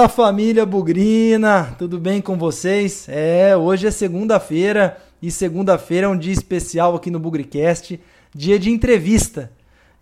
Fala 0.00 0.08
família 0.08 0.64
Bugrina, 0.64 1.74
tudo 1.78 1.98
bem 1.98 2.22
com 2.22 2.38
vocês? 2.38 3.04
É, 3.06 3.54
hoje 3.54 3.86
é 3.86 3.90
segunda-feira 3.90 4.96
e 5.20 5.30
segunda-feira 5.30 6.06
é 6.06 6.08
um 6.08 6.16
dia 6.16 6.32
especial 6.32 6.96
aqui 6.96 7.10
no 7.10 7.18
Bugricast, 7.18 8.00
dia 8.34 8.58
de 8.58 8.70
entrevista. 8.70 9.52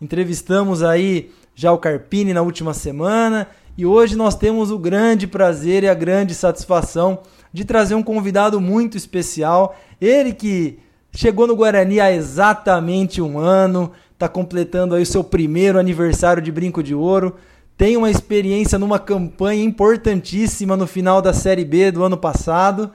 Entrevistamos 0.00 0.84
aí 0.84 1.32
já 1.52 1.72
o 1.72 1.78
Carpini 1.78 2.32
na 2.32 2.42
última 2.42 2.74
semana 2.74 3.48
e 3.76 3.84
hoje 3.84 4.14
nós 4.14 4.36
temos 4.36 4.70
o 4.70 4.78
grande 4.78 5.26
prazer 5.26 5.82
e 5.82 5.88
a 5.88 5.94
grande 5.94 6.32
satisfação 6.32 7.22
de 7.52 7.64
trazer 7.64 7.96
um 7.96 8.02
convidado 8.02 8.60
muito 8.60 8.96
especial. 8.96 9.76
Ele 10.00 10.32
que 10.32 10.78
chegou 11.12 11.44
no 11.44 11.56
Guarani 11.56 11.98
há 11.98 12.12
exatamente 12.12 13.20
um 13.20 13.36
ano, 13.36 13.90
está 14.12 14.28
completando 14.28 14.94
aí 14.94 15.02
o 15.02 15.06
seu 15.06 15.24
primeiro 15.24 15.76
aniversário 15.76 16.40
de 16.40 16.52
Brinco 16.52 16.84
de 16.84 16.94
Ouro 16.94 17.34
tem 17.78 17.96
uma 17.96 18.10
experiência 18.10 18.76
numa 18.76 18.98
campanha 18.98 19.62
importantíssima 19.62 20.76
no 20.76 20.84
final 20.84 21.22
da 21.22 21.32
Série 21.32 21.64
B 21.64 21.92
do 21.92 22.02
ano 22.02 22.16
passado 22.16 22.90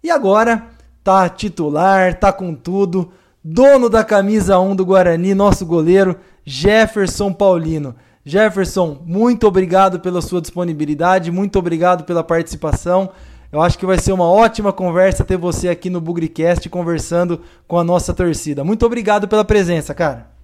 e 0.00 0.12
agora 0.12 0.68
tá 1.02 1.28
titular, 1.28 2.14
tá 2.14 2.32
com 2.32 2.54
tudo. 2.54 3.10
Dono 3.42 3.88
da 3.90 4.04
camisa 4.04 4.56
1 4.60 4.76
do 4.76 4.86
Guarani, 4.86 5.34
nosso 5.34 5.66
goleiro 5.66 6.16
Jefferson 6.44 7.32
Paulino. 7.32 7.96
Jefferson, 8.24 9.02
muito 9.04 9.44
obrigado 9.44 9.98
pela 9.98 10.22
sua 10.22 10.40
disponibilidade, 10.40 11.32
muito 11.32 11.58
obrigado 11.58 12.04
pela 12.04 12.22
participação. 12.22 13.10
Eu 13.50 13.60
acho 13.60 13.76
que 13.76 13.86
vai 13.86 13.98
ser 13.98 14.12
uma 14.12 14.30
ótima 14.30 14.72
conversa 14.72 15.24
ter 15.24 15.36
você 15.36 15.68
aqui 15.68 15.90
no 15.90 16.00
Bugricast 16.00 16.68
conversando 16.68 17.40
com 17.66 17.76
a 17.76 17.82
nossa 17.82 18.14
torcida. 18.14 18.62
Muito 18.62 18.86
obrigado 18.86 19.26
pela 19.26 19.44
presença, 19.44 19.92
cara. 19.94 20.37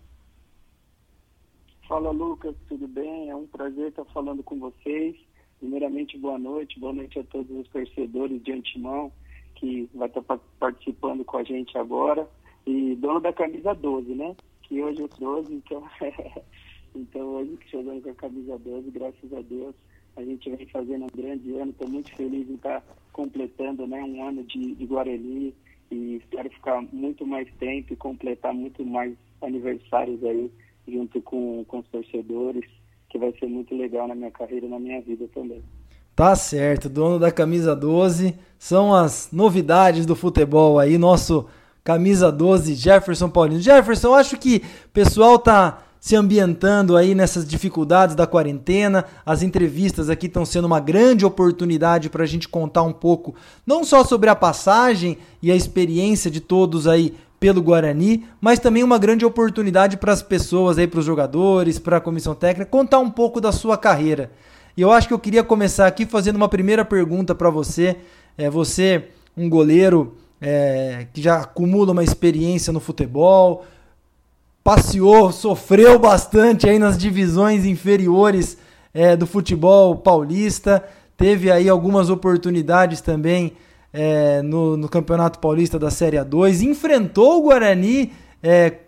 Fala 1.95 2.11
Lucas, 2.11 2.57
tudo 2.69 2.89
bem? 2.89 3.31
É 3.31 3.37
um 3.37 3.47
prazer 3.47 3.91
estar 3.91 4.05
falando 4.07 4.43
com 4.43 4.59
vocês. 4.59 5.15
Primeiramente, 5.61 6.19
boa 6.19 6.37
noite, 6.37 6.81
boa 6.81 6.93
noite 6.93 7.21
a 7.21 7.23
todos 7.23 7.49
os 7.57 7.69
torcedores 7.69 8.43
de 8.43 8.51
antemão 8.51 9.13
que 9.55 9.89
vai 9.95 10.09
estar 10.09 10.21
participando 10.59 11.25
com 11.25 11.37
a 11.37 11.45
gente 11.45 11.79
agora. 11.79 12.29
E 12.67 12.97
dono 12.97 13.21
da 13.21 13.33
camisa 13.33 13.73
12, 13.75 14.13
né? 14.13 14.35
Que 14.63 14.83
hoje 14.83 15.03
eu 15.03 15.09
trouxe, 15.09 15.55
então, 15.55 15.85
então 16.97 17.27
hoje 17.29 17.57
que 17.59 17.71
jogando 17.71 18.03
com 18.03 18.11
a 18.11 18.15
camisa 18.15 18.59
12, 18.59 18.91
graças 18.91 19.33
a 19.33 19.41
Deus, 19.43 19.77
a 20.17 20.25
gente 20.25 20.51
vem 20.51 20.67
fazendo 20.67 21.05
um 21.05 21.17
grande 21.17 21.55
ano. 21.55 21.71
Estou 21.71 21.89
muito 21.89 22.13
feliz 22.17 22.51
em 22.51 22.55
estar 22.55 22.83
completando 23.13 23.87
né, 23.87 24.03
um 24.03 24.27
ano 24.27 24.43
de, 24.43 24.75
de 24.75 24.85
Guarani 24.85 25.55
e 25.93 26.17
espero 26.17 26.51
ficar 26.51 26.83
muito 26.93 27.25
mais 27.25 27.49
tempo 27.61 27.93
e 27.93 27.97
completar 27.97 28.53
muito 28.53 28.85
mais 28.85 29.17
aniversários 29.41 30.25
aí 30.25 30.51
junto 30.87 31.21
com, 31.23 31.65
com 31.67 31.79
os 31.79 31.87
torcedores, 31.89 32.65
que 33.09 33.19
vai 33.19 33.33
ser 33.39 33.47
muito 33.47 33.75
legal 33.77 34.09
na 34.09 34.15
minha 34.15 34.31
carreira 34.31 34.67
e 34.67 34.69
na 34.69 34.79
minha 34.79 35.01
vida 35.01 35.27
também. 35.35 35.63
Tá 36.17 36.37
certo, 36.37 36.89
dono 36.89 37.19
da 37.19 37.33
camisa 37.33 37.75
12, 37.75 38.37
são 38.59 38.95
as 38.95 39.31
novidades 39.33 40.07
do 40.07 40.15
futebol 40.15 40.79
aí, 40.79 40.97
nosso 40.97 41.47
camisa 41.83 42.31
12 42.31 42.75
Jefferson 42.75 43.29
Paulino. 43.29 43.61
Jefferson, 43.61 44.15
acho 44.15 44.39
que 44.39 44.63
o 44.87 44.91
pessoal 44.91 45.39
tá 45.39 45.83
se 46.05 46.15
ambientando 46.15 46.99
aí 46.99 47.15
nessas 47.15 47.49
dificuldades 47.49 48.15
da 48.15 48.27
quarentena. 48.27 49.07
As 49.25 49.43
entrevistas 49.43 50.11
aqui 50.11 50.27
estão 50.27 50.45
sendo 50.45 50.67
uma 50.67 50.79
grande 50.79 51.25
oportunidade 51.25 52.11
para 52.11 52.25
a 52.25 52.27
gente 52.27 52.47
contar 52.47 52.83
um 52.83 52.93
pouco, 52.93 53.35
não 53.67 53.83
só 53.85 54.05
sobre 54.05 54.29
a 54.29 54.37
passagem 54.37 55.17
e 55.43 55.51
a 55.51 55.57
experiência 55.57 56.31
de 56.31 56.41
todos 56.41 56.87
aí 56.87 57.15
pelo 57.45 57.61
Guarani, 57.61 58.25
mas 58.41 58.59
também 58.59 58.83
uma 58.83 58.97
grande 58.97 59.23
oportunidade 59.23 59.99
para 59.99 60.15
as 60.15 60.23
pessoas 60.23 60.79
aí, 60.79 60.87
para 60.87 61.01
os 61.01 61.05
jogadores, 61.05 61.79
para 61.79 61.99
a 61.99 62.01
comissão 62.01 62.35
técnica, 62.35 62.65
contar 62.65 63.01
um 63.01 63.11
pouco 63.11 63.39
da 63.39 63.53
sua 63.53 63.77
carreira. 63.77 64.31
E 64.75 64.81
eu 64.81 64.91
acho 64.91 65.07
que 65.07 65.13
eu 65.13 65.19
queria 65.19 65.45
começar 65.45 65.87
aqui 65.87 66.07
fazendo 66.07 66.37
uma 66.37 66.49
primeira 66.49 66.87
pergunta 66.87 67.35
para 67.35 67.51
você. 67.51 67.99
É, 68.39 68.49
você, 68.49 69.09
um 69.37 69.47
goleiro 69.51 70.15
é, 70.41 71.07
que 71.13 71.21
já 71.21 71.43
acumula 71.43 71.93
uma 71.93 72.03
experiência 72.03 72.73
no 72.73 72.81
futebol, 72.81 73.67
passeou, 74.65 75.31
sofreu 75.31 75.99
bastante 75.99 76.67
aí 76.67 76.79
nas 76.79 76.97
divisões 76.97 77.67
inferiores 77.67 78.57
é, 78.95 79.15
do 79.15 79.27
futebol 79.27 79.97
paulista, 79.97 80.83
teve 81.15 81.53
aí 81.53 81.69
algumas 81.69 82.09
oportunidades 82.09 83.03
também 83.03 83.53
é, 83.95 84.43
no, 84.43 84.77
no, 84.77 84.89
Campeonato 84.89 85.39
Paulista 85.39 85.79
da 85.79 85.89
Série 85.89 86.17
A2, 86.17 86.63
enfrentou 86.63 87.39
o 87.39 87.43
Guarani 87.43 88.13
é, 88.43 88.79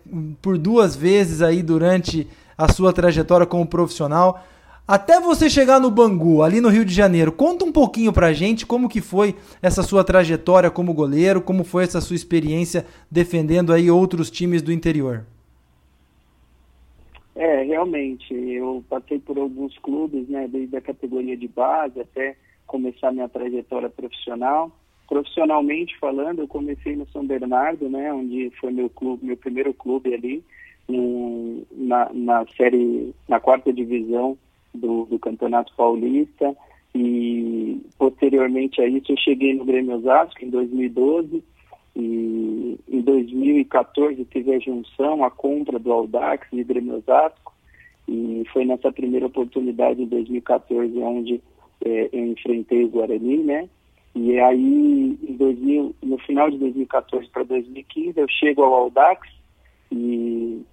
por 0.41 0.57
duas 0.57 0.97
vezes 0.97 1.41
aí 1.41 1.63
durante 1.63 2.27
a 2.57 2.69
sua 2.69 2.91
trajetória 2.91 3.47
como 3.47 3.65
profissional. 3.65 4.43
Até 4.85 5.19
você 5.19 5.49
chegar 5.49 5.79
no 5.79 5.89
Bangu, 5.89 6.43
ali 6.43 6.59
no 6.59 6.67
Rio 6.67 6.83
de 6.83 6.93
Janeiro, 6.93 7.31
conta 7.31 7.63
um 7.63 7.71
pouquinho 7.71 8.11
pra 8.11 8.33
gente 8.33 8.65
como 8.65 8.89
que 8.89 8.99
foi 8.99 9.33
essa 9.61 9.81
sua 9.81 10.03
trajetória 10.03 10.69
como 10.69 10.93
goleiro, 10.93 11.41
como 11.41 11.63
foi 11.63 11.85
essa 11.85 12.01
sua 12.01 12.15
experiência 12.15 12.85
defendendo 13.09 13.71
aí 13.71 13.89
outros 13.89 14.29
times 14.29 14.61
do 14.61 14.73
interior. 14.73 15.25
É, 17.33 17.63
realmente, 17.63 18.33
eu 18.33 18.83
passei 18.89 19.19
por 19.19 19.37
alguns 19.37 19.77
clubes, 19.77 20.27
né, 20.27 20.47
desde 20.49 20.75
a 20.75 20.81
categoria 20.81 21.37
de 21.37 21.47
base 21.47 22.01
até 22.01 22.35
começar 22.65 23.11
minha 23.11 23.29
trajetória 23.29 23.89
profissional. 23.89 24.71
Profissionalmente 25.07 25.97
falando, 25.99 26.39
eu 26.39 26.47
comecei 26.47 26.95
no 26.95 27.07
São 27.09 27.25
Bernardo, 27.25 27.89
né, 27.89 28.13
onde 28.13 28.51
foi 28.59 28.71
meu 28.71 28.89
clube, 28.89 29.25
meu 29.25 29.37
primeiro 29.37 29.73
clube 29.73 30.13
ali, 30.13 30.43
no, 30.87 31.65
na, 31.71 32.09
na 32.13 32.45
série, 32.57 33.13
na 33.27 33.39
quarta 33.39 33.71
divisão 33.71 34.37
do, 34.73 35.05
do 35.05 35.19
Campeonato 35.19 35.73
Paulista. 35.75 36.55
E 36.95 37.79
posteriormente 37.97 38.81
a 38.81 38.87
isso 38.87 39.11
eu 39.11 39.17
cheguei 39.17 39.53
no 39.53 39.65
Grêmio 39.65 39.95
Osasco 39.97 40.43
em 40.43 40.49
2012 40.49 41.43
e 41.95 42.79
em 42.87 43.01
2014 43.01 44.25
teve 44.25 44.55
a 44.55 44.59
junção, 44.59 45.23
a 45.23 45.29
compra 45.29 45.77
do 45.77 45.91
Audax 45.91 46.47
e 46.51 46.63
Grêmio 46.63 46.97
Osasco 46.97 47.53
e 48.07 48.43
foi 48.51 48.65
nessa 48.65 48.91
primeira 48.91 49.27
oportunidade 49.27 50.01
em 50.01 50.07
2014 50.07 50.97
onde 50.99 51.41
é, 51.85 52.09
eu 52.11 52.25
enfrentei 52.25 52.85
o 52.85 52.89
Guarani, 52.89 53.37
né? 53.37 53.69
E 54.19 54.39
aí, 54.39 55.15
em 55.29 55.33
2000, 55.35 55.95
no 56.01 56.17
final 56.17 56.49
de 56.49 56.57
2014 56.57 57.29
para 57.29 57.43
2015, 57.43 58.19
eu 58.19 58.27
chego 58.27 58.63
ao 58.63 58.73
Audax 58.73 59.29
e 59.91 60.65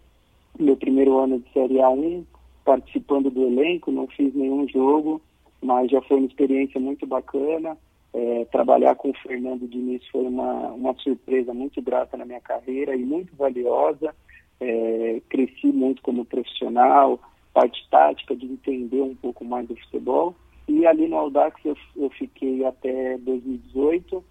meu 0.59 0.75
primeiro 0.79 1.19
ano 1.19 1.39
de 1.39 1.53
Série 1.53 1.75
A1, 1.75 2.25
participando 2.65 3.31
do 3.31 3.43
elenco, 3.43 3.93
não 3.93 4.07
fiz 4.07 4.35
nenhum 4.35 4.67
jogo, 4.67 5.21
mas 5.63 5.91
já 5.91 6.01
foi 6.01 6.17
uma 6.17 6.27
experiência 6.27 6.81
muito 6.81 7.07
bacana. 7.07 7.77
É, 8.15 8.47
trabalhar 8.47 8.95
com 8.95 9.11
o 9.11 9.19
Fernando 9.19 9.69
Diniz 9.69 10.03
foi 10.09 10.23
uma, 10.23 10.69
uma 10.69 10.95
surpresa 10.95 11.53
muito 11.53 11.83
grata 11.83 12.17
na 12.17 12.25
minha 12.25 12.41
carreira 12.41 12.97
e 12.97 13.05
muito 13.05 13.37
valiosa. 13.37 14.15
É, 14.59 15.21
cresci 15.29 15.67
muito 15.67 16.01
como 16.01 16.25
profissional, 16.25 17.21
parte 17.53 17.87
tática, 17.91 18.35
de 18.35 18.47
entender 18.47 19.03
um 19.03 19.15
pouco 19.15 19.45
mais 19.45 19.69
do 19.69 19.77
futebol. 19.77 20.35
E 20.67 20.87
ali 20.87 21.07
no 21.09 21.17
Audax 21.17 21.61
eu, 21.65 21.77
eu 21.97 22.11
fiquei 22.11 22.65
até 22.65 23.19
2018, 23.19 24.25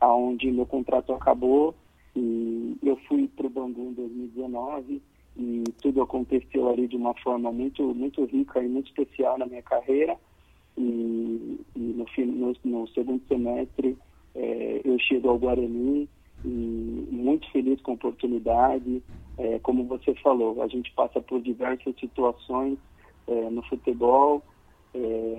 aonde 0.00 0.50
meu 0.50 0.66
contrato 0.66 1.12
acabou 1.12 1.74
e 2.14 2.76
eu 2.82 2.96
fui 3.08 3.28
para 3.28 3.46
o 3.46 3.50
Bangu 3.50 3.80
em 3.80 3.92
2019 3.92 5.00
e 5.36 5.64
tudo 5.80 6.02
aconteceu 6.02 6.68
ali 6.68 6.88
de 6.88 6.96
uma 6.96 7.14
forma 7.14 7.50
muito 7.52 7.82
muito 7.94 8.24
rica 8.24 8.62
e 8.62 8.68
muito 8.68 8.88
especial 8.88 9.38
na 9.38 9.46
minha 9.46 9.62
carreira. 9.62 10.16
E, 10.76 11.60
e 11.74 11.78
no, 11.78 12.06
no, 12.16 12.56
no, 12.64 12.88
segundo 12.88 13.22
semestre 13.26 13.96
é, 14.34 14.80
eu 14.84 14.98
chego 14.98 15.28
ao 15.28 15.38
Guarani 15.38 16.08
e 16.44 17.08
muito 17.10 17.50
feliz 17.50 17.80
com 17.80 17.92
a 17.92 17.94
oportunidade. 17.94 19.02
É, 19.38 19.58
como 19.60 19.84
você 19.84 20.14
falou 20.16 20.60
a 20.62 20.68
gente 20.68 20.92
passa 20.92 21.20
por 21.20 21.40
diversas 21.40 21.94
situações 21.98 22.78
é, 23.26 23.50
no 23.50 23.62
futebol 23.62 24.42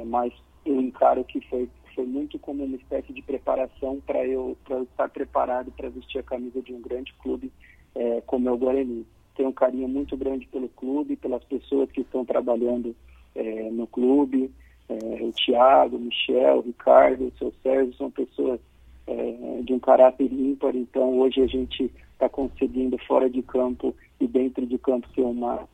mas 0.06 0.33
eu 0.71 0.80
encaro 0.81 1.24
que 1.24 1.42
foi, 1.50 1.69
foi 1.95 2.06
muito 2.06 2.38
como 2.39 2.63
uma 2.63 2.75
espécie 2.75 3.12
de 3.12 3.21
preparação 3.21 4.01
para 4.06 4.25
eu, 4.25 4.57
eu 4.69 4.83
estar 4.83 5.10
preparado 5.10 5.71
para 5.71 5.89
vestir 5.89 6.19
a 6.19 6.24
camisa 6.24 6.62
de 6.62 6.74
um 6.74 6.81
grande 6.81 7.13
clube 7.21 7.51
é, 7.95 8.21
como 8.21 8.48
é 8.48 8.51
o 8.51 8.57
Guarani. 8.57 9.06
Tenho 9.36 9.50
um 9.50 9.54
carinho 9.54 9.88
muito 9.88 10.16
grande 10.16 10.48
pelo 10.48 10.69
clube, 10.69 11.16
pelas 11.16 11.44
pessoas 11.45 11.92
que 11.92 12.01
estão 12.01 12.25
trabalhando 12.25 12.95
é, 13.36 13.69
no 13.71 13.88
clube. 13.88 14.51
É, 14.88 15.24
o 15.24 15.31
Thiago, 15.31 15.98
o 15.98 16.00
Michel, 16.00 16.57
o 16.57 16.62
Ricardo, 16.62 17.27
o 17.27 17.38
seu 17.38 17.54
Sérgio 17.63 17.94
são 17.95 18.12
pessoas 18.12 18.60
é, 19.07 19.62
de 19.63 19.74
um 19.74 19.80
caráter 19.80 20.31
ímpar, 20.31 20.75
então 20.75 21.19
hoje 21.19 21.42
a 21.42 21.48
gente 21.48 21.92
está 22.13 22.27
conseguindo 22.27 22.98
fora 23.07 23.30
de 23.30 23.42
campo 23.42 23.95
e 24.19 24.27
dentro 24.27 24.66
de 24.66 24.77
campo 24.77 25.07
ter 25.16 25.21
uma, 25.21 25.68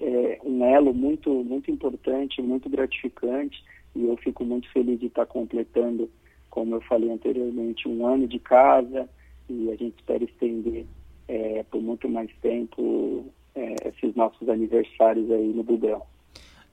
é, 0.00 0.40
um 0.44 0.64
elo 0.64 0.94
muito, 0.94 1.30
muito 1.44 1.70
importante, 1.70 2.40
muito 2.40 2.68
gratificante 2.68 3.62
e 3.94 4.06
eu 4.06 4.16
fico 4.16 4.44
muito 4.44 4.70
feliz 4.72 4.98
de 5.00 5.06
estar 5.06 5.26
completando, 5.26 6.10
como 6.50 6.74
eu 6.74 6.80
falei 6.82 7.10
anteriormente, 7.10 7.88
um 7.88 8.06
ano 8.06 8.26
de 8.26 8.38
casa 8.38 9.08
e 9.48 9.70
a 9.70 9.76
gente 9.76 9.96
espera 9.98 10.22
estender 10.24 10.86
é, 11.26 11.64
por 11.70 11.80
muito 11.80 12.08
mais 12.08 12.30
tempo 12.40 13.26
é, 13.54 13.88
esses 13.88 14.14
nossos 14.14 14.48
aniversários 14.48 15.30
aí 15.30 15.48
no 15.48 15.62
Bugão. 15.62 16.02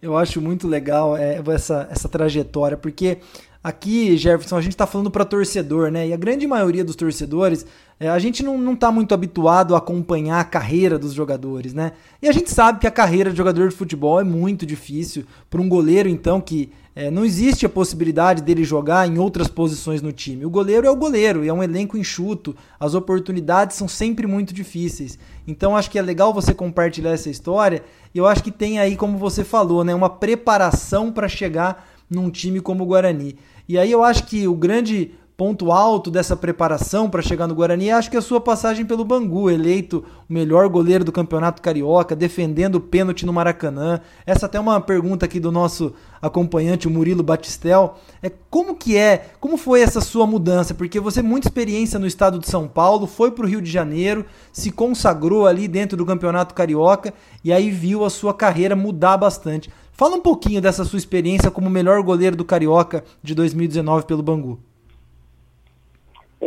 Eu 0.02 0.16
acho 0.16 0.42
muito 0.42 0.68
legal 0.68 1.18
é, 1.18 1.42
essa, 1.54 1.88
essa 1.90 2.08
trajetória, 2.08 2.78
porque 2.78 3.18
aqui, 3.64 4.16
Jefferson, 4.18 4.58
a 4.58 4.62
gente 4.62 4.74
está 4.74 4.86
falando 4.86 5.10
para 5.10 5.26
torcedor, 5.26 5.90
né? 5.90 6.08
E 6.08 6.14
a 6.14 6.18
grande 6.18 6.46
maioria 6.46 6.84
dos 6.84 6.96
torcedores, 6.96 7.66
é, 8.00 8.10
a 8.10 8.20
gente 8.20 8.44
não, 8.44 8.58
não 8.58 8.76
tá 8.76 8.92
muito 8.92 9.14
habituado 9.14 9.74
a 9.74 9.78
acompanhar 9.78 10.40
a 10.40 10.44
carreira 10.44 11.00
dos 11.00 11.14
jogadores, 11.14 11.74
né? 11.74 11.94
E 12.22 12.28
a 12.28 12.32
gente 12.32 12.52
sabe 12.52 12.80
que 12.80 12.88
a 12.88 12.92
carreira 12.92 13.32
de 13.32 13.38
jogador 13.38 13.70
de 13.70 13.76
futebol 13.76 14.20
é 14.20 14.24
muito 14.24 14.66
difícil. 14.66 15.26
Para 15.50 15.62
um 15.62 15.70
goleiro, 15.70 16.10
então, 16.10 16.42
que 16.42 16.72
é, 16.94 17.10
não 17.10 17.24
existe 17.24 17.66
a 17.66 17.70
possibilidade 17.70 18.42
dele 18.42 18.64
jogar 18.64 19.08
em 19.08 19.18
outras 19.18 19.48
posições 19.48 20.02
no 20.02 20.12
time. 20.12 20.46
O 20.46 20.50
goleiro 20.50 20.88
é 20.88 20.90
o 20.90 20.96
goleiro, 20.96 21.44
e 21.44 21.48
é 21.50 21.54
um 21.54 21.64
elenco 21.64 21.98
enxuto, 21.98 22.56
as 22.80 22.94
oportunidades 22.94 23.78
são 23.78 23.88
sempre 23.88 24.28
muito 24.28 24.54
difíceis. 24.54 25.20
Então 25.48 25.76
acho 25.76 25.92
que 25.92 26.00
é 26.00 26.02
legal 26.02 26.34
você 26.34 26.54
compartilhar 26.54 27.12
essa 27.12 27.30
história, 27.30 27.84
e 28.14 28.18
eu 28.18 28.26
acho 28.26 28.44
que 28.44 28.52
tem 28.52 28.80
aí, 28.80 28.96
como 28.96 29.18
você 29.18 29.44
falou, 29.44 29.84
né, 29.84 29.94
uma 29.94 30.10
preparação 30.10 31.12
para 31.12 31.28
chegar 31.28 31.86
num 32.10 32.30
time 32.30 32.62
como 32.62 32.84
o 32.84 32.88
Guarani. 32.88 33.36
E 33.68 33.78
aí 33.78 33.92
eu 33.92 34.04
acho 34.04 34.26
que 34.26 34.48
o 34.48 34.56
grande 34.56 35.12
ponto 35.38 35.70
alto 35.72 36.10
dessa 36.10 36.36
preparação 36.36 37.10
para 37.10 37.22
chegar 37.22 37.46
no 37.46 37.56
Guarani, 37.56 37.92
acho 37.92 38.10
que 38.10 38.16
é 38.16 38.20
a 38.20 38.22
sua 38.22 38.40
passagem 38.40 38.86
pelo 38.86 39.04
Bangu, 39.04 39.50
eleito 39.50 40.06
o 40.30 40.34
melhor 40.34 40.70
goleiro 40.70 41.04
do 41.04 41.12
Campeonato 41.12 41.62
Carioca, 41.62 42.16
defendendo 42.16 42.76
o 42.76 42.80
pênalti 42.80 43.26
no 43.26 43.34
Maracanã. 43.34 44.00
Essa 44.26 44.46
até 44.46 44.58
é 44.58 44.62
uma 44.62 44.80
pergunta 44.80 45.26
aqui 45.26 45.40
do 45.40 45.52
nosso 45.52 45.94
acompanhante, 46.22 46.88
o 46.88 46.92
Murilo 46.92 47.22
Batistel, 47.22 47.96
é 48.24 48.32
como 48.50 48.76
que 48.76 48.96
é, 48.98 49.30
como 49.40 49.58
foi 49.58 49.82
essa 49.82 50.00
sua 50.00 50.26
mudança? 50.26 50.74
Porque 50.74 51.00
você 51.00 51.22
muita 51.22 51.50
experiência 51.50 52.00
no 52.00 52.08
estado 52.08 52.40
de 52.40 52.50
São 52.50 52.68
Paulo, 52.68 53.06
foi 53.06 53.32
para 53.32 53.46
o 53.46 53.48
Rio 53.48 53.62
de 53.62 53.70
Janeiro, 53.70 54.26
se 54.54 54.72
consagrou 54.72 55.46
ali 55.46 55.68
dentro 55.68 55.98
do 55.98 56.06
Campeonato 56.06 56.56
Carioca 56.56 57.14
e 57.44 57.52
aí 57.52 57.70
viu 57.70 58.06
a 58.06 58.10
sua 58.10 58.34
carreira 58.34 58.76
mudar 58.76 59.18
bastante. 59.18 59.70
Fala 59.92 60.16
um 60.16 60.22
pouquinho 60.22 60.62
dessa 60.62 60.86
sua 60.86 60.98
experiência 60.98 61.52
como 61.52 61.70
melhor 61.70 62.02
goleiro 62.02 62.36
do 62.36 62.46
Carioca 62.46 63.04
de 63.22 63.36
2019 63.36 64.06
pelo 64.06 64.24
Bangu. 64.24 64.60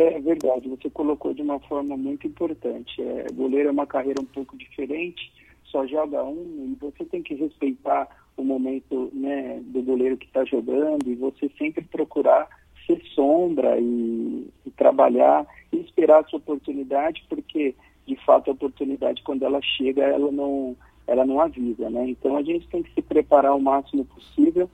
É 0.01 0.17
verdade, 0.17 0.69
você 0.69 0.89
colocou 0.89 1.33
de 1.33 1.41
uma 1.41 1.59
forma 1.59 1.97
muito 1.97 2.25
importante. 2.25 3.01
É, 3.01 3.25
goleiro 3.33 3.67
é 3.67 3.71
uma 3.73 3.85
carreira 3.85 4.21
um 4.21 4.25
pouco 4.25 4.55
diferente, 4.55 5.29
só 5.65 5.85
joga 5.85 6.23
um 6.23 6.71
e 6.71 6.77
você 6.79 7.03
tem 7.03 7.21
que 7.21 7.35
respeitar 7.35 8.07
o 8.37 8.43
momento 8.45 9.11
né, 9.11 9.59
do 9.61 9.81
goleiro 9.81 10.15
que 10.15 10.25
está 10.25 10.45
jogando 10.45 11.05
e 11.05 11.15
você 11.15 11.51
sempre 11.57 11.83
procurar 11.83 12.47
ser 12.87 13.01
sombra 13.13 13.77
e, 13.77 14.47
e, 14.65 14.71
trabalhar 14.71 15.45
e 15.69 15.81
esperar 15.81 16.21
a 16.21 16.27
sua 16.29 16.39
oportunidade, 16.39 17.25
porque 17.27 17.75
de 18.07 18.15
fato 18.25 18.49
a 18.49 18.53
oportunidade 18.53 19.21
quando 19.23 19.43
ela 19.43 19.61
chega 19.61 20.03
ela 20.03 20.31
não 20.31 20.77
ela 21.05 21.25
não 21.25 21.41
avisa, 21.41 21.89
né? 21.89 22.07
Então 22.07 22.37
a 22.37 22.41
gente 22.41 22.65
tem 22.69 22.83
que 22.83 22.93
se 22.93 23.01
preparar 23.01 23.53
o 23.53 23.61
máximo 23.61 24.05
possível. 24.05 24.69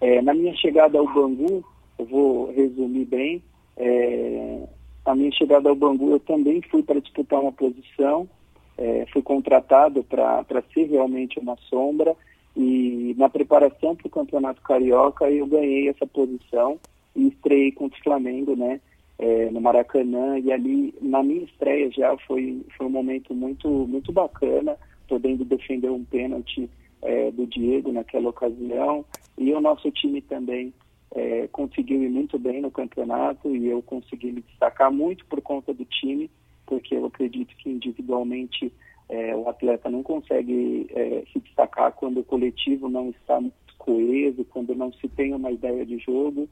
É, 0.00 0.22
na 0.22 0.32
minha 0.32 0.54
chegada 0.54 1.00
ao 1.00 1.12
Bangu, 1.12 1.64
eu 1.98 2.04
vou 2.06 2.52
resumir 2.52 3.06
bem, 3.06 3.42
é, 3.78 4.68
a 5.04 5.14
minha 5.14 5.32
chegada 5.32 5.68
ao 5.68 5.76
Bangu, 5.76 6.10
eu 6.10 6.20
também 6.20 6.60
fui 6.70 6.82
para 6.82 7.00
disputar 7.00 7.40
uma 7.40 7.52
posição, 7.52 8.28
é, 8.76 9.06
fui 9.12 9.22
contratado 9.22 10.04
para 10.04 10.62
ser 10.74 10.84
realmente 10.84 11.38
uma 11.38 11.56
sombra. 11.70 12.14
E 12.56 13.14
na 13.16 13.28
preparação 13.28 13.94
para 13.94 14.06
o 14.06 14.10
Campeonato 14.10 14.60
Carioca 14.62 15.30
eu 15.30 15.46
ganhei 15.46 15.88
essa 15.88 16.06
posição 16.06 16.78
e 17.14 17.28
estreiei 17.28 17.70
contra 17.72 17.98
o 17.98 18.02
Flamengo, 18.02 18.56
né, 18.56 18.80
é, 19.18 19.48
no 19.50 19.60
Maracanã. 19.60 20.38
E 20.38 20.52
ali 20.52 20.94
na 21.00 21.22
minha 21.22 21.44
estreia 21.44 21.90
já 21.90 22.16
foi, 22.26 22.60
foi 22.76 22.86
um 22.86 22.90
momento 22.90 23.32
muito, 23.32 23.68
muito 23.68 24.12
bacana, 24.12 24.76
podendo 25.08 25.44
defender 25.44 25.90
um 25.90 26.04
pênalti 26.04 26.68
é, 27.02 27.30
do 27.30 27.46
Diego 27.46 27.92
naquela 27.92 28.30
ocasião. 28.30 29.04
E 29.36 29.52
o 29.52 29.60
nosso 29.60 29.90
time 29.92 30.20
também 30.20 30.72
é, 31.14 31.48
conseguiu 31.48 32.02
ir 32.02 32.10
muito 32.10 32.38
bem 32.38 32.60
no 32.60 32.70
campeonato 32.70 33.54
e 33.54 33.66
eu 33.66 33.82
consegui 33.82 34.32
me 34.32 34.42
destacar 34.42 34.92
muito 34.92 35.24
por 35.26 35.40
conta 35.40 35.72
do 35.72 35.84
time, 35.84 36.30
porque 36.66 36.94
eu 36.94 37.06
acredito 37.06 37.56
que 37.56 37.70
individualmente 37.70 38.72
é, 39.08 39.34
o 39.34 39.48
atleta 39.48 39.88
não 39.90 40.02
consegue 40.02 40.86
é, 40.90 41.24
se 41.32 41.40
destacar 41.40 41.92
quando 41.92 42.20
o 42.20 42.24
coletivo 42.24 42.88
não 42.88 43.10
está 43.10 43.42
coeso, 43.78 44.44
quando 44.44 44.74
não 44.74 44.92
se 44.92 45.08
tem 45.08 45.32
uma 45.32 45.50
ideia 45.50 45.84
de 45.86 45.98
jogo. 45.98 46.48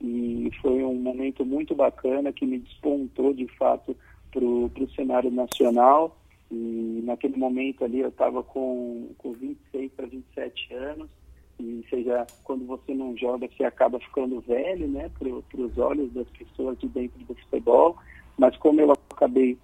E 0.00 0.50
foi 0.62 0.82
um 0.84 0.94
momento 0.94 1.44
muito 1.44 1.74
bacana 1.74 2.32
que 2.32 2.46
me 2.46 2.58
despontou 2.58 3.34
de 3.34 3.46
fato 3.58 3.96
para 4.30 4.44
o 4.44 4.90
cenário 4.94 5.30
nacional. 5.30 6.16
E 6.50 7.02
naquele 7.04 7.36
momento 7.36 7.84
ali 7.84 7.98
eu 7.98 8.08
estava 8.08 8.42
com, 8.42 9.10
com 9.18 9.32
26 9.32 9.92
para 9.92 10.06
27 10.06 10.74
anos 10.74 11.10
e 11.60 11.84
seja 11.90 12.26
quando 12.44 12.66
você 12.66 12.94
não 12.94 13.16
joga 13.16 13.48
você 13.48 13.64
acaba 13.64 13.98
ficando 13.98 14.40
velho 14.40 14.86
né 14.88 15.10
para 15.18 15.28
os 15.28 15.78
olhos 15.78 16.12
das 16.12 16.28
pessoas 16.28 16.78
de 16.78 16.88
dentro 16.88 17.18
do 17.24 17.34
futebol. 17.34 17.96
Mas 18.38 18.56
como 18.56 18.80
eu 18.80 18.92
acabei 19.10 19.58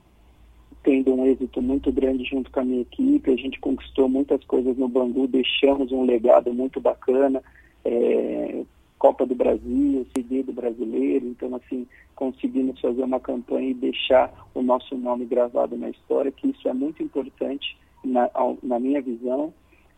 tendo 0.82 1.14
um 1.14 1.26
êxito 1.26 1.62
muito 1.62 1.92
grande 1.92 2.24
junto 2.24 2.50
com 2.50 2.60
a 2.60 2.64
minha 2.64 2.82
equipe 2.82 3.32
a 3.32 3.36
gente 3.36 3.60
conquistou 3.60 4.08
muitas 4.08 4.42
coisas 4.44 4.76
no 4.76 4.88
Bangu 4.88 5.26
deixamos 5.26 5.92
um 5.92 6.04
legado 6.04 6.52
muito 6.52 6.80
bacana 6.80 7.42
é, 7.84 8.64
Copa 8.98 9.26
do 9.26 9.34
Brasil 9.34 10.06
CD 10.16 10.42
do 10.42 10.52
brasileiro. 10.52 11.26
Então 11.26 11.54
assim 11.54 11.86
conseguimos 12.16 12.80
fazer 12.80 13.02
uma 13.02 13.20
campanha 13.20 13.70
e 13.70 13.74
deixar 13.74 14.32
o 14.54 14.62
nosso 14.62 14.96
nome 14.96 15.24
gravado 15.26 15.76
na 15.76 15.90
história 15.90 16.32
que 16.32 16.48
isso 16.48 16.68
é 16.68 16.72
muito 16.72 17.02
importante 17.02 17.76
na, 18.04 18.30
na 18.62 18.78
minha 18.78 19.00
visão 19.00 19.52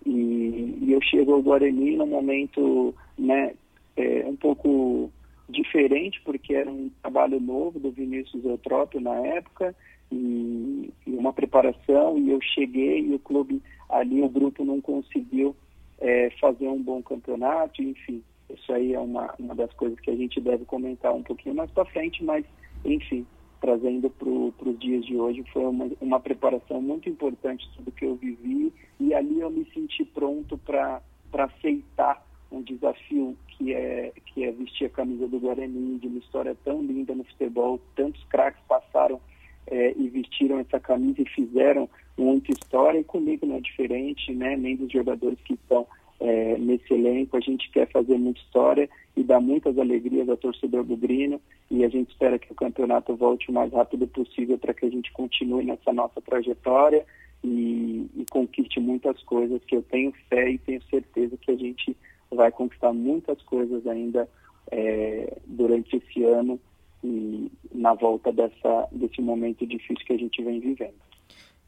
e, 0.06 0.78
e 0.82 0.92
eu 0.92 1.00
chego 1.02 1.34
ao 1.34 1.42
Guarani 1.42 1.96
num 1.96 2.06
momento 2.06 2.94
né, 3.18 3.54
é, 3.96 4.24
um 4.26 4.36
pouco 4.36 5.10
diferente, 5.48 6.20
porque 6.24 6.54
era 6.54 6.70
um 6.70 6.90
trabalho 7.02 7.40
novo 7.40 7.78
do 7.78 7.90
Vinícius 7.90 8.44
Eutrópio 8.44 9.00
na 9.00 9.14
época, 9.14 9.74
e, 10.10 10.92
e, 11.06 11.10
uma 11.10 11.32
preparação, 11.32 12.16
e 12.16 12.30
eu 12.30 12.40
cheguei 12.40 13.00
e 13.00 13.14
o 13.14 13.18
clube 13.18 13.60
ali, 13.88 14.22
o 14.22 14.28
grupo 14.28 14.64
não 14.64 14.80
conseguiu 14.80 15.54
é, 15.98 16.30
fazer 16.40 16.68
um 16.68 16.80
bom 16.80 17.02
campeonato, 17.02 17.82
enfim, 17.82 18.22
isso 18.48 18.72
aí 18.72 18.94
é 18.94 19.00
uma, 19.00 19.34
uma 19.38 19.54
das 19.54 19.72
coisas 19.72 19.98
que 19.98 20.10
a 20.10 20.16
gente 20.16 20.40
deve 20.40 20.64
comentar 20.64 21.12
um 21.12 21.22
pouquinho 21.22 21.56
mais 21.56 21.70
para 21.70 21.84
frente, 21.86 22.22
mas 22.22 22.44
enfim, 22.84 23.26
trazendo 23.60 24.10
para 24.10 24.68
os 24.68 24.78
dias 24.78 25.04
de 25.04 25.16
hoje. 25.16 25.44
Foi 25.52 25.64
uma, 25.64 25.88
uma 26.00 26.20
preparação 26.20 26.80
muito 26.80 27.08
importante 27.08 27.68
tudo 27.76 27.92
que 27.92 28.04
eu 28.04 28.16
vivi 28.16 28.72
e 29.00 29.14
ali 29.14 29.40
eu 29.40 29.50
me 29.50 29.64
senti 29.72 30.04
pronto 30.04 30.58
para 30.58 31.02
aceitar 31.32 32.24
um 32.50 32.62
desafio 32.62 33.36
que 33.48 33.72
é, 33.72 34.12
que 34.26 34.44
é 34.44 34.52
vestir 34.52 34.86
a 34.86 34.90
camisa 34.90 35.26
do 35.26 35.38
Guarani, 35.38 35.98
de 35.98 36.06
uma 36.06 36.18
história 36.18 36.56
tão 36.64 36.82
linda 36.82 37.14
no 37.14 37.24
futebol, 37.24 37.80
tantos 37.94 38.22
craques 38.24 38.62
passaram 38.68 39.20
é, 39.66 39.94
e 39.96 40.08
vestiram 40.08 40.58
essa 40.60 40.78
camisa 40.78 41.22
e 41.22 41.28
fizeram 41.28 41.88
muita 42.16 42.52
história, 42.52 42.98
e 42.98 43.04
comigo 43.04 43.44
não 43.46 43.56
é 43.56 43.60
diferente, 43.60 44.32
né? 44.32 44.56
nem 44.56 44.76
dos 44.76 44.90
jogadores 44.90 45.38
que 45.40 45.54
estão 45.54 45.86
é, 46.20 46.58
nesse 46.58 46.92
elenco. 46.92 47.36
A 47.36 47.40
gente 47.40 47.70
quer 47.70 47.90
fazer 47.90 48.16
muita 48.18 48.40
história 48.40 48.88
e 49.16 49.22
dar 49.22 49.40
muitas 49.40 49.78
alegrias 49.78 50.28
ao 50.28 50.36
torcedor 50.36 50.84
bugrino 50.84 51.40
e 51.70 51.84
a 51.84 51.88
gente 51.88 52.10
espera 52.10 52.38
que 52.38 52.52
o 52.52 52.54
campeonato 52.54 53.16
volte 53.16 53.50
o 53.50 53.52
mais 53.52 53.72
rápido 53.72 54.06
possível 54.06 54.58
para 54.58 54.74
que 54.74 54.86
a 54.86 54.90
gente 54.90 55.12
continue 55.12 55.64
nessa 55.64 55.92
nossa 55.92 56.20
trajetória 56.20 57.04
e, 57.42 58.06
e 58.14 58.26
conquiste 58.30 58.78
muitas 58.80 59.22
coisas 59.22 59.62
que 59.64 59.76
eu 59.76 59.82
tenho 59.82 60.12
fé 60.28 60.50
e 60.50 60.58
tenho 60.58 60.82
certeza 60.90 61.36
que 61.36 61.50
a 61.50 61.56
gente 61.56 61.96
vai 62.30 62.50
conquistar 62.50 62.92
muitas 62.92 63.40
coisas 63.42 63.86
ainda 63.86 64.28
é, 64.70 65.36
durante 65.46 65.96
esse 65.96 66.24
ano 66.24 66.60
e 67.02 67.50
na 67.72 67.94
volta 67.94 68.32
dessa, 68.32 68.88
desse 68.90 69.20
momento 69.20 69.66
difícil 69.66 70.04
que 70.04 70.12
a 70.12 70.18
gente 70.18 70.42
vem 70.42 70.60
vivendo. 70.60 70.94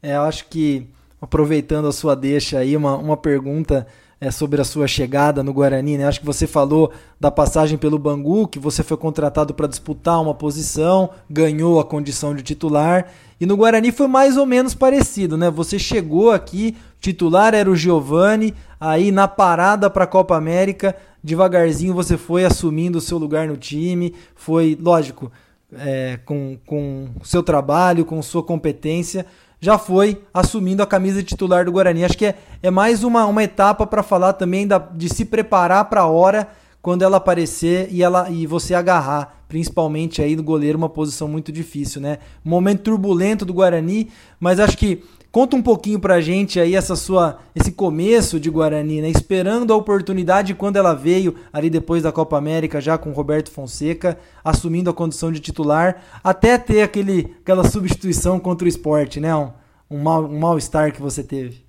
É, 0.01 0.15
eu 0.15 0.21
acho 0.21 0.49
que, 0.49 0.85
aproveitando 1.21 1.87
a 1.87 1.91
sua 1.91 2.15
deixa 2.15 2.59
aí, 2.59 2.75
uma, 2.75 2.97
uma 2.97 3.17
pergunta 3.17 3.87
é, 4.21 4.29
sobre 4.31 4.59
a 4.59 4.65
sua 4.65 4.87
chegada 4.87 5.41
no 5.41 5.53
Guarani, 5.53 5.97
né? 5.97 6.05
Acho 6.05 6.19
que 6.19 6.25
você 6.25 6.45
falou 6.45 6.91
da 7.19 7.31
passagem 7.31 7.77
pelo 7.77 7.97
Bangu, 7.97 8.47
que 8.47 8.59
você 8.59 8.83
foi 8.83 8.97
contratado 8.97 9.53
para 9.53 9.67
disputar 9.67 10.21
uma 10.21 10.33
posição, 10.33 11.09
ganhou 11.29 11.79
a 11.79 11.85
condição 11.85 12.35
de 12.35 12.43
titular. 12.43 13.07
E 13.39 13.45
no 13.45 13.55
Guarani 13.55 13.91
foi 13.91 14.07
mais 14.07 14.35
ou 14.35 14.45
menos 14.45 14.73
parecido, 14.73 15.37
né? 15.37 15.49
Você 15.49 15.79
chegou 15.79 16.31
aqui, 16.31 16.75
titular 16.99 17.53
era 17.53 17.69
o 17.69 17.75
Giovani, 17.75 18.53
aí 18.79 19.11
na 19.11 19.27
parada 19.27 19.89
para 19.89 20.03
a 20.03 20.07
Copa 20.07 20.35
América, 20.35 20.95
devagarzinho 21.23 21.93
você 21.93 22.17
foi 22.17 22.43
assumindo 22.43 22.97
o 22.97 23.01
seu 23.01 23.17
lugar 23.17 23.47
no 23.47 23.55
time, 23.55 24.13
foi, 24.35 24.77
lógico, 24.81 25.31
é, 25.77 26.19
com, 26.25 26.57
com 26.65 27.07
seu 27.23 27.43
trabalho, 27.43 28.03
com 28.03 28.21
sua 28.21 28.43
competência, 28.43 29.25
já 29.59 29.77
foi 29.77 30.21
assumindo 30.33 30.81
a 30.81 30.87
camisa 30.87 31.21
titular 31.21 31.65
do 31.65 31.71
Guarani. 31.71 32.05
Acho 32.05 32.17
que 32.17 32.25
é, 32.25 32.35
é 32.63 32.71
mais 32.71 33.03
uma, 33.03 33.25
uma 33.25 33.43
etapa 33.43 33.85
para 33.85 34.03
falar 34.03 34.33
também 34.33 34.65
da, 34.65 34.77
de 34.77 35.09
se 35.09 35.25
preparar 35.25 35.85
para 35.85 36.01
a 36.01 36.07
hora 36.07 36.47
quando 36.81 37.01
ela 37.01 37.17
aparecer 37.17 37.89
e 37.91 38.01
ela 38.01 38.29
e 38.29 38.47
você 38.47 38.73
agarrar, 38.73 39.43
principalmente 39.47 40.21
aí 40.21 40.35
no 40.35 40.43
goleiro, 40.43 40.77
uma 40.77 40.87
posição 40.87 41.27
muito 41.27 41.51
difícil, 41.51 41.99
né? 41.99 42.19
Momento 42.43 42.83
turbulento 42.83 43.45
do 43.45 43.53
Guarani, 43.53 44.09
mas 44.39 44.59
acho 44.59 44.77
que 44.77 45.03
Conta 45.31 45.55
um 45.55 45.61
pouquinho 45.61 45.99
pra 45.99 46.19
gente 46.19 46.59
aí 46.59 46.73
essa 46.73 46.95
sua 46.95 47.39
esse 47.55 47.71
começo 47.71 48.39
de 48.39 48.49
Guarani, 48.49 48.99
né? 48.99 49.09
Esperando 49.09 49.71
a 49.71 49.75
oportunidade 49.77 50.55
quando 50.55 50.77
ela 50.77 50.95
veio 50.95 51.35
ali 51.53 51.69
depois 51.69 52.01
da 52.01 52.11
Copa 52.11 52.35
América 52.35 52.81
já 52.81 52.97
com 52.97 53.11
Roberto 53.11 53.51
Fonseca, 53.51 54.19
assumindo 54.43 54.89
a 54.89 54.93
condição 54.93 55.31
de 55.31 55.39
titular, 55.39 56.03
até 56.23 56.57
ter 56.57 56.81
aquele 56.81 57.35
aquela 57.41 57.63
substituição 57.63 58.39
contra 58.39 58.65
o 58.65 58.67
esporte, 58.67 59.19
né? 59.19 59.35
Um, 59.35 59.51
um 59.91 60.01
mal 60.01 60.23
um 60.23 60.39
mal-estar 60.39 60.91
que 60.91 61.01
você 61.01 61.23
teve. 61.23 61.63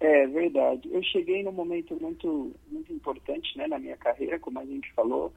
É 0.00 0.26
verdade. 0.28 0.88
Eu 0.90 1.02
cheguei 1.02 1.42
num 1.42 1.52
momento 1.52 1.94
muito 2.00 2.52
muito 2.72 2.90
importante, 2.90 3.56
né, 3.58 3.66
na 3.66 3.78
minha 3.78 3.98
carreira, 3.98 4.38
como 4.38 4.58
a 4.58 4.64
gente 4.64 4.90
falou, 4.94 5.30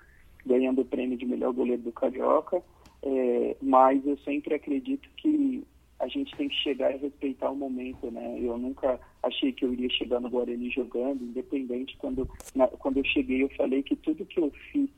ganhando 0.45 0.81
o 0.81 0.85
prêmio 0.85 1.17
de 1.17 1.25
melhor 1.25 1.51
goleiro 1.51 1.81
do 1.81 1.91
Carioca. 1.91 2.63
É, 3.01 3.55
mas 3.61 4.05
eu 4.05 4.17
sempre 4.19 4.55
acredito 4.55 5.09
que 5.17 5.63
a 5.99 6.07
gente 6.07 6.35
tem 6.37 6.47
que 6.47 6.55
chegar 6.55 6.93
e 6.93 6.97
respeitar 6.97 7.51
o 7.51 7.55
momento, 7.55 8.09
né? 8.09 8.37
Eu 8.41 8.57
nunca 8.57 8.99
achei 9.21 9.51
que 9.51 9.65
eu 9.65 9.73
iria 9.73 9.89
chegar 9.89 10.19
no 10.19 10.29
Guarani 10.29 10.69
jogando, 10.69 11.23
independente. 11.23 11.97
Quando, 11.97 12.29
na, 12.55 12.67
quando 12.67 12.97
eu 12.97 13.05
cheguei, 13.05 13.43
eu 13.43 13.49
falei 13.49 13.83
que 13.83 13.95
tudo 13.97 14.25
que 14.25 14.39
eu 14.39 14.49
fiz 14.71 14.89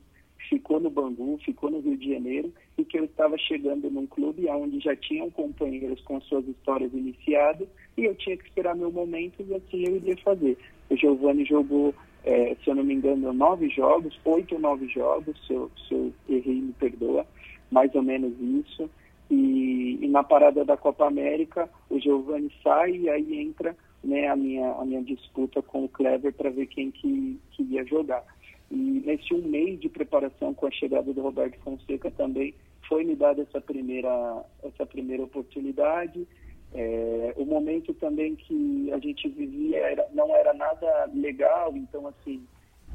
ficou 0.48 0.78
no 0.78 0.90
Bangu, 0.90 1.38
ficou 1.44 1.70
no 1.70 1.80
Rio 1.80 1.96
de 1.96 2.12
Janeiro 2.12 2.52
e 2.76 2.84
que 2.84 2.98
eu 2.98 3.04
estava 3.04 3.36
chegando 3.38 3.90
num 3.90 4.06
clube 4.06 4.46
onde 4.48 4.80
já 4.80 4.94
tinham 4.94 5.30
companheiros 5.30 6.00
com 6.02 6.20
suas 6.20 6.46
histórias 6.46 6.92
iniciadas 6.92 7.66
e 7.96 8.04
eu 8.04 8.14
tinha 8.14 8.36
que 8.36 8.44
esperar 8.44 8.76
meu 8.76 8.92
momento 8.92 9.42
e 9.42 9.54
assim 9.54 9.84
eu 9.86 9.96
iria 9.96 10.16
fazer. 10.18 10.58
O 10.90 10.96
Giovanni 10.96 11.44
jogou, 11.44 11.94
é, 12.24 12.54
se 12.62 12.68
eu 12.68 12.74
não 12.74 12.84
me 12.84 12.94
engano, 12.94 13.32
nove 13.32 13.68
jogos, 13.70 14.18
oito 14.24 14.54
ou 14.54 14.60
nove 14.60 14.86
jogos, 14.88 15.34
se 15.46 15.54
eu, 15.54 15.70
se 15.88 15.94
eu 15.94 16.12
errei, 16.28 16.60
me 16.60 16.72
perdoa, 16.74 17.26
mais 17.70 17.94
ou 17.94 18.02
menos 18.02 18.34
isso. 18.40 18.90
E, 19.32 19.98
e, 20.02 20.08
na 20.08 20.22
parada 20.22 20.62
da 20.62 20.76
Copa 20.76 21.06
América, 21.06 21.66
o 21.88 21.98
Giovanni 21.98 22.52
sai 22.62 22.96
e 22.96 23.08
aí 23.08 23.40
entra 23.40 23.74
né, 24.04 24.28
a, 24.28 24.36
minha, 24.36 24.72
a 24.72 24.84
minha 24.84 25.02
disputa 25.02 25.62
com 25.62 25.84
o 25.84 25.88
Clever 25.88 26.34
para 26.34 26.50
ver 26.50 26.66
quem 26.66 26.90
que, 26.90 27.40
que 27.52 27.62
ia 27.62 27.82
jogar. 27.86 28.22
E 28.70 28.76
nesse 28.76 29.32
um 29.32 29.40
mês 29.40 29.80
de 29.80 29.88
preparação 29.88 30.52
com 30.52 30.66
a 30.66 30.70
chegada 30.70 31.14
do 31.14 31.22
Roberto 31.22 31.58
Fonseca 31.60 32.10
também 32.10 32.54
foi 32.86 33.04
me 33.04 33.16
dada 33.16 33.40
essa 33.40 33.58
primeira, 33.58 34.44
essa 34.64 34.84
primeira 34.84 35.22
oportunidade. 35.22 36.28
É, 36.74 37.32
o 37.38 37.46
momento 37.46 37.94
também 37.94 38.34
que 38.34 38.92
a 38.92 38.98
gente 38.98 39.30
vivia 39.30 39.78
era, 39.78 40.06
não 40.12 40.36
era 40.36 40.52
nada 40.52 41.10
legal, 41.14 41.74
então 41.74 42.06
assim, 42.06 42.46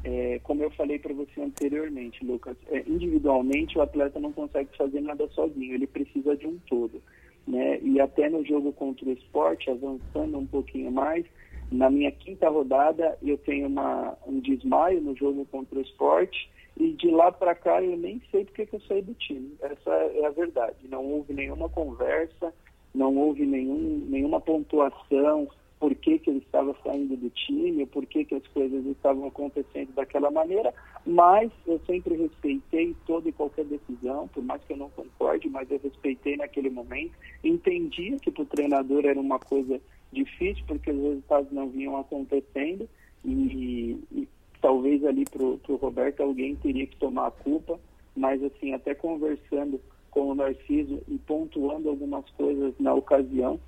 é, 0.04 0.38
como 0.42 0.62
eu 0.62 0.70
falei 0.70 0.98
para 0.98 1.12
você 1.12 1.40
anteriormente, 1.40 2.24
Lucas, 2.24 2.56
é, 2.70 2.84
individualmente 2.86 3.76
o 3.76 3.82
atleta 3.82 4.20
não 4.20 4.32
consegue 4.32 4.76
fazer 4.76 5.00
nada 5.00 5.28
sozinho, 5.28 5.74
ele 5.74 5.86
precisa 5.86 6.36
de 6.36 6.46
um 6.46 6.58
todo. 6.68 7.02
Né? 7.46 7.80
E 7.82 8.00
até 8.00 8.28
no 8.28 8.44
jogo 8.44 8.72
contra 8.72 9.06
o 9.06 9.12
esporte, 9.12 9.70
avançando 9.70 10.38
um 10.38 10.46
pouquinho 10.46 10.92
mais, 10.92 11.24
na 11.70 11.90
minha 11.90 12.10
quinta 12.10 12.48
rodada 12.48 13.18
eu 13.22 13.36
tenho 13.38 13.66
uma, 13.66 14.16
um 14.26 14.40
desmaio 14.40 15.00
no 15.00 15.14
jogo 15.16 15.44
contra 15.46 15.78
o 15.78 15.82
esporte 15.82 16.50
e 16.78 16.92
de 16.92 17.10
lá 17.10 17.32
para 17.32 17.54
cá 17.54 17.82
eu 17.82 17.96
nem 17.96 18.22
sei 18.30 18.44
porque 18.44 18.66
que 18.66 18.76
eu 18.76 18.80
saí 18.82 19.02
do 19.02 19.14
time. 19.14 19.54
Essa 19.60 19.90
é 19.90 20.26
a 20.26 20.30
verdade. 20.30 20.76
Não 20.88 21.04
houve 21.04 21.34
nenhuma 21.34 21.68
conversa, 21.68 22.54
não 22.94 23.16
houve 23.16 23.44
nenhum, 23.44 24.06
nenhuma 24.08 24.40
pontuação, 24.40 25.48
por 25.78 25.94
que, 25.94 26.18
que 26.18 26.30
ele 26.30 26.38
estava 26.38 26.74
saindo 26.82 27.16
do 27.16 27.30
time, 27.30 27.86
por 27.86 28.04
que, 28.06 28.24
que 28.24 28.34
as 28.34 28.46
coisas 28.48 28.84
estavam 28.86 29.26
acontecendo 29.26 29.92
daquela 29.94 30.30
maneira, 30.30 30.74
mas 31.06 31.50
eu 31.66 31.80
sempre 31.86 32.16
respeitei 32.16 32.94
toda 33.06 33.28
e 33.28 33.32
qualquer 33.32 33.64
decisão, 33.64 34.28
por 34.28 34.42
mais 34.42 34.62
que 34.64 34.72
eu 34.72 34.76
não 34.76 34.90
concorde, 34.90 35.48
mas 35.48 35.70
eu 35.70 35.80
respeitei 35.82 36.36
naquele 36.36 36.70
momento, 36.70 37.12
entendia 37.44 38.16
que 38.18 38.30
para 38.30 38.42
o 38.42 38.46
treinador 38.46 39.06
era 39.06 39.20
uma 39.20 39.38
coisa 39.38 39.80
difícil, 40.12 40.64
porque 40.66 40.90
os 40.90 41.00
resultados 41.00 41.52
não 41.52 41.68
vinham 41.68 41.96
acontecendo, 41.96 42.88
e, 43.24 43.98
e 44.12 44.28
talvez 44.60 45.04
ali 45.04 45.24
para 45.24 45.44
o 45.44 45.76
Roberto 45.76 46.22
alguém 46.22 46.56
teria 46.56 46.86
que 46.86 46.96
tomar 46.96 47.28
a 47.28 47.30
culpa, 47.32 47.78
mas 48.16 48.42
assim, 48.42 48.74
até 48.74 48.94
conversando 48.94 49.80
com 50.10 50.30
o 50.30 50.34
Narciso 50.34 51.00
e 51.06 51.18
pontuando 51.18 51.88
algumas 51.88 52.28
coisas 52.30 52.74
na 52.80 52.92
ocasião, 52.94 53.60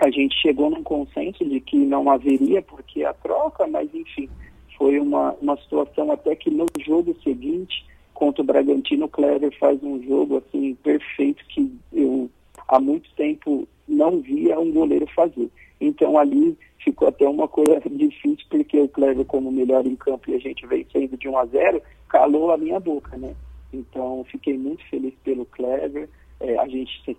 a 0.00 0.10
gente 0.10 0.34
chegou 0.40 0.70
num 0.70 0.82
consenso 0.82 1.44
de 1.44 1.60
que 1.60 1.76
não 1.76 2.10
haveria 2.10 2.62
porque 2.62 3.04
a 3.04 3.12
troca, 3.12 3.66
mas 3.66 3.92
enfim, 3.94 4.28
foi 4.76 4.98
uma, 4.98 5.32
uma 5.40 5.56
situação 5.58 6.10
até 6.10 6.34
que 6.34 6.50
no 6.50 6.66
jogo 6.78 7.14
seguinte, 7.22 7.84
contra 8.14 8.42
o 8.42 8.46
Bragantino, 8.46 9.06
o 9.06 9.08
Clever 9.08 9.56
faz 9.58 9.82
um 9.82 10.02
jogo 10.02 10.38
assim 10.38 10.74
perfeito 10.82 11.44
que 11.48 11.70
eu 11.92 12.30
há 12.68 12.80
muito 12.80 13.10
tempo 13.14 13.66
não 13.86 14.20
via 14.20 14.58
um 14.58 14.72
goleiro 14.72 15.06
fazer. 15.14 15.50
Então 15.80 16.18
ali 16.18 16.56
ficou 16.82 17.08
até 17.08 17.28
uma 17.28 17.48
coisa 17.48 17.80
difícil, 17.90 18.46
porque 18.48 18.80
o 18.80 18.88
Clever, 18.88 19.24
como 19.24 19.50
melhor 19.50 19.86
em 19.86 19.96
campo 19.96 20.30
e 20.30 20.34
a 20.34 20.38
gente 20.38 20.66
veio 20.66 20.86
saindo 20.92 21.16
de 21.16 21.28
1 21.28 21.36
a 21.36 21.46
0, 21.46 21.82
calou 22.08 22.50
a 22.52 22.56
minha 22.56 22.78
boca, 22.78 23.16
né? 23.16 23.34
Então 23.72 24.24
fiquei 24.30 24.56
muito 24.56 24.84
feliz 24.88 25.14
pelo 25.24 25.44
Clever. 25.46 26.08
É, 26.40 26.58
a 26.58 26.66
gente 26.66 27.16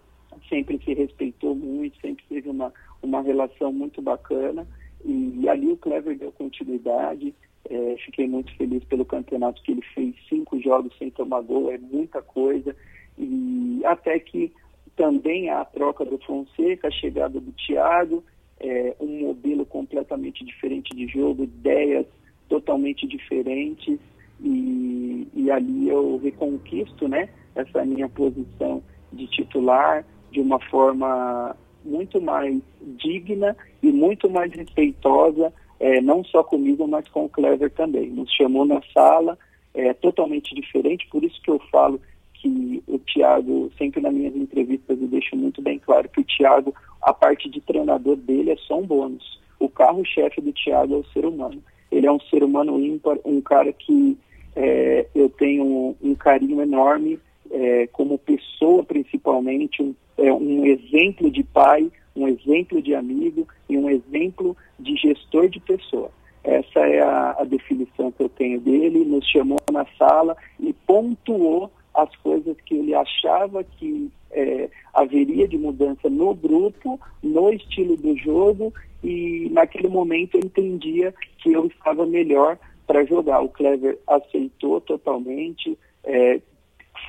sempre 0.51 0.77
se 0.83 0.93
respeitou 0.93 1.55
muito, 1.55 1.99
sempre 2.01 2.23
teve 2.27 2.49
uma, 2.49 2.73
uma 3.01 3.21
relação 3.21 3.71
muito 3.71 4.01
bacana. 4.01 4.67
E, 5.05 5.39
e 5.39 5.49
ali 5.49 5.71
o 5.71 5.77
Clever 5.77 6.17
deu 6.17 6.31
continuidade. 6.33 7.33
É, 7.69 7.95
fiquei 8.05 8.27
muito 8.27 8.53
feliz 8.57 8.83
pelo 8.83 9.05
campeonato 9.05 9.61
que 9.63 9.71
ele 9.71 9.81
fez, 9.95 10.13
cinco 10.27 10.59
jogos 10.59 10.95
sem 10.97 11.09
tomar 11.09 11.41
gol, 11.41 11.71
é 11.71 11.77
muita 11.77 12.21
coisa. 12.21 12.75
E 13.17 13.81
até 13.85 14.19
que 14.19 14.51
também 14.95 15.49
a 15.49 15.63
troca 15.63 16.03
do 16.03 16.17
Fonseca, 16.19 16.89
a 16.89 16.91
chegada 16.91 17.39
do 17.39 17.51
Thiago, 17.53 18.23
é, 18.59 18.95
um 18.99 19.21
modelo 19.27 19.65
completamente 19.65 20.43
diferente 20.43 20.95
de 20.95 21.07
jogo, 21.07 21.43
ideias 21.43 22.05
totalmente 22.49 23.07
diferentes. 23.07 23.99
E, 24.43 25.27
e 25.33 25.51
ali 25.51 25.87
eu 25.87 26.17
reconquisto 26.17 27.07
né, 27.07 27.29
essa 27.55 27.85
minha 27.85 28.09
posição 28.09 28.83
de 29.13 29.27
titular, 29.27 30.05
de 30.31 30.39
uma 30.39 30.59
forma 30.59 31.55
muito 31.83 32.21
mais 32.21 32.61
digna 32.97 33.55
e 33.81 33.91
muito 33.91 34.29
mais 34.29 34.51
respeitosa, 34.53 35.51
é, 35.79 35.99
não 35.99 36.23
só 36.23 36.43
comigo, 36.43 36.87
mas 36.87 37.07
com 37.09 37.25
o 37.25 37.29
Clever 37.29 37.71
também. 37.71 38.09
Nos 38.09 38.31
chamou 38.31 38.65
na 38.65 38.81
sala, 38.93 39.37
é 39.73 39.93
totalmente 39.93 40.53
diferente, 40.53 41.07
por 41.11 41.23
isso 41.23 41.41
que 41.41 41.49
eu 41.49 41.59
falo 41.71 41.99
que 42.33 42.83
o 42.87 42.97
Thiago, 42.99 43.71
sempre 43.77 44.01
nas 44.01 44.13
minhas 44.13 44.35
entrevistas, 44.35 44.99
eu 44.99 45.07
deixo 45.07 45.35
muito 45.35 45.61
bem 45.61 45.79
claro 45.79 46.09
que 46.09 46.21
o 46.21 46.25
Thiago, 46.25 46.73
a 47.01 47.13
parte 47.13 47.49
de 47.49 47.61
treinador 47.61 48.15
dele 48.15 48.51
é 48.51 48.57
só 48.57 48.79
um 48.79 48.85
bônus. 48.85 49.39
O 49.59 49.69
carro-chefe 49.69 50.41
do 50.41 50.51
Thiago 50.51 50.95
é 50.95 50.97
o 50.97 51.05
ser 51.05 51.25
humano. 51.25 51.61
Ele 51.91 52.07
é 52.07 52.11
um 52.11 52.19
ser 52.19 52.43
humano 52.43 52.79
ímpar, 52.79 53.17
um 53.23 53.41
cara 53.41 53.71
que 53.71 54.17
é, 54.55 55.05
eu 55.13 55.29
tenho 55.29 55.63
um, 55.63 55.95
um 56.01 56.15
carinho 56.15 56.61
enorme 56.61 57.19
é, 57.51 57.87
como 57.87 58.17
pessoa, 58.17 58.83
principalmente, 58.83 59.81
um 59.81 59.93
é, 60.21 60.31
um 60.31 60.65
exemplo 60.65 61.31
de 61.31 61.43
pai, 61.43 61.91
um 62.15 62.27
exemplo 62.27 62.81
de 62.81 62.93
amigo 62.93 63.47
e 63.67 63.77
um 63.77 63.89
exemplo 63.89 64.55
de 64.79 64.95
gestor 64.95 65.49
de 65.49 65.59
pessoa. 65.59 66.11
Essa 66.43 66.79
é 66.79 67.01
a, 67.01 67.35
a 67.39 67.43
definição 67.43 68.11
que 68.11 68.23
eu 68.23 68.29
tenho 68.29 68.59
dele. 68.59 69.03
Nos 69.05 69.27
chamou 69.27 69.59
na 69.71 69.85
sala 69.97 70.37
e 70.59 70.73
pontuou 70.73 71.71
as 71.93 72.15
coisas 72.17 72.55
que 72.65 72.75
ele 72.75 72.93
achava 72.93 73.63
que 73.63 74.11
é, 74.31 74.69
haveria 74.93 75.47
de 75.47 75.57
mudança 75.57 76.09
no 76.09 76.33
grupo, 76.33 76.99
no 77.21 77.51
estilo 77.51 77.97
do 77.97 78.15
jogo, 78.17 78.73
e 79.03 79.49
naquele 79.51 79.87
momento 79.87 80.35
eu 80.35 80.41
entendia 80.41 81.13
que 81.39 81.51
eu 81.51 81.65
estava 81.65 82.05
melhor 82.05 82.57
para 82.87 83.03
jogar. 83.05 83.41
O 83.41 83.49
Clever 83.49 83.99
aceitou 84.07 84.79
totalmente, 84.81 85.77
é, 86.03 86.39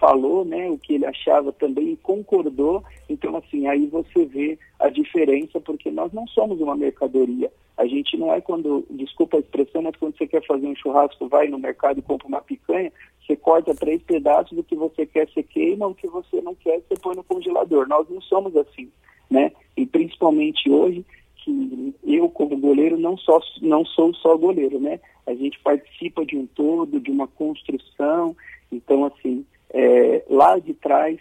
falou, 0.02 0.44
né, 0.44 0.68
o 0.68 0.76
que 0.76 0.94
ele 0.94 1.06
achava 1.06 1.52
também 1.52 1.94
concordou. 2.02 2.82
Então, 3.08 3.36
assim, 3.36 3.68
aí 3.68 3.86
você 3.86 4.24
vê 4.24 4.58
a 4.80 4.88
diferença, 4.88 5.60
porque 5.60 5.92
nós 5.92 6.12
não 6.12 6.26
somos 6.26 6.60
uma 6.60 6.74
mercadoria. 6.74 7.52
A 7.78 7.86
gente 7.86 8.16
não 8.16 8.34
é 8.34 8.40
quando, 8.40 8.84
desculpa 8.90 9.36
a 9.36 9.40
expressão, 9.40 9.80
mas 9.80 9.94
quando 9.94 10.18
você 10.18 10.26
quer 10.26 10.44
fazer 10.44 10.66
um 10.66 10.74
churrasco, 10.74 11.28
vai 11.28 11.46
no 11.46 11.56
mercado 11.56 12.00
e 12.00 12.02
compra 12.02 12.26
uma 12.26 12.40
picanha, 12.40 12.92
você 13.24 13.36
corta 13.36 13.76
três 13.76 14.02
pedaços 14.02 14.56
do 14.56 14.64
que 14.64 14.74
você 14.74 15.06
quer, 15.06 15.28
você 15.28 15.40
queima, 15.40 15.86
o 15.86 15.94
que 15.94 16.08
você 16.08 16.40
não 16.40 16.56
quer, 16.56 16.80
você 16.80 17.00
põe 17.00 17.14
no 17.14 17.22
congelador. 17.22 17.86
Nós 17.86 18.08
não 18.10 18.20
somos 18.22 18.56
assim, 18.56 18.90
né? 19.30 19.52
E 19.76 19.86
principalmente 19.86 20.68
hoje, 20.68 21.06
que 21.36 21.94
eu 22.02 22.28
como 22.28 22.56
goleiro 22.56 22.98
não, 22.98 23.16
só, 23.16 23.38
não 23.60 23.84
sou 23.84 24.12
só 24.14 24.36
goleiro, 24.36 24.80
né? 24.80 24.98
A 25.28 25.34
gente 25.34 25.60
participa 25.60 26.26
de 26.26 26.36
um 26.36 26.46
todo, 26.46 26.98
de 26.98 27.10
uma 27.10 27.28
construção. 27.28 28.36
Então, 28.72 29.04
assim, 29.04 29.46
é, 29.72 30.22
lá 30.28 30.58
de 30.58 30.74
trás, 30.74 31.18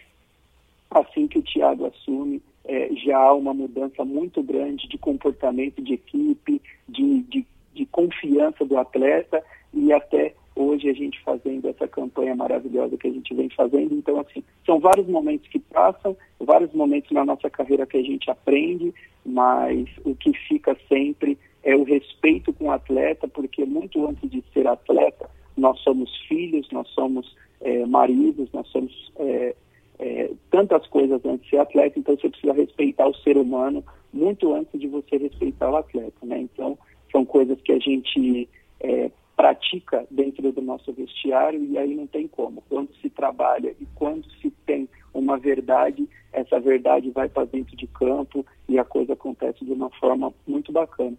assim 0.89 1.27
que 1.27 1.39
o 1.39 1.43
Thiago 1.43 1.86
assume, 1.86 2.41
é, 2.65 2.89
já 2.96 3.17
há 3.17 3.34
uma 3.34 3.53
mudança 3.53 4.03
muito 4.05 4.43
grande 4.43 4.88
de 4.88 4.98
comportamento 4.98 5.81
de 5.81 5.93
equipe, 5.93 6.62
de, 6.88 7.22
de, 7.24 7.46
de 7.74 7.86
confiança 7.88 8.65
do 8.65 8.77
atleta. 8.77 9.43
e 9.74 9.91
até 9.91 10.34
hoje 10.55 10.89
a 10.89 10.93
gente 10.93 11.20
fazendo 11.22 11.70
essa 11.70 11.88
campanha 11.88 12.36
maravilhosa 12.36 12.98
que 12.98 13.08
a 13.08 13.12
gente 13.12 13.34
vem 13.34 13.50
fazendo. 13.50 13.96
Então, 13.96 14.20
assim, 14.20 14.43
são 14.65 14.79
vários 14.79 15.08
momentos 15.08 15.48
que 15.48 15.60
passam, 15.60 16.15
vários 16.39 16.72
momentos 16.74 17.10
na 17.12 17.25
nossa 17.25 17.50
carreira 17.50 17.86
que 17.86 17.98
a 17.98 18.03
gente 18.03 18.29
aprende, 18.29 18.93
mas 19.25 19.88
o 20.03 20.13
que 20.15 20.34
fica 20.34 20.77
sempre 20.88 21.38
é 21.63 21.75
o 21.75 21.84
respeito 21.84 22.51
com 22.53 22.65
o 22.65 22.72
atleta, 22.72 23.27
porque 23.27 23.63
muito 23.65 24.05
antes 24.08 24.29
de 24.29 24.43
ser 24.53 24.67
atleta, 24.67 25.29
nós 25.55 25.79
somos 25.79 26.15
filhos, 26.27 26.67
nós 26.72 26.88
somos 26.89 27.36
é, 27.62 27.86
maridos, 27.86 28.50
nós 28.51 28.68
somos 28.68 29.12
é, 29.18 29.56
é, 30.00 30.32
tantas 30.50 30.86
coisas 30.88 31.24
antes 31.25 31.44
de 31.44 31.50
ser 31.51 31.58
atleta, 31.58 32.00
então 32.00 32.15
você 32.15 32.30
precisa 32.30 32.53
respeitar 32.53 33.08
o 33.08 33.15
ser 33.18 33.38
humano 33.38 33.84
muito 34.12 34.53
antes 34.53 34.80
de 34.80 34.88
você 34.88 35.18
respeitar 35.18 35.70
o 35.70 35.77
atleta, 35.77 36.25
né? 36.25 36.39
Então, 36.39 36.77
são 37.12 37.24
coisas 37.24 37.60
que 37.62 37.72
a 37.72 37.80
gente 37.80 38.50
é, 38.80 39.12
pratica 39.36 40.06
dentro 40.12 40.51
do 40.51 40.62
nosso 40.62 40.91
vestiário 40.94 41.63
e 41.63 41.77
aí 41.77 41.96
não 41.96 42.08
tem 42.08 42.27
como. 42.27 42.63
Quando 42.70 42.94
se 43.01 43.10
trabalha 43.10 43.74
e 43.80 43.86
quando 43.96 44.30
se 44.41 44.51
tem 44.65 44.89
uma 45.13 45.38
verdade, 45.38 46.08
essa 46.32 46.60
verdade 46.60 47.10
vai 47.12 47.30
para 47.30 47.46
dentro 47.46 47.75
de 47.75 47.88
campo 47.88 48.46
e 48.68 48.77
a 48.80 48.84
coisa 48.84 49.13
acontece 49.13 49.63
de 49.63 49.72
uma 49.72 49.89
forma 49.91 50.34
muito 50.48 50.72
bacana. 50.72 51.18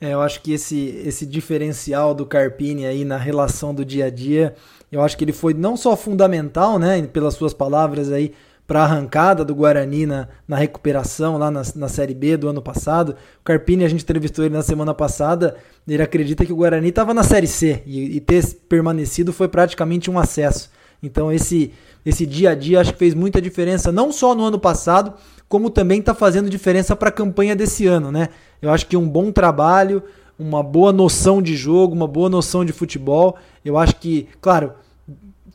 É, 0.00 0.12
eu 0.12 0.20
acho 0.20 0.42
que 0.42 0.52
esse, 0.52 1.02
esse 1.04 1.24
diferencial 1.24 2.14
do 2.14 2.26
Carpini 2.26 2.84
aí 2.84 3.04
na 3.04 3.16
relação 3.16 3.74
do 3.74 3.84
dia 3.84 4.06
a 4.06 4.10
dia, 4.10 4.54
eu 4.92 5.02
acho 5.02 5.16
que 5.16 5.24
ele 5.24 5.32
foi 5.32 5.54
não 5.54 5.76
só 5.76 5.96
fundamental, 5.96 6.78
né, 6.78 7.02
pelas 7.06 7.34
suas 7.34 7.54
palavras 7.54 8.12
aí, 8.12 8.34
para 8.66 8.80
a 8.80 8.84
arrancada 8.84 9.44
do 9.44 9.54
Guarani 9.54 10.06
na, 10.06 10.28
na 10.46 10.56
recuperação 10.56 11.38
lá 11.38 11.50
na, 11.50 11.62
na 11.76 11.88
Série 11.88 12.14
B 12.14 12.36
do 12.36 12.48
ano 12.48 12.60
passado. 12.60 13.16
O 13.40 13.44
Carpini, 13.44 13.84
a 13.84 13.88
gente 13.88 14.02
entrevistou 14.02 14.44
ele 14.44 14.54
na 14.54 14.62
semana 14.62 14.92
passada, 14.92 15.56
ele 15.86 16.02
acredita 16.02 16.44
que 16.44 16.52
o 16.52 16.56
Guarani 16.56 16.88
estava 16.88 17.14
na 17.14 17.22
Série 17.22 17.46
C 17.46 17.82
e, 17.86 18.16
e, 18.16 18.20
ter 18.20 18.44
permanecido 18.68 19.32
foi 19.32 19.48
praticamente 19.48 20.10
um 20.10 20.18
acesso. 20.18 20.68
Então 21.00 21.30
esse, 21.32 21.72
esse 22.04 22.26
dia 22.26 22.50
a 22.50 22.54
dia 22.54 22.80
acho 22.80 22.92
que 22.92 22.98
fez 22.98 23.14
muita 23.14 23.40
diferença, 23.40 23.92
não 23.92 24.10
só 24.10 24.34
no 24.34 24.44
ano 24.44 24.58
passado, 24.58 25.14
como 25.48 25.70
também 25.70 26.00
está 26.00 26.14
fazendo 26.14 26.50
diferença 26.50 26.96
para 26.96 27.08
a 27.08 27.12
campanha 27.12 27.54
desse 27.54 27.86
ano. 27.86 28.10
Né? 28.10 28.28
Eu 28.60 28.70
acho 28.70 28.86
que 28.86 28.96
um 28.96 29.08
bom 29.08 29.30
trabalho, 29.30 30.02
uma 30.38 30.62
boa 30.62 30.92
noção 30.92 31.40
de 31.40 31.56
jogo, 31.56 31.94
uma 31.94 32.08
boa 32.08 32.28
noção 32.28 32.64
de 32.64 32.72
futebol. 32.72 33.36
Eu 33.64 33.78
acho 33.78 33.96
que, 33.96 34.28
claro, 34.40 34.72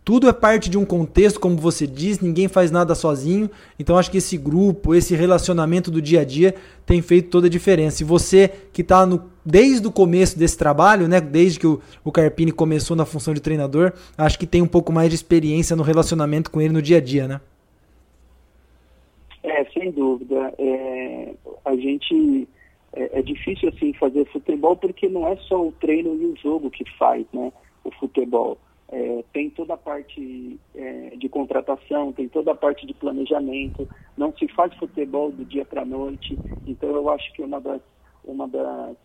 tudo 0.03 0.27
é 0.27 0.33
parte 0.33 0.69
de 0.69 0.77
um 0.77 0.85
contexto, 0.85 1.39
como 1.39 1.55
você 1.57 1.85
diz, 1.85 2.19
ninguém 2.19 2.47
faz 2.47 2.71
nada 2.71 2.95
sozinho. 2.95 3.49
Então 3.77 3.97
acho 3.97 4.09
que 4.09 4.17
esse 4.17 4.37
grupo, 4.37 4.95
esse 4.95 5.15
relacionamento 5.15 5.91
do 5.91 6.01
dia 6.01 6.21
a 6.21 6.25
dia 6.25 6.55
tem 6.85 7.01
feito 7.01 7.29
toda 7.29 7.47
a 7.47 7.49
diferença. 7.49 8.01
E 8.01 8.05
você 8.05 8.49
que 8.73 8.81
está 8.81 9.07
desde 9.45 9.85
o 9.85 9.91
começo 9.91 10.37
desse 10.39 10.57
trabalho, 10.57 11.07
né, 11.07 11.21
desde 11.21 11.59
que 11.59 11.67
o, 11.67 11.79
o 12.03 12.11
Carpini 12.11 12.51
começou 12.51 12.95
na 12.95 13.05
função 13.05 13.33
de 13.33 13.39
treinador, 13.39 13.93
acho 14.17 14.39
que 14.39 14.47
tem 14.47 14.61
um 14.61 14.67
pouco 14.67 14.91
mais 14.91 15.09
de 15.09 15.15
experiência 15.15 15.75
no 15.75 15.83
relacionamento 15.83 16.49
com 16.49 16.59
ele 16.59 16.73
no 16.73 16.81
dia 16.81 16.97
a 16.97 17.01
dia, 17.01 17.27
né? 17.27 17.41
É, 19.43 19.63
sem 19.81 19.91
dúvida. 19.91 20.53
É, 20.59 21.33
a 21.65 21.75
gente 21.75 22.47
é, 22.93 23.19
é 23.19 23.21
difícil 23.21 23.69
assim 23.69 23.93
fazer 23.93 24.25
futebol 24.31 24.77
porque 24.77 25.09
não 25.09 25.27
é 25.27 25.35
só 25.37 25.67
o 25.67 25.71
treino 25.71 26.15
e 26.15 26.25
o 26.27 26.35
jogo 26.35 26.69
que 26.69 26.85
faz, 26.97 27.25
né? 27.33 27.51
O 27.83 27.91
futebol 27.91 28.59
é, 28.89 29.23
tem 29.33 29.49
toda 29.49 29.73
a 29.73 29.77
parte 29.77 30.59
é, 30.75 31.15
de 31.17 31.27
contratação, 31.27 32.13
tem 32.13 32.27
toda 32.29 32.51
a 32.51 32.55
parte 32.55 32.85
de 32.85 32.93
planejamento, 32.93 33.87
não 34.15 34.31
se 34.37 34.47
faz 34.49 34.73
futebol 34.75 35.31
do 35.31 35.43
dia 35.43 35.65
para 35.65 35.81
a 35.81 35.85
noite, 35.85 36.39
então 36.67 36.89
eu 36.89 37.09
acho 37.09 37.33
que 37.33 37.41
uma 37.41 37.59
das, 37.59 37.81
uma 38.23 38.47
das, 38.47 38.95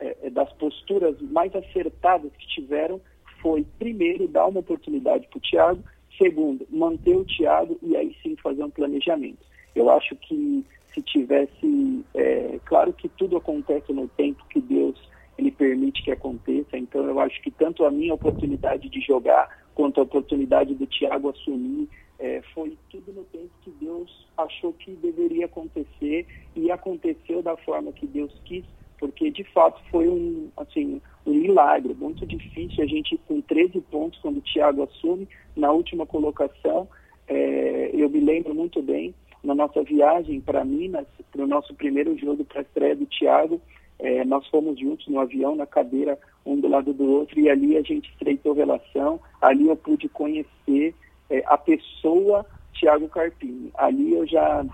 é, 0.00 0.16
é, 0.22 0.30
das 0.30 0.50
posturas 0.54 1.20
mais 1.20 1.54
acertadas 1.54 2.32
que 2.38 2.46
tiveram 2.48 3.00
foi, 3.42 3.64
primeiro, 3.78 4.26
dar 4.26 4.46
uma 4.46 4.60
oportunidade 4.60 5.28
para 5.28 5.38
o 5.38 5.40
Thiago, 5.40 5.84
segundo, 6.16 6.66
manter 6.70 7.16
o 7.16 7.24
Thiago 7.24 7.78
e 7.82 7.96
aí 7.96 8.16
sim 8.22 8.36
fazer 8.36 8.64
um 8.64 8.70
planejamento. 8.70 9.48
Eu 9.74 9.90
acho 9.90 10.16
que 10.16 10.64
se 10.92 11.02
tivesse, 11.02 12.04
é, 12.14 12.58
claro 12.64 12.92
que 12.92 13.08
tudo 13.08 13.36
acontece 13.36 13.92
no 13.92 14.08
tempo 14.08 14.44
que 14.50 14.60
Deus 14.60 14.98
ele 15.38 15.52
permite 15.52 16.02
que 16.02 16.10
aconteça. 16.10 16.76
Então, 16.76 17.04
eu 17.06 17.20
acho 17.20 17.40
que 17.40 17.50
tanto 17.50 17.84
a 17.84 17.90
minha 17.90 18.12
oportunidade 18.12 18.88
de 18.88 19.00
jogar 19.00 19.48
quanto 19.74 20.00
a 20.00 20.02
oportunidade 20.02 20.74
do 20.74 20.86
Thiago 20.86 21.28
assumir 21.28 21.88
é, 22.18 22.42
foi 22.52 22.76
tudo 22.90 23.12
no 23.12 23.24
tempo 23.24 23.50
que 23.62 23.70
Deus 23.70 24.26
achou 24.36 24.72
que 24.72 24.90
deveria 24.96 25.46
acontecer 25.46 26.26
e 26.56 26.70
aconteceu 26.70 27.40
da 27.42 27.56
forma 27.58 27.92
que 27.92 28.06
Deus 28.06 28.32
quis, 28.44 28.64
porque 28.98 29.30
de 29.30 29.44
fato 29.44 29.80
foi 29.88 30.08
um, 30.08 30.50
assim, 30.56 31.00
um 31.24 31.34
milagre, 31.34 31.94
muito 31.94 32.26
difícil 32.26 32.82
a 32.82 32.86
gente 32.88 33.16
com 33.28 33.40
13 33.40 33.80
pontos 33.82 34.18
quando 34.18 34.38
o 34.38 34.42
Thiago 34.42 34.82
assume 34.82 35.28
na 35.54 35.70
última 35.70 36.04
colocação. 36.04 36.88
É, 37.28 37.90
eu 37.94 38.10
me 38.10 38.18
lembro 38.18 38.52
muito 38.52 38.82
bem 38.82 39.14
na 39.42 39.54
nossa 39.54 39.82
viagem 39.82 40.40
para 40.40 40.64
Minas, 40.64 41.06
para 41.30 41.42
o 41.42 41.46
nosso 41.46 41.74
primeiro 41.74 42.16
jogo 42.18 42.44
para 42.44 42.60
a 42.60 42.62
estreia 42.62 42.96
do 42.96 43.06
Thiago, 43.06 43.60
é, 43.98 44.24
nós 44.24 44.46
fomos 44.48 44.78
juntos 44.78 45.06
no 45.08 45.18
avião, 45.18 45.56
na 45.56 45.66
cadeira, 45.66 46.18
um 46.46 46.58
do 46.58 46.68
lado 46.68 46.92
do 46.92 47.04
outro, 47.10 47.38
e 47.40 47.50
ali 47.50 47.76
a 47.76 47.82
gente 47.82 48.08
estreitou 48.10 48.52
relação, 48.52 49.20
ali 49.40 49.68
eu 49.68 49.76
pude 49.76 50.08
conhecer 50.08 50.94
é, 51.28 51.42
a 51.46 51.58
pessoa 51.58 52.46
Tiago 52.72 53.08
Carpini. 53.08 53.70
Ali 53.74 54.14
eu 54.14 54.26
já 54.26 54.64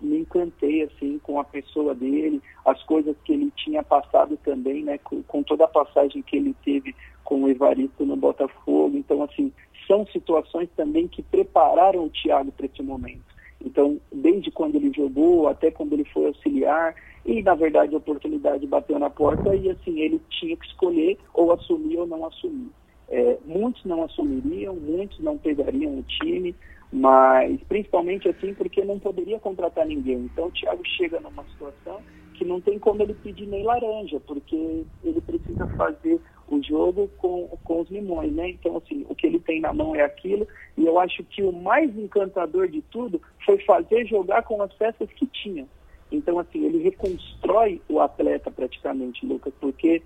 me 0.00 0.18
encantei 0.18 0.82
assim 0.82 1.18
com 1.22 1.38
a 1.38 1.44
pessoa 1.44 1.94
dele, 1.94 2.42
as 2.64 2.82
coisas 2.82 3.16
que 3.24 3.32
ele 3.32 3.52
tinha 3.56 3.82
passado 3.82 4.36
também, 4.44 4.82
né, 4.82 4.98
com, 4.98 5.22
com 5.22 5.42
toda 5.42 5.64
a 5.64 5.68
passagem 5.68 6.22
que 6.22 6.36
ele 6.36 6.54
teve 6.64 6.94
com 7.22 7.42
o 7.42 7.48
Evaristo 7.48 8.04
no 8.04 8.16
Botafogo. 8.16 8.96
Então, 8.96 9.22
assim, 9.22 9.52
são 9.86 10.06
situações 10.06 10.68
também 10.76 11.08
que 11.08 11.22
prepararam 11.22 12.04
o 12.04 12.10
Thiago 12.10 12.52
para 12.52 12.66
esse 12.66 12.82
momento. 12.82 13.33
Então, 13.64 13.98
desde 14.12 14.50
quando 14.50 14.76
ele 14.76 14.92
jogou 14.94 15.48
até 15.48 15.70
quando 15.70 15.94
ele 15.94 16.04
foi 16.04 16.26
auxiliar, 16.26 16.94
e 17.24 17.42
na 17.42 17.54
verdade 17.54 17.94
a 17.94 17.98
oportunidade 17.98 18.66
bateu 18.66 18.98
na 18.98 19.08
porta 19.08 19.54
e 19.56 19.70
assim, 19.70 19.98
ele 20.00 20.20
tinha 20.28 20.56
que 20.56 20.66
escolher 20.66 21.18
ou 21.32 21.52
assumir 21.52 21.98
ou 21.98 22.06
não 22.06 22.26
assumir. 22.26 22.70
É, 23.08 23.38
muitos 23.44 23.84
não 23.84 24.02
assumiriam, 24.02 24.74
muitos 24.74 25.18
não 25.20 25.38
pegariam 25.38 25.98
o 25.98 26.02
time, 26.02 26.54
mas 26.92 27.60
principalmente 27.64 28.28
assim 28.28 28.54
porque 28.54 28.84
não 28.84 28.98
poderia 28.98 29.38
contratar 29.38 29.86
ninguém. 29.86 30.18
Então 30.18 30.46
o 30.46 30.50
Thiago 30.50 30.82
chega 30.86 31.20
numa 31.20 31.44
situação 31.44 32.04
que 32.34 32.44
não 32.44 32.60
tem 32.60 32.78
como 32.78 33.02
ele 33.02 33.14
pedir 33.14 33.46
nem 33.46 33.62
laranja, 33.62 34.20
porque 34.20 34.84
ele 35.02 35.20
precisa 35.20 35.66
fazer 35.68 36.20
o 36.48 36.62
jogo 36.62 37.10
com, 37.18 37.48
com 37.64 37.80
os 37.80 37.90
limões, 37.90 38.32
né? 38.32 38.50
Então, 38.50 38.76
assim, 38.76 39.04
o 39.08 39.14
que 39.14 39.26
ele 39.26 39.38
tem 39.38 39.60
na 39.60 39.72
mão 39.72 39.94
é 39.94 40.02
aquilo, 40.02 40.46
e 40.76 40.84
eu 40.84 40.98
acho 40.98 41.24
que 41.24 41.42
o 41.42 41.52
mais 41.52 41.96
encantador 41.96 42.68
de 42.68 42.82
tudo 42.82 43.20
foi 43.44 43.58
fazer 43.58 44.06
jogar 44.06 44.42
com 44.42 44.60
as 44.62 44.72
peças 44.74 45.08
que 45.10 45.26
tinha. 45.26 45.66
Então, 46.12 46.38
assim, 46.38 46.64
ele 46.64 46.82
reconstrói 46.82 47.80
o 47.88 48.00
atleta 48.00 48.50
praticamente, 48.50 49.26
Lucas, 49.26 49.52
porque 49.60 50.02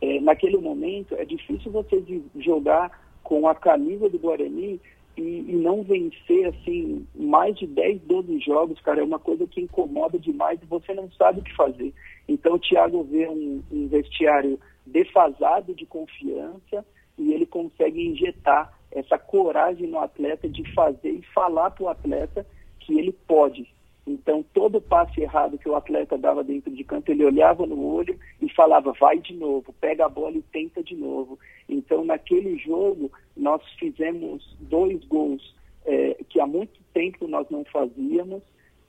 é, 0.00 0.20
naquele 0.20 0.58
momento 0.58 1.14
é 1.14 1.24
difícil 1.24 1.70
você 1.70 2.02
jogar 2.36 2.90
com 3.22 3.46
a 3.46 3.54
camisa 3.54 4.08
do 4.08 4.18
Guarani 4.18 4.80
e, 5.16 5.22
e, 5.22 5.52
não 5.56 5.82
vencer, 5.82 6.46
assim, 6.46 7.06
mais 7.14 7.56
de 7.56 7.66
10, 7.66 8.00
12 8.02 8.40
jogos, 8.40 8.80
cara, 8.80 9.00
é 9.00 9.04
uma 9.04 9.18
coisa 9.18 9.46
que 9.46 9.60
incomoda 9.60 10.18
demais 10.18 10.58
e 10.62 10.66
você 10.66 10.94
não 10.94 11.10
sabe 11.12 11.40
o 11.40 11.42
que 11.42 11.54
fazer. 11.54 11.92
Então, 12.26 12.54
o 12.54 12.58
Thiago 12.58 13.04
vê 13.04 13.28
um, 13.28 13.62
um 13.70 13.88
vestiário 13.88 14.58
defasado 14.86 15.74
de 15.74 15.86
confiança 15.86 16.84
e 17.18 17.32
ele 17.32 17.46
consegue 17.46 18.06
injetar 18.06 18.72
essa 18.90 19.18
coragem 19.18 19.86
no 19.86 19.98
atleta 19.98 20.48
de 20.48 20.64
fazer 20.74 21.10
e 21.10 21.22
falar 21.34 21.70
para 21.70 21.84
o 21.84 21.88
atleta 21.88 22.46
que 22.80 22.98
ele 22.98 23.12
pode. 23.12 23.66
Então, 24.06 24.44
todo 24.52 24.80
passe 24.80 25.20
errado 25.20 25.58
que 25.58 25.68
o 25.68 25.76
atleta 25.76 26.18
dava 26.18 26.42
dentro 26.42 26.70
de 26.70 26.82
campo, 26.82 27.10
ele 27.10 27.24
olhava 27.24 27.64
no 27.66 27.80
olho 27.84 28.18
e 28.40 28.48
falava, 28.52 28.92
vai 28.92 29.18
de 29.18 29.32
novo, 29.32 29.72
pega 29.80 30.06
a 30.06 30.08
bola 30.08 30.36
e 30.36 30.42
tenta 30.42 30.82
de 30.82 30.96
novo. 30.96 31.38
Então, 31.68 32.04
naquele 32.04 32.56
jogo, 32.58 33.12
nós 33.36 33.62
fizemos 33.78 34.56
dois 34.60 35.04
gols 35.04 35.54
é, 35.84 36.16
que 36.28 36.40
há 36.40 36.46
muito 36.46 36.80
tempo 36.92 37.28
nós 37.28 37.48
não 37.48 37.64
fazíamos 37.64 38.42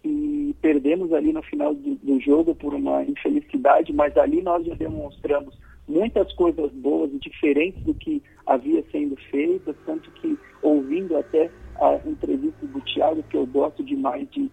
e 0.04 0.56
perdemos 0.62 1.14
ali 1.14 1.32
no 1.32 1.44
final 1.44 1.74
do, 1.74 1.96
do 1.96 2.20
jogo 2.20 2.54
por 2.56 2.74
uma 2.74 3.04
infelicidade, 3.04 3.94
mas 3.94 4.18
ali 4.18 4.42
nós 4.42 4.66
já 4.66 4.74
demonstramos 4.74 5.58
muitas 5.88 6.32
coisas 6.34 6.72
boas 6.72 7.12
e 7.14 7.20
diferentes 7.20 7.82
do 7.84 7.94
que 7.94 8.22
havia 8.46 8.84
sendo 8.92 9.16
feito, 9.30 9.74
tanto 9.86 10.10
que 10.12 10.38
ouvindo 10.62 11.18
até 11.18 11.50
a 11.76 12.00
entrevista 12.08 12.66
do 12.66 12.82
Thiago, 12.82 13.24
que 13.24 13.38
eu 13.38 13.46
gosto 13.46 13.84
demais 13.84 14.28
de 14.32 14.50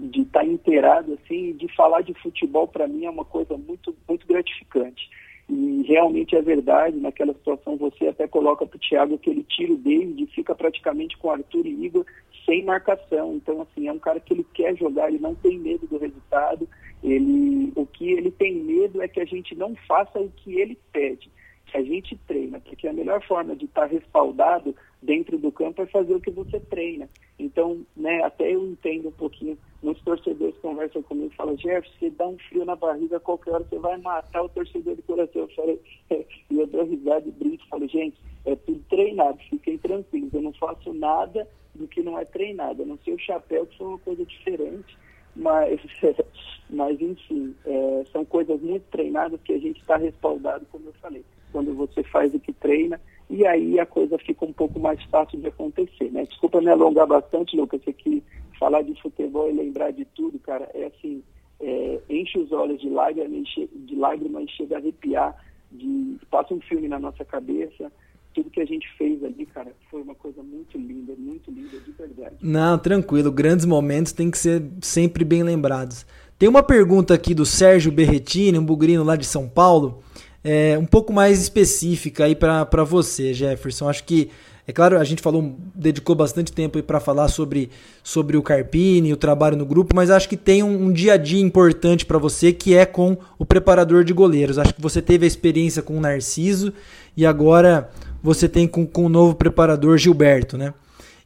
de 0.00 0.22
estar 0.22 0.40
tá 0.40 0.46
inteirado 0.46 1.12
assim, 1.14 1.52
de 1.52 1.68
falar 1.74 2.02
de 2.02 2.14
futebol 2.14 2.66
para 2.66 2.88
mim 2.88 3.04
é 3.04 3.10
uma 3.10 3.24
coisa 3.24 3.56
muito 3.56 3.94
muito 4.08 4.26
gratificante. 4.26 5.08
E 5.48 5.82
realmente 5.86 6.34
é 6.34 6.40
verdade, 6.40 6.96
naquela 6.96 7.34
situação 7.34 7.76
você 7.76 8.08
até 8.08 8.26
coloca 8.26 8.66
para 8.66 8.76
o 8.76 8.80
Thiago 8.80 9.18
que 9.18 9.28
ele 9.28 9.44
tira 9.44 9.72
o 9.72 9.76
David 9.76 10.22
e 10.22 10.26
fica 10.26 10.54
praticamente 10.54 11.18
com 11.18 11.30
Arthur 11.30 11.66
e 11.66 11.84
Igor 11.84 12.04
sem 12.44 12.64
marcação. 12.64 13.34
Então, 13.34 13.62
assim, 13.62 13.88
é 13.88 13.92
um 13.92 13.98
cara 13.98 14.20
que 14.20 14.32
ele 14.32 14.46
quer 14.54 14.76
jogar, 14.76 15.08
ele 15.08 15.18
não 15.18 15.34
tem 15.34 15.58
medo 15.58 15.86
do 15.86 15.98
resultado. 15.98 16.68
Ele, 17.02 17.72
o 17.76 17.86
que 17.86 18.12
ele 18.12 18.30
tem 18.30 18.54
medo 18.54 19.02
é 19.02 19.08
que 19.08 19.20
a 19.20 19.24
gente 19.24 19.54
não 19.54 19.74
faça 19.86 20.18
o 20.18 20.30
que 20.30 20.60
ele 20.60 20.78
pede. 20.92 21.30
A 21.74 21.82
gente 21.82 22.16
treina, 22.28 22.60
porque 22.60 22.86
a 22.86 22.92
melhor 22.92 23.20
forma 23.26 23.56
de 23.56 23.64
estar 23.64 23.86
respaldado 23.86 24.76
dentro 25.02 25.36
do 25.36 25.50
campo 25.50 25.82
é 25.82 25.86
fazer 25.86 26.14
o 26.14 26.20
que 26.20 26.30
você 26.30 26.60
treina. 26.60 27.08
Então, 27.36 27.84
né, 27.96 28.22
até 28.22 28.54
eu 28.54 28.64
entendo 28.64 29.08
um 29.08 29.12
pouquinho, 29.12 29.58
muitos 29.82 30.04
torcedores 30.04 30.56
conversam 30.58 31.02
comigo 31.02 31.32
e 31.32 31.36
falam, 31.36 31.56
Jeff, 31.56 31.88
você 31.98 32.10
dá 32.10 32.28
um 32.28 32.38
frio 32.48 32.64
na 32.64 32.76
barriga, 32.76 33.18
qualquer 33.18 33.54
hora 33.54 33.66
você 33.68 33.76
vai 33.76 33.96
matar 33.98 34.42
o 34.42 34.48
torcedor 34.50 34.94
de 34.94 35.02
coração. 35.02 35.42
Eu 35.42 35.48
falo, 35.48 35.80
e 36.48 36.60
eu 36.60 36.66
dou 36.68 36.84
risada 36.84 37.28
e 37.28 37.32
brinco, 37.32 37.66
falo, 37.68 37.88
gente, 37.88 38.16
é 38.44 38.54
tudo 38.54 38.80
treinado, 38.88 39.38
fiquem 39.50 39.76
tranquilos, 39.78 40.32
eu 40.32 40.42
não 40.42 40.52
faço 40.52 40.94
nada 40.94 41.44
do 41.74 41.88
que 41.88 42.02
não 42.02 42.18
é 42.18 42.24
treinado, 42.24 42.82
a 42.82 42.86
não 42.86 42.98
ser 42.98 43.12
o 43.12 43.18
chapéu, 43.18 43.66
que 43.66 43.76
foi 43.76 43.86
uma 43.86 43.98
coisa 43.98 44.24
diferente, 44.24 44.96
mas, 45.34 45.80
mas 46.70 47.00
enfim, 47.00 47.54
é, 47.64 48.04
são 48.12 48.24
coisas 48.24 48.60
muito 48.60 48.84
treinadas 48.90 49.40
que 49.42 49.52
a 49.52 49.58
gente 49.58 49.80
está 49.80 49.96
respaldado, 49.96 50.66
como 50.70 50.86
eu 50.86 50.92
falei. 50.94 51.24
Quando 51.52 51.74
você 51.74 52.02
faz 52.02 52.34
o 52.34 52.40
que 52.40 52.52
treina, 52.52 53.00
e 53.30 53.46
aí 53.46 53.78
a 53.78 53.86
coisa 53.86 54.18
fica 54.18 54.44
um 54.44 54.52
pouco 54.52 54.78
mais 54.78 55.02
fácil 55.04 55.40
de 55.40 55.48
acontecer, 55.48 56.10
né? 56.10 56.24
Desculpa 56.24 56.60
me 56.60 56.70
alongar 56.70 57.06
bastante, 57.06 57.56
Lucas, 57.56 57.80
aqui 57.86 58.22
falar 58.58 58.82
de 58.82 59.00
futebol 59.00 59.50
e 59.50 59.52
lembrar 59.52 59.92
de 59.92 60.04
tudo, 60.04 60.38
cara, 60.38 60.70
é 60.74 60.86
assim, 60.86 61.22
é, 61.60 62.00
enche 62.08 62.38
os 62.38 62.52
olhos 62.52 62.80
de 62.80 62.88
lágrimas, 62.88 63.48
de 63.48 63.96
lágrimas 63.96 64.50
chega 64.50 64.76
a 64.76 64.78
arrepiar, 64.78 65.36
de, 65.70 66.18
passa 66.30 66.54
um 66.54 66.60
filme 66.60 66.88
na 66.88 66.98
nossa 66.98 67.24
cabeça, 67.24 67.90
tudo 68.34 68.50
que 68.50 68.60
a 68.60 68.64
gente 68.64 68.86
fez 68.98 69.22
ali, 69.22 69.46
cara, 69.46 69.72
foi 69.90 70.02
uma 70.02 70.14
coisa 70.14 70.42
muito 70.42 70.76
linda, 70.76 71.14
muito 71.16 71.50
linda, 71.50 71.78
de 71.78 71.92
verdade. 71.92 72.34
Não, 72.42 72.76
tranquilo, 72.76 73.30
grandes 73.30 73.64
momentos 73.64 74.12
têm 74.12 74.30
que 74.30 74.36
ser 74.36 74.62
sempre 74.82 75.24
bem 75.24 75.42
lembrados. 75.42 76.04
Tem 76.36 76.48
uma 76.48 76.62
pergunta 76.62 77.14
aqui 77.14 77.32
do 77.32 77.46
Sérgio 77.46 77.92
Berretini, 77.92 78.58
um 78.58 78.64
bugrino 78.64 79.04
lá 79.04 79.14
de 79.14 79.24
São 79.24 79.48
Paulo, 79.48 80.02
é, 80.42 80.76
um 80.76 80.84
pouco 80.84 81.12
mais 81.12 81.40
específica 81.40 82.24
aí 82.24 82.34
para 82.34 82.84
você, 82.84 83.32
Jefferson. 83.32 83.88
Acho 83.88 84.02
que, 84.02 84.28
é 84.66 84.72
claro, 84.72 84.98
a 84.98 85.04
gente 85.04 85.22
falou, 85.22 85.54
dedicou 85.74 86.16
bastante 86.16 86.52
tempo 86.52 86.82
para 86.82 86.98
falar 86.98 87.28
sobre, 87.28 87.70
sobre 88.02 88.36
o 88.36 88.42
Carpini, 88.42 89.12
o 89.12 89.16
trabalho 89.16 89.56
no 89.56 89.64
grupo, 89.64 89.94
mas 89.94 90.10
acho 90.10 90.28
que 90.28 90.36
tem 90.36 90.62
um, 90.62 90.86
um 90.86 90.92
dia 90.92 91.14
a 91.14 91.16
dia 91.16 91.40
importante 91.40 92.04
para 92.04 92.18
você 92.18 92.52
que 92.52 92.74
é 92.74 92.84
com 92.84 93.16
o 93.38 93.46
preparador 93.46 94.02
de 94.02 94.12
goleiros. 94.12 94.58
Acho 94.58 94.74
que 94.74 94.82
você 94.82 95.00
teve 95.00 95.24
a 95.24 95.28
experiência 95.28 95.82
com 95.82 95.96
o 95.96 96.00
Narciso 96.00 96.72
e 97.16 97.24
agora 97.24 97.88
você 98.24 98.48
tem 98.48 98.66
com, 98.66 98.86
com 98.86 99.04
o 99.04 99.08
novo 99.10 99.34
preparador 99.34 99.98
Gilberto, 99.98 100.56
né? 100.56 100.72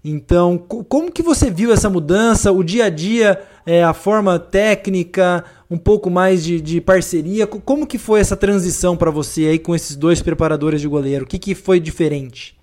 Então, 0.04 0.58
como 0.58 1.12
que 1.12 1.22
você 1.22 1.48
viu 1.48 1.72
essa 1.72 1.88
mudança, 1.88 2.50
o 2.50 2.64
dia 2.64 2.86
a 2.86 2.90
dia, 2.90 3.40
é, 3.64 3.84
a 3.84 3.92
forma 3.94 4.38
técnica, 4.38 5.44
um 5.70 5.78
pouco 5.78 6.10
mais 6.10 6.44
de, 6.44 6.60
de 6.60 6.80
parceria? 6.80 7.46
Como 7.46 7.86
que 7.86 7.98
foi 7.98 8.20
essa 8.20 8.36
transição 8.36 8.96
para 8.96 9.12
você 9.12 9.46
aí 9.46 9.58
com 9.58 9.74
esses 9.74 9.94
dois 9.94 10.20
preparadores 10.20 10.80
de 10.80 10.88
goleiro? 10.88 11.24
O 11.24 11.28
que, 11.28 11.38
que 11.38 11.54
foi 11.54 11.78
diferente? 11.78 12.58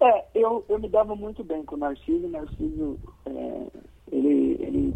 É, 0.00 0.24
eu, 0.34 0.64
eu 0.68 0.78
me 0.78 0.88
dava 0.88 1.14
muito 1.14 1.44
bem 1.44 1.62
com 1.64 1.76
o 1.76 1.78
Narciso. 1.78 2.26
O 2.26 2.30
Narciso, 2.30 2.98
é, 3.26 3.62
ele, 4.10 4.56
ele, 4.60 4.94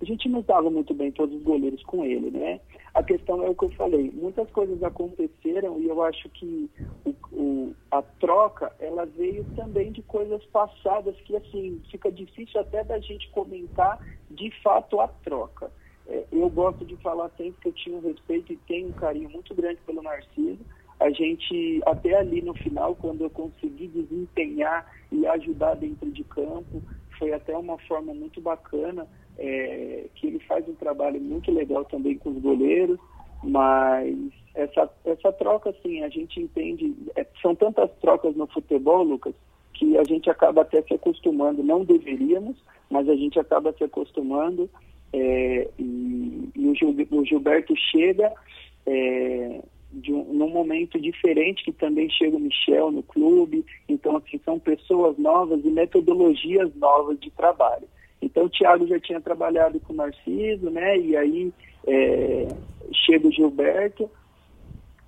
a 0.00 0.04
gente 0.04 0.28
não 0.28 0.42
dava 0.42 0.70
muito 0.70 0.92
bem 0.92 1.12
todos 1.12 1.36
os 1.36 1.42
goleiros 1.42 1.82
com 1.84 2.04
ele, 2.04 2.30
né? 2.30 2.60
A 2.94 3.02
questão 3.02 3.44
é 3.44 3.50
o 3.50 3.54
que 3.54 3.64
eu 3.64 3.70
falei. 3.70 4.10
Muitas 4.12 4.48
coisas 4.50 4.82
aconteceram 4.82 5.80
e 5.80 5.88
eu 5.88 6.00
acho 6.02 6.28
que 6.30 6.70
o, 7.04 7.14
o, 7.32 7.74
a 7.90 8.00
troca 8.02 8.72
ela 8.78 9.04
veio 9.04 9.44
também 9.56 9.92
de 9.92 10.02
coisas 10.02 10.44
passadas 10.46 11.16
que 11.22 11.36
assim 11.36 11.82
fica 11.90 12.10
difícil 12.10 12.60
até 12.60 12.84
da 12.84 12.98
gente 13.00 13.28
comentar 13.30 14.00
de 14.30 14.50
fato 14.62 15.00
a 15.00 15.08
troca. 15.08 15.70
É, 16.06 16.24
eu 16.30 16.48
gosto 16.50 16.84
de 16.84 16.96
falar 16.98 17.30
sempre 17.36 17.60
que 17.60 17.68
eu 17.68 17.72
tinha 17.72 17.96
um 17.96 18.00
respeito 18.00 18.52
e 18.52 18.56
tenho 18.56 18.88
um 18.88 18.92
carinho 18.92 19.28
muito 19.28 19.54
grande 19.54 19.80
pelo 19.86 20.02
Narciso. 20.02 20.64
A 21.00 21.10
gente, 21.10 21.82
até 21.86 22.14
ali 22.14 22.40
no 22.40 22.54
final, 22.54 22.94
quando 22.94 23.24
eu 23.24 23.30
consegui 23.30 23.88
desempenhar 23.88 24.86
e 25.10 25.26
ajudar 25.26 25.74
dentro 25.74 26.10
de 26.10 26.22
campo, 26.24 26.82
foi 27.18 27.32
até 27.32 27.56
uma 27.56 27.78
forma 27.78 28.14
muito 28.14 28.40
bacana 28.40 29.08
é, 29.38 30.04
que 30.14 30.26
ele 30.26 30.38
faz 30.40 30.68
um 30.68 30.74
trabalho 30.74 31.20
muito 31.20 31.50
legal 31.50 31.84
também 31.84 32.16
com 32.18 32.30
os 32.30 32.38
goleiros, 32.38 32.98
mas 33.42 34.16
essa, 34.54 34.90
essa 35.04 35.32
troca, 35.32 35.70
assim, 35.70 36.02
a 36.02 36.08
gente 36.08 36.40
entende, 36.40 36.94
é, 37.16 37.26
são 37.42 37.54
tantas 37.54 37.90
trocas 38.00 38.34
no 38.36 38.46
futebol, 38.46 39.02
Lucas, 39.02 39.34
que 39.74 39.98
a 39.98 40.04
gente 40.04 40.30
acaba 40.30 40.62
até 40.62 40.80
se 40.82 40.94
acostumando, 40.94 41.62
não 41.62 41.84
deveríamos, 41.84 42.56
mas 42.88 43.08
a 43.08 43.16
gente 43.16 43.38
acaba 43.38 43.72
se 43.72 43.82
acostumando, 43.82 44.70
é, 45.12 45.68
e, 45.78 46.50
e 46.54 46.68
o, 46.68 46.74
Gil, 46.74 46.96
o, 47.10 47.24
Gilberto 47.24 47.74
chega 47.76 48.32
é, 48.86 49.60
de 49.92 50.12
um, 50.12 50.32
num 50.32 50.50
momento 50.50 51.00
diferente, 51.00 51.64
que 51.64 51.72
também 51.72 52.08
chega 52.10 52.36
o 52.36 52.40
Michel 52.40 52.92
no 52.92 53.02
clube, 53.02 53.64
então, 53.88 54.16
assim, 54.16 54.40
são 54.44 54.58
pessoas 54.58 55.18
novas 55.18 55.64
e 55.64 55.70
metodologias 55.70 56.74
novas 56.76 57.18
de 57.18 57.30
trabalho. 57.30 57.88
Então 58.24 58.44
o 58.44 58.50
Thiago 58.50 58.86
já 58.86 58.98
tinha 58.98 59.20
trabalhado 59.20 59.78
com 59.80 59.92
o 59.92 59.96
Narciso, 59.96 60.70
né? 60.70 60.98
E 60.98 61.16
aí 61.16 61.52
é, 61.86 62.48
chega 63.06 63.28
o 63.28 63.32
Gilberto, 63.32 64.10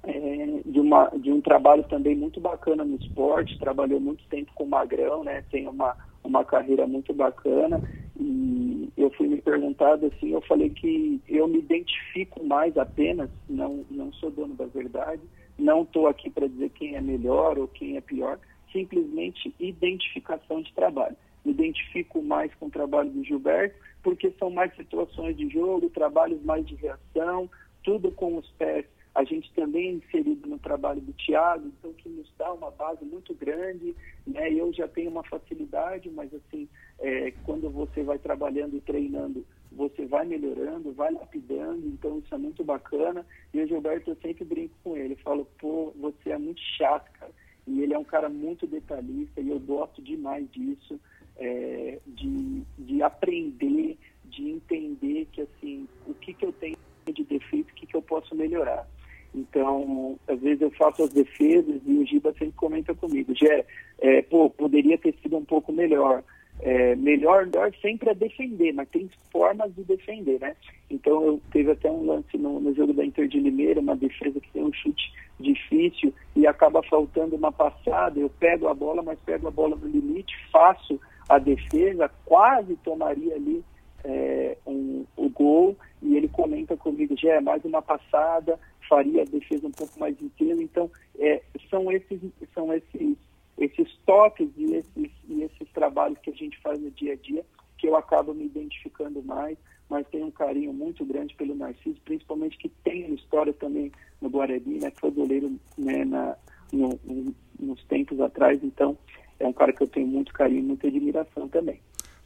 é, 0.02 0.60
de, 0.64 0.78
uma, 0.78 1.08
de 1.16 1.32
um 1.32 1.40
trabalho 1.40 1.82
também 1.84 2.14
muito 2.14 2.40
bacana 2.40 2.84
no 2.84 2.96
esporte, 2.96 3.58
trabalhou 3.58 3.98
muito 3.98 4.22
tempo 4.28 4.52
com 4.54 4.64
o 4.64 4.68
Magrão, 4.68 5.24
né? 5.24 5.42
Tem 5.50 5.66
uma, 5.66 5.96
uma 6.22 6.44
carreira 6.44 6.86
muito 6.86 7.14
bacana. 7.14 7.80
E 8.18 8.90
eu 8.96 9.10
fui 9.10 9.28
me 9.28 9.40
perguntado 9.40 10.06
assim, 10.06 10.32
eu 10.32 10.40
falei 10.42 10.70
que 10.70 11.20
eu 11.28 11.48
me 11.48 11.58
identifico 11.58 12.44
mais 12.44 12.76
apenas, 12.76 13.28
não, 13.48 13.84
não 13.90 14.12
sou 14.14 14.30
dono 14.30 14.54
da 14.54 14.66
verdade, 14.66 15.22
não 15.58 15.82
estou 15.82 16.06
aqui 16.06 16.30
para 16.30 16.46
dizer 16.46 16.70
quem 16.70 16.96
é 16.96 17.00
melhor 17.00 17.58
ou 17.58 17.68
quem 17.68 17.96
é 17.96 18.00
pior, 18.00 18.38
simplesmente 18.72 19.54
identificação 19.58 20.62
de 20.62 20.72
trabalho 20.72 21.16
me 21.46 21.52
identifico 21.52 22.20
mais 22.20 22.52
com 22.56 22.66
o 22.66 22.70
trabalho 22.70 23.10
do 23.10 23.22
Gilberto, 23.22 23.76
porque 24.02 24.32
são 24.32 24.50
mais 24.50 24.74
situações 24.74 25.36
de 25.36 25.48
jogo, 25.48 25.88
trabalhos 25.90 26.42
mais 26.42 26.66
de 26.66 26.74
reação, 26.74 27.48
tudo 27.84 28.10
com 28.10 28.36
os 28.36 28.48
pés. 28.52 28.84
A 29.14 29.24
gente 29.24 29.50
também 29.54 29.88
é 29.88 29.92
inserido 29.92 30.46
no 30.46 30.58
trabalho 30.58 31.00
do 31.00 31.12
Thiago, 31.12 31.68
então 31.68 31.92
que 31.94 32.08
nos 32.08 32.30
dá 32.36 32.52
uma 32.52 32.70
base 32.70 33.04
muito 33.04 33.32
grande. 33.32 33.94
Né? 34.26 34.52
Eu 34.52 34.72
já 34.72 34.86
tenho 34.86 35.10
uma 35.10 35.22
facilidade, 35.22 36.10
mas 36.10 36.34
assim, 36.34 36.68
é, 36.98 37.30
quando 37.44 37.70
você 37.70 38.02
vai 38.02 38.18
trabalhando 38.18 38.76
e 38.76 38.80
treinando, 38.80 39.46
você 39.72 40.04
vai 40.04 40.26
melhorando, 40.26 40.92
vai 40.92 41.12
lapidando, 41.12 41.86
então 41.86 42.18
isso 42.18 42.34
é 42.34 42.38
muito 42.38 42.62
bacana. 42.62 43.24
E 43.54 43.60
o 43.60 43.66
Gilberto, 43.66 44.10
eu 44.10 44.16
sempre 44.16 44.44
brinco 44.44 44.74
com 44.84 44.96
ele, 44.96 45.16
falo, 45.16 45.46
pô, 45.58 45.92
você 45.96 46.30
é 46.30 46.38
muito 46.38 46.60
chato, 46.76 47.10
cara. 47.18 47.32
E 47.66 47.82
ele 47.82 47.94
é 47.94 47.98
um 47.98 48.04
cara 48.04 48.28
muito 48.28 48.66
detalhista 48.66 49.40
e 49.40 49.48
eu 49.48 49.58
gosto 49.58 50.00
demais 50.00 50.48
disso 50.52 51.00
é, 51.38 51.98
de, 52.06 52.62
de 52.78 53.02
aprender, 53.02 53.96
de 54.24 54.50
entender 54.50 55.26
que 55.32 55.42
assim, 55.42 55.88
o 56.06 56.14
que, 56.14 56.32
que 56.32 56.44
eu 56.44 56.52
tenho 56.52 56.76
de 57.06 57.24
defeito, 57.24 57.70
o 57.70 57.74
que, 57.74 57.86
que 57.86 57.96
eu 57.96 58.02
posso 58.02 58.34
melhorar. 58.34 58.86
Então, 59.34 60.18
às 60.26 60.40
vezes 60.40 60.62
eu 60.62 60.70
faço 60.70 61.02
as 61.02 61.10
defesas 61.10 61.80
e 61.84 61.98
o 61.98 62.06
Giba 62.06 62.32
sempre 62.32 62.54
comenta 62.56 62.94
comigo, 62.94 63.34
Gé, 63.34 63.64
é, 63.98 64.22
pô, 64.22 64.48
poderia 64.48 64.96
ter 64.96 65.14
sido 65.22 65.36
um 65.36 65.44
pouco 65.44 65.72
melhor. 65.72 66.24
É, 66.60 66.96
melhor, 66.96 67.44
melhor 67.44 67.70
sempre 67.82 68.08
é 68.08 68.14
defender, 68.14 68.72
mas 68.72 68.88
tem 68.88 69.10
formas 69.30 69.74
de 69.74 69.84
defender, 69.84 70.40
né? 70.40 70.56
Então 70.88 71.22
eu 71.22 71.40
teve 71.52 71.70
até 71.70 71.90
um 71.90 72.06
lance 72.06 72.38
no, 72.38 72.58
no 72.58 72.74
jogo 72.74 72.94
da 72.94 73.04
Inter 73.04 73.28
de 73.28 73.38
Limeira, 73.38 73.78
uma 73.78 73.94
defesa 73.94 74.40
que 74.40 74.50
tem 74.52 74.62
um 74.62 74.72
chute 74.72 75.12
difícil 75.38 76.14
e 76.34 76.46
acaba 76.46 76.82
faltando 76.84 77.36
uma 77.36 77.52
passada, 77.52 78.18
eu 78.18 78.30
pego 78.40 78.68
a 78.68 78.74
bola, 78.74 79.02
mas 79.02 79.18
pego 79.26 79.48
a 79.48 79.50
bola 79.50 79.76
no 79.76 79.86
limite, 79.86 80.34
faço 80.50 80.98
a 81.28 81.38
defesa, 81.38 82.10
quase 82.24 82.76
tomaria 82.76 83.34
ali 83.34 83.64
é, 84.04 84.56
um, 84.66 85.04
o 85.16 85.28
gol, 85.28 85.76
e 86.02 86.16
ele 86.16 86.28
comenta 86.28 86.76
comigo, 86.76 87.16
já 87.16 87.34
é 87.34 87.40
mais 87.40 87.64
uma 87.64 87.82
passada, 87.82 88.58
faria 88.88 89.22
a 89.22 89.24
defesa 89.24 89.66
um 89.66 89.72
pouco 89.72 89.98
mais 89.98 90.20
inteira. 90.20 90.62
Então, 90.62 90.90
é, 91.18 91.42
são 91.68 91.90
esses, 91.90 92.20
são 92.54 92.72
esses, 92.72 93.16
esses 93.58 93.96
toques 94.06 94.48
e 94.56 94.74
esses, 94.74 95.10
e 95.28 95.42
esses 95.42 95.68
trabalhos 95.72 96.18
que 96.18 96.30
a 96.30 96.34
gente 96.34 96.58
faz 96.60 96.78
no 96.80 96.90
dia 96.92 97.14
a 97.14 97.16
dia 97.16 97.44
que 97.78 97.88
eu 97.88 97.96
acabo 97.96 98.32
me 98.32 98.46
identificando 98.46 99.22
mais, 99.22 99.58
mas 99.88 100.06
tenho 100.08 100.26
um 100.26 100.30
carinho 100.30 100.72
muito 100.72 101.04
grande 101.04 101.34
pelo 101.34 101.54
Narciso, 101.54 102.00
principalmente 102.04 102.56
que 102.56 102.68
tem 102.82 103.12
história 103.14 103.52
também 103.52 103.92
no 104.20 104.30
Guarani, 104.30 104.78
né, 104.80 104.90
que 104.90 105.00
foi 105.00 105.10
goleiro 105.10 105.52
né, 105.76 106.04
na, 106.04 106.36
no, 106.72 106.98
no, 107.04 107.34
nos 107.58 107.84
tempos 107.84 108.20
atrás, 108.20 108.62
então 108.62 108.96
é 109.38 109.46
um 109.46 109.52
cara 109.52 109.72
que 109.72 109.82
eu 109.82 109.86
tenho 109.86 110.06
muito 110.06 110.32
carinho, 110.32 110.62
muita 110.62 110.86
admiração 110.86 111.48
também. 111.48 111.80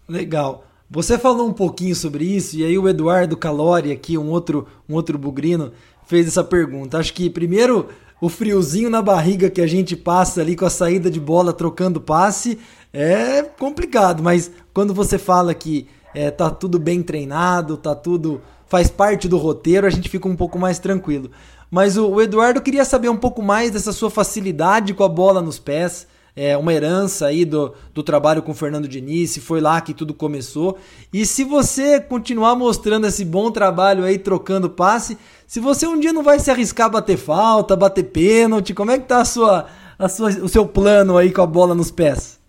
Legal. 0.08 0.64
Você 0.88 1.16
falou 1.18 1.48
um 1.48 1.52
pouquinho 1.52 1.94
sobre 1.94 2.24
isso, 2.24 2.56
e 2.56 2.64
aí 2.64 2.76
o 2.76 2.88
Eduardo 2.88 3.36
Calori, 3.36 3.92
aqui, 3.92 4.18
um 4.18 4.28
outro, 4.28 4.66
um 4.88 4.94
outro 4.94 5.16
bugrino, 5.16 5.72
fez 6.04 6.26
essa 6.26 6.42
pergunta. 6.42 6.98
Acho 6.98 7.14
que 7.14 7.30
primeiro 7.30 7.88
o 8.20 8.28
friozinho 8.28 8.90
na 8.90 9.00
barriga 9.00 9.48
que 9.48 9.60
a 9.60 9.66
gente 9.66 9.96
passa 9.96 10.40
ali 10.40 10.56
com 10.56 10.64
a 10.64 10.70
saída 10.70 11.08
de 11.08 11.20
bola 11.20 11.52
trocando 11.52 12.00
passe 12.00 12.58
é 12.92 13.42
complicado, 13.42 14.22
mas 14.22 14.50
quando 14.74 14.92
você 14.92 15.16
fala 15.16 15.54
que 15.54 15.86
é, 16.12 16.30
tá 16.30 16.50
tudo 16.50 16.78
bem 16.78 17.02
treinado, 17.02 17.76
tá 17.76 17.94
tudo 17.94 18.42
faz 18.66 18.90
parte 18.90 19.28
do 19.28 19.38
roteiro, 19.38 19.86
a 19.86 19.90
gente 19.90 20.08
fica 20.08 20.28
um 20.28 20.36
pouco 20.36 20.58
mais 20.58 20.78
tranquilo. 20.78 21.30
Mas 21.70 21.96
o, 21.96 22.08
o 22.08 22.20
Eduardo 22.20 22.60
queria 22.60 22.84
saber 22.84 23.08
um 23.08 23.16
pouco 23.16 23.42
mais 23.42 23.70
dessa 23.70 23.92
sua 23.92 24.10
facilidade 24.10 24.92
com 24.92 25.04
a 25.04 25.08
bola 25.08 25.40
nos 25.40 25.58
pés 25.58 26.06
é, 26.34 26.56
uma 26.56 26.72
herança 26.72 27.26
aí 27.26 27.44
do, 27.44 27.74
do 27.92 28.02
trabalho 28.02 28.42
com 28.42 28.54
Fernando 28.54 28.88
Diniz, 28.88 29.36
foi 29.38 29.60
lá 29.60 29.80
que 29.80 29.94
tudo 29.94 30.14
começou. 30.14 30.78
E 31.12 31.26
se 31.26 31.44
você 31.44 32.00
continuar 32.00 32.54
mostrando 32.56 33.06
esse 33.06 33.24
bom 33.24 33.50
trabalho 33.50 34.04
aí, 34.04 34.18
trocando 34.18 34.70
passe, 34.70 35.18
se 35.46 35.60
você 35.60 35.86
um 35.86 35.98
dia 35.98 36.12
não 36.12 36.22
vai 36.22 36.38
se 36.38 36.50
arriscar 36.50 36.86
a 36.86 36.90
bater 36.90 37.16
falta, 37.16 37.76
bater 37.76 38.04
pênalti, 38.04 38.74
como 38.74 38.90
é 38.90 38.98
que 38.98 39.06
tá 39.06 39.20
a 39.20 39.24
sua, 39.24 39.66
a 39.98 40.08
sua, 40.08 40.28
o 40.28 40.48
seu 40.48 40.66
plano 40.66 41.16
aí 41.16 41.32
com 41.32 41.42
a 41.42 41.46
bola 41.46 41.74
nos 41.74 41.90
pés? 41.90 42.40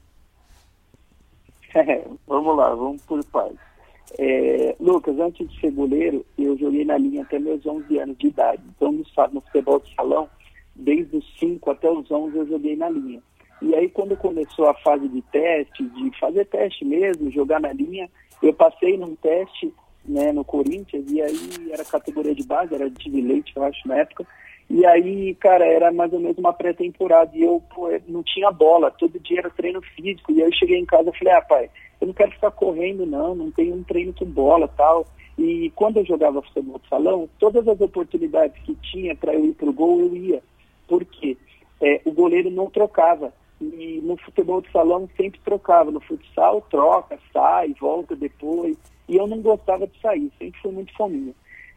É, 1.76 2.04
vamos 2.28 2.56
lá, 2.56 2.74
vamos 2.76 3.02
por 3.04 3.24
partes. 3.26 3.72
É, 4.20 4.76
Lucas, 4.80 5.18
antes 5.20 5.50
de 5.50 5.60
ser 5.60 5.72
goleiro, 5.72 6.26
eu 6.38 6.58
joguei 6.58 6.84
na 6.84 6.98
linha 6.98 7.22
até 7.22 7.40
meus 7.40 7.66
11 7.66 7.98
anos 7.98 8.18
de 8.18 8.28
idade. 8.28 8.62
Então, 8.76 8.92
no, 8.92 9.04
no 9.32 9.42
futebol 9.42 9.80
de 9.80 9.94
salão, 9.96 10.30
desde 10.76 11.18
os 11.18 11.40
5 11.40 11.72
até 11.72 11.90
os 11.90 12.10
11 12.12 12.38
eu 12.38 12.48
joguei 12.48 12.76
na 12.76 12.90
linha. 12.90 13.22
E 13.62 13.76
aí, 13.76 13.90
quando 13.90 14.18
começou 14.18 14.68
a 14.68 14.74
fase 14.74 15.08
de 15.08 15.22
teste, 15.24 15.84
de 15.84 16.20
fazer 16.20 16.46
teste 16.46 16.84
mesmo, 16.84 17.32
jogar 17.32 17.60
na 17.60 17.72
linha, 17.72 18.10
eu 18.42 18.54
passei 18.54 18.98
num 18.98 19.16
teste 19.16 19.72
né, 20.06 20.32
no 20.32 20.44
Corinthians, 20.44 21.06
e 21.12 21.22
aí 21.22 21.72
era 21.72 21.86
categoria 21.86 22.34
de 22.34 22.44
base, 22.44 22.74
era 22.74 22.90
de 22.90 23.10
leite, 23.22 23.54
eu 23.56 23.64
acho, 23.64 23.88
na 23.88 23.98
época. 23.98 24.26
E 24.70 24.86
aí, 24.86 25.36
cara, 25.36 25.66
era 25.66 25.92
mais 25.92 26.12
ou 26.14 26.20
menos 26.20 26.38
uma 26.38 26.54
pré-temporada, 26.54 27.32
e 27.36 27.44
eu 27.44 27.62
pô, 27.76 27.90
não 28.08 28.24
tinha 28.24 28.50
bola, 28.52 28.90
todo 28.90 29.20
dia 29.20 29.40
era 29.40 29.50
treino 29.50 29.82
físico. 29.82 30.32
E 30.32 30.42
aí 30.42 30.50
eu 30.50 30.56
cheguei 30.56 30.78
em 30.78 30.86
casa 30.86 31.10
e 31.10 31.18
falei, 31.18 31.34
ah, 31.34 31.42
pai, 31.42 31.70
eu 32.00 32.08
não 32.08 32.14
quero 32.14 32.32
ficar 32.32 32.52
correndo, 32.52 33.06
não, 33.06 33.36
não 33.36 33.52
tenho 33.52 33.76
um 33.76 33.84
treino 33.84 34.14
com 34.14 34.26
bola 34.26 34.68
tal. 34.70 35.06
E 35.38 35.72
quando 35.76 35.98
eu 35.98 36.06
jogava 36.06 36.42
futebol 36.42 36.80
de 36.80 36.88
salão, 36.88 37.30
todas 37.38 37.68
as 37.68 37.80
oportunidades 37.80 38.62
que 38.64 38.76
tinha 38.76 39.16
para 39.16 39.34
eu 39.34 39.46
ir 39.46 39.54
pro 39.54 39.74
gol, 39.74 40.00
eu 40.00 40.16
ia. 40.16 40.42
Por 40.88 41.04
quê? 41.06 41.38
É, 41.82 42.02
o 42.06 42.12
goleiro 42.12 42.50
não 42.50 42.70
trocava. 42.70 43.34
E 43.62 44.02
no 44.02 44.18
futebol 44.18 44.62
de 44.62 44.72
salão 44.72 45.08
sempre 45.16 45.40
trocava. 45.46 45.92
No 45.92 46.02
futsal, 46.02 46.62
troca, 46.70 47.20
sai, 47.32 47.76
volta 47.80 48.16
depois. 48.16 48.76
E 49.08 49.18
eu 49.18 49.28
não 49.28 49.42
gostava 49.42 49.86
de 49.86 50.00
sair, 50.02 50.32
sempre 50.40 50.60
fui 50.62 50.72
muito 50.72 50.94
fominha. 50.96 51.34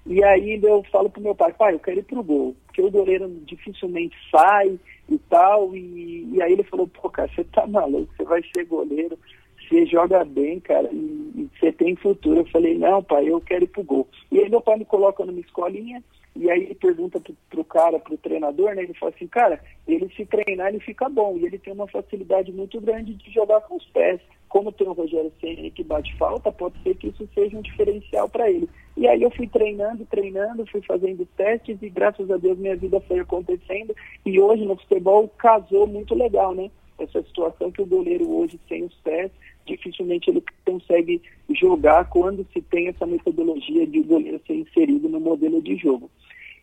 E 0.06 0.22
aí 0.22 0.60
eu 0.62 0.82
falo 0.92 1.08
pro 1.08 1.22
meu 1.22 1.34
pai, 1.34 1.52
pai, 1.52 1.74
eu 1.74 1.78
quero 1.78 1.98
ir 1.98 2.02
pro 2.02 2.22
gol, 2.22 2.54
porque 2.66 2.82
o 2.82 2.90
goleiro 2.90 3.28
dificilmente 3.46 4.14
sai 4.30 4.78
e 5.08 5.18
tal. 5.30 5.74
E, 5.74 6.28
e 6.32 6.42
aí 6.42 6.52
ele 6.52 6.62
falou, 6.64 6.86
pô, 6.88 7.10
cara, 7.10 7.30
você 7.34 7.44
tá 7.44 7.66
maluco, 7.66 8.12
você 8.14 8.24
vai 8.24 8.42
ser 8.54 8.64
goleiro, 8.66 9.18
você 9.58 9.86
joga 9.86 10.24
bem, 10.24 10.60
cara, 10.60 10.88
e, 10.92 10.96
e 10.96 11.50
você 11.58 11.72
tem 11.72 11.96
futuro. 11.96 12.40
Eu 12.40 12.46
falei, 12.46 12.78
não, 12.78 13.02
pai, 13.02 13.28
eu 13.28 13.40
quero 13.40 13.64
ir 13.64 13.68
pro 13.68 13.82
gol. 13.82 14.08
E 14.30 14.40
aí 14.40 14.48
meu 14.48 14.60
pai 14.60 14.76
me 14.78 14.84
coloca 14.84 15.24
numa 15.24 15.40
escolinha 15.40 16.02
e 16.36 16.50
aí 16.50 16.64
ele 16.64 16.74
pergunta 16.74 17.20
pro, 17.20 17.34
pro 17.48 17.64
cara, 17.64 17.98
pro 17.98 18.18
treinador, 18.18 18.74
né? 18.74 18.82
Ele 18.82 18.94
fala 18.94 19.12
assim, 19.14 19.26
cara, 19.26 19.60
ele 19.86 20.08
se 20.16 20.26
treinar, 20.26 20.68
ele 20.68 20.80
fica 20.80 21.08
bom. 21.08 21.36
E 21.38 21.46
ele 21.46 21.58
tem 21.58 21.72
uma 21.72 21.86
facilidade 21.86 22.52
muito 22.52 22.80
grande 22.80 23.14
de 23.14 23.30
jogar 23.30 23.60
com 23.62 23.76
os 23.76 23.86
pés. 23.86 24.20
Como 24.48 24.72
tem 24.72 24.86
o 24.86 24.92
Rogério 24.92 25.32
Senna 25.40 25.70
que 25.70 25.84
bate 25.84 26.16
falta, 26.16 26.50
pode 26.50 26.80
ser 26.82 26.96
que 26.96 27.08
isso 27.08 27.28
seja 27.34 27.56
um 27.56 27.62
diferencial 27.62 28.28
para 28.28 28.50
ele. 28.50 28.68
E 28.96 29.06
aí 29.06 29.22
eu 29.22 29.30
fui 29.30 29.46
treinando, 29.48 30.06
treinando, 30.06 30.66
fui 30.66 30.80
fazendo 30.82 31.26
testes 31.36 31.78
e 31.80 31.88
graças 31.88 32.30
a 32.30 32.36
Deus 32.36 32.58
minha 32.58 32.76
vida 32.76 33.00
foi 33.00 33.20
acontecendo. 33.20 33.94
E 34.24 34.40
hoje 34.40 34.64
no 34.64 34.76
futebol 34.76 35.28
casou 35.38 35.86
muito 35.86 36.14
legal, 36.14 36.54
né? 36.54 36.70
Essa 36.98 37.22
situação 37.22 37.72
que 37.72 37.82
o 37.82 37.86
goleiro 37.86 38.28
hoje 38.30 38.58
sem 38.68 38.84
os 38.84 38.94
pés 38.96 39.30
dificilmente 39.66 40.30
ele 40.30 40.42
consegue 40.64 41.20
jogar 41.50 42.08
quando 42.08 42.46
se 42.52 42.60
tem 42.62 42.88
essa 42.88 43.06
metodologia 43.06 43.86
de 43.86 44.00
goleiro 44.02 44.40
ser 44.46 44.54
inserido 44.54 45.08
no 45.08 45.20
modelo 45.20 45.60
de 45.62 45.76
jogo. 45.76 46.10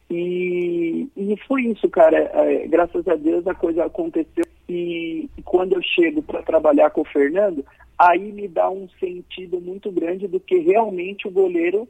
E, 0.10 1.08
e 1.16 1.38
foi 1.48 1.64
isso, 1.64 1.90
cara. 1.90 2.18
É, 2.18 2.68
graças 2.68 3.08
a 3.08 3.16
Deus 3.16 3.48
a 3.48 3.56
coisa 3.56 3.86
aconteceu. 3.86 4.46
E, 4.68 5.30
e 5.38 5.42
quando 5.44 5.74
eu 5.74 5.82
chego 5.82 6.22
para 6.22 6.44
trabalhar 6.44 6.90
com 6.92 7.02
o 7.02 7.06
Fernando, 7.06 7.66
aí 7.98 8.32
me 8.32 8.48
dá 8.48 8.70
um 8.70 8.90
sentido 9.00 9.62
muito 9.62 9.92
grande 9.92 10.28
do 10.28 10.40
que 10.40 10.58
realmente 10.58 11.28
o 11.28 11.32
goleiro 11.32 11.88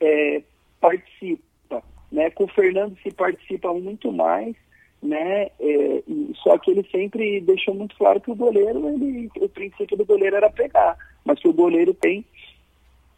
é, 0.00 0.42
participa. 0.80 1.82
Né? 2.10 2.30
Com 2.30 2.44
o 2.44 2.48
Fernando 2.48 2.96
se 3.02 3.10
participa 3.10 3.72
muito 3.72 4.12
mais 4.12 4.54
né? 5.02 5.50
É, 5.58 6.02
só 6.42 6.56
que 6.58 6.70
ele 6.70 6.86
sempre 6.90 7.40
deixou 7.40 7.74
muito 7.74 7.96
claro 7.96 8.20
que 8.20 8.30
o 8.30 8.36
goleiro, 8.36 8.88
ele, 8.88 9.30
o 9.36 9.48
princípio 9.48 9.96
do 9.96 10.04
goleiro 10.04 10.36
era 10.36 10.48
pegar, 10.48 10.96
mas 11.24 11.38
que 11.40 11.48
o 11.48 11.52
goleiro 11.52 11.92
tem 11.92 12.24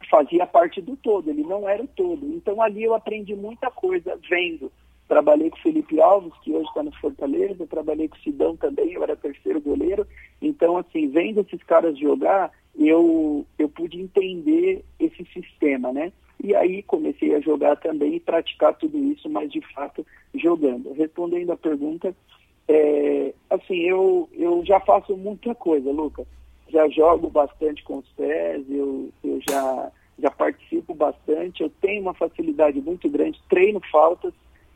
fazia 0.09 0.45
parte 0.45 0.81
do 0.81 0.95
todo, 0.95 1.29
ele 1.29 1.43
não 1.43 1.67
era 1.67 1.83
o 1.83 1.87
todo. 1.87 2.25
Então 2.27 2.61
ali 2.61 2.83
eu 2.83 2.93
aprendi 2.93 3.35
muita 3.35 3.69
coisa 3.71 4.19
vendo. 4.29 4.71
Trabalhei 5.07 5.51
com 5.51 5.57
o 5.57 5.61
Felipe 5.61 6.01
Alves, 6.01 6.33
que 6.43 6.51
hoje 6.51 6.67
está 6.67 6.81
no 6.81 6.91
Fortaleza, 6.93 7.67
trabalhei 7.67 8.07
com 8.07 8.15
o 8.15 8.19
Sidão 8.19 8.55
também, 8.55 8.93
eu 8.93 9.03
era 9.03 9.15
terceiro 9.15 9.61
goleiro. 9.61 10.07
Então, 10.41 10.77
assim, 10.77 11.07
vendo 11.09 11.41
esses 11.41 11.61
caras 11.63 11.97
jogar, 11.97 12.51
eu, 12.75 13.45
eu 13.59 13.69
pude 13.69 14.01
entender 14.01 14.83
esse 14.99 15.23
sistema, 15.25 15.93
né? 15.93 16.11
E 16.43 16.55
aí 16.55 16.83
comecei 16.83 17.33
a 17.35 17.39
jogar 17.39 17.75
também 17.77 18.15
e 18.15 18.19
praticar 18.19 18.73
tudo 18.75 18.97
isso, 18.97 19.29
mas 19.29 19.51
de 19.51 19.61
fato 19.73 20.05
jogando. 20.33 20.93
Respondendo 20.93 21.51
a 21.51 21.57
pergunta, 21.57 22.15
é, 22.67 23.33
assim, 23.49 23.77
eu, 23.81 24.29
eu 24.33 24.63
já 24.65 24.79
faço 24.79 25.15
muita 25.15 25.53
coisa, 25.53 25.91
Lucas. 25.91 26.25
Já 26.69 26.87
jogo 26.89 27.29
bastante 27.29 27.83
com 27.83 27.97
os 27.97 28.07
pés, 28.09 28.63
eu, 28.69 29.09
eu 29.23 29.39
já, 29.47 29.91
já 30.19 30.31
participo 30.31 30.93
bastante, 30.95 31.61
eu 31.61 31.69
tenho 31.81 32.01
uma 32.01 32.13
facilidade 32.13 32.81
muito 32.81 33.07
grande, 33.07 33.39
treino 33.47 33.79
faltas, 33.91 34.33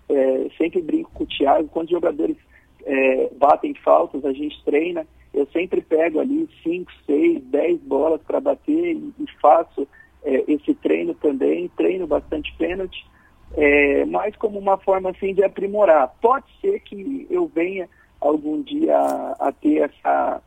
é, 0.07 0.47
sempre 0.57 0.81
brinco 0.81 1.11
com 1.13 1.23
o 1.23 1.27
Thiago, 1.27 1.67
quando 1.69 1.85
os 1.85 1.91
jogadores 1.91 2.37
é, 2.85 3.29
batem 3.37 3.73
faltas, 3.73 4.23
a 4.23 4.31
gente 4.31 4.63
treina, 4.63 5.05
eu 5.33 5.47
sempre 5.47 5.81
pego 5.81 6.19
ali 6.19 6.47
5, 6.63 6.91
6, 7.05 7.43
10 7.45 7.81
bolas 7.81 8.21
para 8.21 8.39
bater 8.39 8.95
e, 8.95 9.13
e 9.19 9.25
faço 9.41 9.87
é, 10.23 10.43
esse 10.47 10.73
treino 10.75 11.13
também, 11.13 11.69
treino 11.77 12.07
bastante 12.07 12.53
pênalti, 12.57 13.05
é, 13.55 14.05
mas 14.05 14.35
como 14.35 14.59
uma 14.59 14.77
forma 14.77 15.09
assim 15.09 15.33
de 15.33 15.43
aprimorar. 15.43 16.13
Pode 16.21 16.45
ser 16.61 16.79
que 16.81 17.27
eu 17.29 17.47
venha 17.47 17.89
algum 18.19 18.61
dia 18.61 18.97
a, 18.97 19.47
a 19.47 19.51
ter 19.51 19.77
essa, 19.77 20.41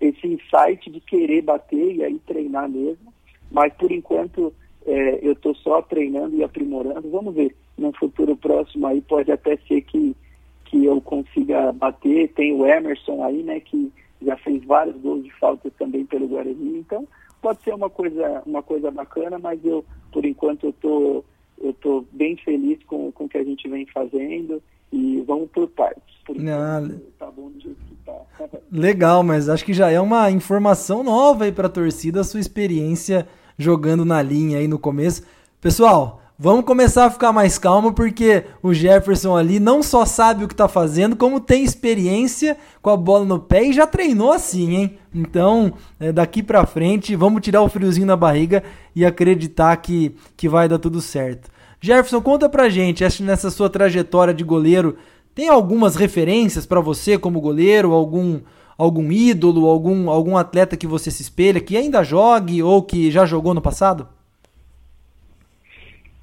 esse 0.00 0.26
insight 0.26 0.90
de 0.90 1.00
querer 1.00 1.42
bater 1.42 1.96
e 1.96 2.04
aí 2.04 2.18
treinar 2.20 2.68
mesmo, 2.68 3.12
mas 3.50 3.72
por 3.74 3.90
enquanto 3.90 4.52
é, 4.86 5.18
eu 5.22 5.32
estou 5.32 5.54
só 5.56 5.82
treinando 5.82 6.36
e 6.36 6.44
aprimorando. 6.44 7.10
Vamos 7.10 7.34
ver, 7.34 7.54
no 7.76 7.92
futuro 7.92 8.36
próximo 8.36 8.86
aí 8.86 9.00
pode 9.00 9.30
até 9.30 9.56
ser 9.68 9.82
que, 9.82 10.16
que 10.64 10.84
eu 10.84 11.00
consiga 11.00 11.72
bater. 11.72 12.28
Tem 12.32 12.52
o 12.52 12.66
Emerson 12.66 13.22
aí, 13.22 13.42
né, 13.42 13.60
que 13.60 13.92
já 14.22 14.36
fez 14.36 14.64
vários 14.64 14.96
gols 14.96 15.22
de 15.22 15.30
falta 15.34 15.70
também 15.78 16.04
pelo 16.04 16.28
Guarani, 16.28 16.78
então 16.78 17.06
pode 17.40 17.62
ser 17.62 17.74
uma 17.74 17.90
coisa, 17.90 18.42
uma 18.46 18.62
coisa 18.62 18.90
bacana, 18.90 19.38
mas 19.38 19.64
eu, 19.64 19.84
por 20.12 20.24
enquanto, 20.24 20.66
eu 20.66 20.72
tô, 20.74 21.24
eu 21.60 21.72
tô 21.74 22.04
bem 22.12 22.36
feliz 22.36 22.82
com, 22.84 23.10
com 23.12 23.24
o 23.24 23.28
que 23.28 23.38
a 23.38 23.44
gente 23.44 23.68
vem 23.68 23.86
fazendo 23.86 24.62
e 24.92 25.22
vamos 25.26 25.50
por 25.50 25.68
partes. 25.68 26.16
Por 26.24 26.36
enquanto, 26.36 27.00
tá 27.18 27.30
bom 27.30 27.50
do 27.50 27.60
jeito 27.60 27.78
que 27.84 27.94
tá. 28.04 28.20
Legal, 28.70 29.22
mas 29.22 29.48
acho 29.48 29.64
que 29.64 29.72
já 29.72 29.90
é 29.90 30.00
uma 30.00 30.30
informação 30.30 31.02
nova 31.02 31.44
aí 31.44 31.52
para 31.52 31.66
a 31.66 31.70
torcida, 31.70 32.20
a 32.20 32.24
sua 32.24 32.40
experiência 32.40 33.26
jogando 33.56 34.04
na 34.04 34.22
linha 34.22 34.58
aí 34.58 34.68
no 34.68 34.78
começo. 34.78 35.26
Pessoal, 35.60 36.20
Vamos 36.40 36.64
começar 36.64 37.06
a 37.06 37.10
ficar 37.10 37.32
mais 37.32 37.58
calmo 37.58 37.92
porque 37.92 38.44
o 38.62 38.72
Jefferson 38.72 39.36
ali 39.36 39.58
não 39.58 39.82
só 39.82 40.06
sabe 40.06 40.44
o 40.44 40.46
que 40.46 40.54
está 40.54 40.68
fazendo, 40.68 41.16
como 41.16 41.40
tem 41.40 41.64
experiência 41.64 42.56
com 42.80 42.90
a 42.90 42.96
bola 42.96 43.24
no 43.24 43.40
pé 43.40 43.64
e 43.64 43.72
já 43.72 43.88
treinou 43.88 44.30
assim, 44.30 44.76
hein? 44.76 44.98
Então, 45.12 45.72
é, 45.98 46.12
daqui 46.12 46.40
para 46.40 46.64
frente, 46.64 47.16
vamos 47.16 47.42
tirar 47.42 47.60
o 47.62 47.68
friozinho 47.68 48.06
na 48.06 48.14
barriga 48.14 48.62
e 48.94 49.04
acreditar 49.04 49.76
que, 49.78 50.14
que 50.36 50.48
vai 50.48 50.68
dar 50.68 50.78
tudo 50.78 51.00
certo. 51.00 51.50
Jefferson, 51.80 52.20
conta 52.20 52.48
pra 52.48 52.68
gente, 52.68 53.02
nessa 53.20 53.50
sua 53.50 53.68
trajetória 53.68 54.32
de 54.32 54.44
goleiro, 54.44 54.94
tem 55.34 55.48
algumas 55.48 55.96
referências 55.96 56.64
para 56.64 56.80
você 56.80 57.18
como 57.18 57.40
goleiro, 57.40 57.92
algum 57.92 58.38
algum 58.78 59.10
ídolo, 59.10 59.66
algum 59.66 60.08
algum 60.08 60.36
atleta 60.36 60.76
que 60.76 60.86
você 60.86 61.10
se 61.10 61.20
espelha, 61.20 61.60
que 61.60 61.76
ainda 61.76 62.04
jogue 62.04 62.62
ou 62.62 62.80
que 62.80 63.10
já 63.10 63.26
jogou 63.26 63.54
no 63.54 63.60
passado? 63.60 64.06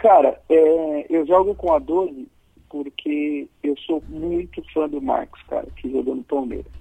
Cara, 0.06 0.40
é, 0.48 1.08
eu 1.10 1.26
jogo 1.26 1.56
com 1.56 1.74
a 1.74 1.80
12 1.80 2.28
porque 2.70 3.48
eu 3.64 3.76
sou 3.88 4.04
muito 4.08 4.62
fã 4.72 4.88
do 4.88 5.02
Marcos, 5.02 5.42
cara, 5.50 5.66
que 5.76 5.90
jogou 5.90 6.14
no 6.14 6.24
Palmeiras. 6.24 6.72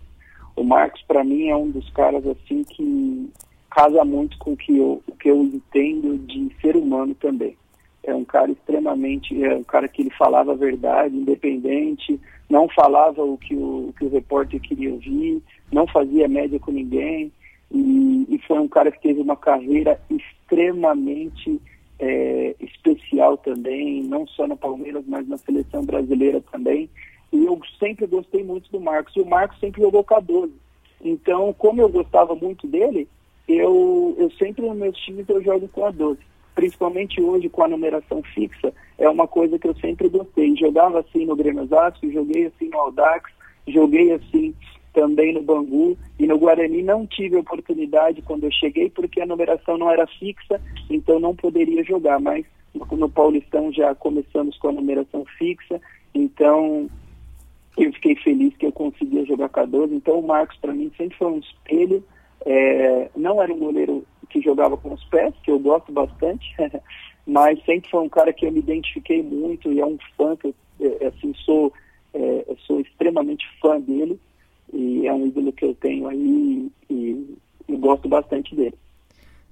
O 0.55 0.63
Marcos, 0.63 1.01
para 1.09 1.25
mim, 1.25 1.49
é 1.49 1.57
um 1.57 1.71
dos 1.71 1.89
caras 1.89 2.27
assim 2.27 2.65
que 2.65 3.33
casa 3.71 4.05
muito 4.05 4.37
com 4.37 4.53
o 4.53 4.57
que 4.59 4.77
eu, 4.77 5.03
o 5.09 5.13
que 5.17 5.31
eu 5.31 5.43
entendo 5.43 6.19
de 6.27 6.55
ser 6.61 6.77
humano 6.77 7.15
também. 7.15 7.57
É 8.03 8.15
um 8.15 8.27
cara 8.27 8.51
extremamente, 8.51 9.43
é 9.43 9.57
um 9.57 9.65
cara 9.65 9.89
que 9.89 10.03
ele 10.03 10.11
falava 10.11 10.53
a 10.53 10.57
verdade, 10.57 11.17
independente, 11.17 12.21
não 12.51 12.69
falava 12.69 13.25
o 13.25 13.39
que 13.39 13.55
o, 13.55 13.89
o 13.89 13.95
que 13.99 14.05
o 14.05 14.11
repórter 14.11 14.61
queria 14.61 14.93
ouvir, 14.93 15.43
não 15.73 15.87
fazia 15.87 16.29
média 16.29 16.61
com 16.61 16.73
ninguém, 16.73 17.33
e, 17.71 18.27
e 18.29 18.39
foi 18.47 18.59
um 18.59 18.69
cara 18.69 18.93
que 18.93 19.01
teve 19.01 19.23
uma 19.23 19.35
carreira 19.35 19.99
extremamente 20.11 21.59
é, 21.99 22.55
especial 22.61 23.37
também, 23.37 24.03
não 24.03 24.27
só 24.27 24.47
no 24.47 24.57
Palmeiras, 24.57 25.05
mas 25.07 25.27
na 25.29 25.39
seleção 25.39 25.85
brasileira 25.85 26.43
também. 26.53 26.89
E 27.33 27.45
eu 27.45 27.61
sempre 27.79 28.07
gostei 28.07 28.45
muito 28.45 28.71
do 28.71 28.81
Marcos. 28.81 29.15
E 29.17 29.21
o 29.21 29.27
Marcos 29.27 29.59
sempre 29.59 29.83
jogou 29.83 30.05
com 30.05 30.15
a 30.15 30.21
12. 30.21 30.53
Então, 31.03 31.53
como 31.59 31.81
eu 31.81 31.89
gostava 31.89 32.35
muito 32.35 32.67
dele, 32.67 33.09
eu, 33.47 34.15
eu 34.19 34.31
sempre 34.33 34.67
nos 34.67 34.77
meus 34.77 34.97
times 34.99 35.29
eu 35.29 35.43
jogo 35.43 35.69
com 35.69 35.85
a 35.85 35.91
12. 35.91 36.19
Principalmente 36.55 37.21
hoje 37.21 37.49
com 37.49 37.65
a 37.65 37.69
numeração 37.69 38.23
fixa, 38.23 38.73
é 38.97 39.09
uma 39.09 39.27
coisa 39.27 39.59
que 39.59 39.69
eu 39.69 39.75
sempre 39.77 40.09
gostei. 40.09 40.57
Jogava 40.57 41.01
assim 41.01 41.27
no 41.27 41.37
Grêmio 41.37 41.65
Osasco, 41.65 42.11
joguei 42.11 42.47
assim 42.47 42.69
no 42.69 42.79
Audax, 42.79 43.31
joguei 43.67 44.13
assim 44.13 44.55
também 44.95 45.35
no 45.35 45.43
Bangu 45.43 45.99
e 46.19 46.27
no 46.27 46.39
Guarani 46.39 46.83
não 46.83 47.07
tive 47.07 47.37
oportunidade 47.37 48.23
quando 48.23 48.45
eu 48.45 48.53
cheguei 48.53 48.89
porque 48.89 49.21
a 49.21 49.27
numeração 49.27 49.77
não 49.77 49.91
era 49.91 50.07
fixa, 50.07 50.61
então 50.89 51.19
não 51.19 51.35
poderia 51.35 51.85
jogar, 51.85 52.19
mas 52.21 52.47
no 52.93 53.11
Paulistão 53.11 53.73
já 53.73 53.95
começamos 53.95 54.57
com 54.59 54.69
a 54.69 54.73
numeração 54.73 55.25
fixa, 55.37 55.81
então 56.15 56.89
eu 57.77 57.93
fiquei 57.93 58.15
feliz 58.17 58.57
que 58.57 58.67
eu 58.67 58.73
conseguia 58.73 59.27
jogar 59.27 59.49
com 59.49 59.61
a 59.61 59.65
12, 59.67 59.95
então 59.95 60.21
o 60.21 60.27
Marcos 60.27 60.57
para 60.59 60.73
mim 60.73 60.91
sempre 60.97 61.19
foi 61.19 61.27
um 61.27 61.39
espelho, 61.39 62.03
é, 62.47 63.11
não 63.17 63.43
era 63.43 63.53
um 63.53 63.59
goleiro 63.59 64.07
que 64.31 64.41
jogava 64.41 64.77
com 64.77 64.95
os 64.95 65.05
pés, 65.05 65.35
que 65.43 65.51
eu 65.51 65.59
gosto 65.59 65.91
bastante, 65.93 66.55
mas 67.27 67.63
sempre 67.65 67.91
foi 67.91 68.01
um 68.01 68.09
cara 68.09 68.33
que 68.33 68.47
eu 68.47 68.53
me 68.53 68.61
identifiquei 68.61 69.23
muito 69.23 69.73
e 69.73 69.81
é 69.81 69.87
um 69.87 69.99
fã 70.17 70.37
que 70.37 70.55
eu, 70.79 70.99
é, 71.01 71.07
assim, 71.07 71.35
sou, 71.45 71.73
é, 72.13 72.45
sou 72.67 72.81
extremamente 72.81 73.45
fã 73.61 73.81
dele 73.81 74.21
e 74.75 75.07
é 75.07 75.13
um 75.13 75.27
ídolo 75.27 75.53
que 75.53 75.65
eu 75.65 75.75
tenho 75.75 76.09
aí 76.09 76.71
e, 76.91 77.37
e 77.69 77.77
gosto 77.77 78.09
bastante 78.09 78.55
dele. 78.55 78.75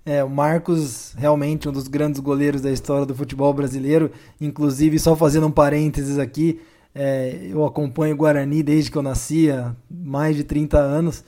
É, 0.05 0.23
o 0.25 0.29
Marcos 0.29 1.15
realmente 1.17 1.69
um 1.69 1.73
dos 1.73 1.87
grandes 1.87 2.21
goleiros 2.21 2.61
da 2.61 2.73
história 2.73 3.07
do 3.07 3.15
futebol 3.15 3.53
brasileiro. 3.55 4.11
Inclusive, 4.41 4.99
só 4.99 5.15
fazendo 5.15 5.47
um 5.47 5.51
parênteses 5.51 6.19
aqui, 6.19 6.59
é, 6.93 7.49
eu 7.49 7.65
acompanho 7.65 8.15
o 8.15 8.19
Guarani 8.19 8.63
desde 8.63 8.91
que 8.91 8.99
eu 8.99 9.03
nasci, 9.03 9.51
há 9.51 9.75
mais 9.89 10.37
de 10.37 10.43
30 10.43 10.77
anos. 10.77 11.25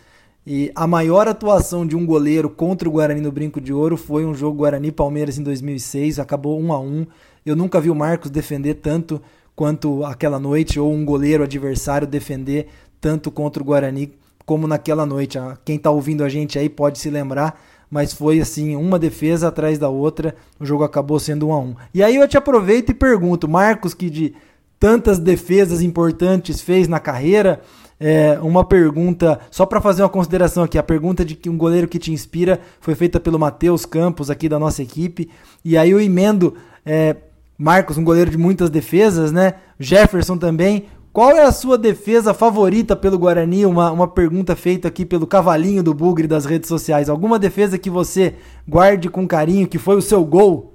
E 0.46 0.70
a 0.74 0.86
maior 0.86 1.26
atuação 1.28 1.86
de 1.86 1.96
um 1.96 2.04
goleiro 2.04 2.50
contra 2.50 2.88
o 2.88 2.92
Guarani 2.92 3.20
no 3.20 3.32
Brinco 3.32 3.60
de 3.60 3.72
Ouro 3.72 3.96
foi 3.96 4.26
um 4.26 4.34
jogo 4.34 4.62
Guarani-Palmeiras 4.62 5.38
em 5.38 5.42
2006, 5.42 6.18
acabou 6.18 6.60
1 6.60 6.72
a 6.72 6.80
1 6.80 7.06
Eu 7.46 7.56
nunca 7.56 7.80
vi 7.80 7.88
o 7.88 7.94
Marcos 7.94 8.30
defender 8.30 8.74
tanto 8.74 9.22
quanto 9.56 10.04
aquela 10.04 10.38
noite, 10.38 10.80
ou 10.80 10.92
um 10.92 11.04
goleiro 11.04 11.44
adversário 11.44 12.06
defender 12.06 12.66
tanto 13.04 13.30
contra 13.30 13.62
o 13.62 13.66
Guarani 13.66 14.14
como 14.46 14.66
naquela 14.66 15.04
noite. 15.04 15.38
Quem 15.62 15.76
está 15.76 15.90
ouvindo 15.90 16.24
a 16.24 16.28
gente 16.30 16.58
aí 16.58 16.70
pode 16.70 16.98
se 16.98 17.10
lembrar, 17.10 17.60
mas 17.90 18.14
foi 18.14 18.40
assim, 18.40 18.74
uma 18.76 18.98
defesa 18.98 19.48
atrás 19.48 19.78
da 19.78 19.90
outra, 19.90 20.34
o 20.58 20.64
jogo 20.64 20.84
acabou 20.84 21.20
sendo 21.20 21.48
1 21.48 21.52
a 21.52 21.58
1 21.58 21.74
E 21.92 22.02
aí 22.02 22.16
eu 22.16 22.26
te 22.26 22.38
aproveito 22.38 22.88
e 22.88 22.94
pergunto, 22.94 23.46
Marcos, 23.46 23.92
que 23.92 24.08
de 24.08 24.34
tantas 24.80 25.18
defesas 25.18 25.82
importantes 25.82 26.62
fez 26.62 26.88
na 26.88 26.98
carreira, 26.98 27.60
é, 28.00 28.38
uma 28.40 28.64
pergunta, 28.64 29.38
só 29.50 29.66
para 29.66 29.82
fazer 29.82 30.02
uma 30.02 30.08
consideração 30.08 30.64
aqui, 30.64 30.78
a 30.78 30.82
pergunta 30.82 31.26
de 31.26 31.34
que 31.34 31.50
um 31.50 31.58
goleiro 31.58 31.86
que 31.86 31.98
te 31.98 32.10
inspira 32.10 32.58
foi 32.80 32.94
feita 32.94 33.20
pelo 33.20 33.38
Matheus 33.38 33.84
Campos, 33.84 34.30
aqui 34.30 34.48
da 34.48 34.58
nossa 34.58 34.82
equipe, 34.82 35.28
e 35.62 35.76
aí 35.76 35.90
eu 35.90 36.00
emendo 36.00 36.54
é, 36.86 37.16
Marcos, 37.56 37.96
um 37.96 38.04
goleiro 38.04 38.30
de 38.30 38.38
muitas 38.38 38.68
defesas, 38.68 39.30
né? 39.30 39.54
Jefferson 39.78 40.36
também. 40.36 40.86
Qual 41.14 41.30
é 41.30 41.42
a 41.42 41.52
sua 41.52 41.78
defesa 41.78 42.34
favorita 42.34 42.96
pelo 42.96 43.16
Guarani? 43.16 43.64
Uma, 43.64 43.92
uma 43.92 44.08
pergunta 44.08 44.56
feita 44.56 44.88
aqui 44.88 45.06
pelo 45.06 45.28
cavalinho 45.28 45.80
do 45.80 45.94
Bugre 45.94 46.26
das 46.26 46.44
redes 46.44 46.68
sociais. 46.68 47.08
Alguma 47.08 47.38
defesa 47.38 47.78
que 47.78 47.88
você 47.88 48.34
guarde 48.68 49.08
com 49.08 49.24
carinho, 49.24 49.68
que 49.68 49.78
foi 49.78 49.94
o 49.94 50.02
seu 50.02 50.24
gol? 50.24 50.74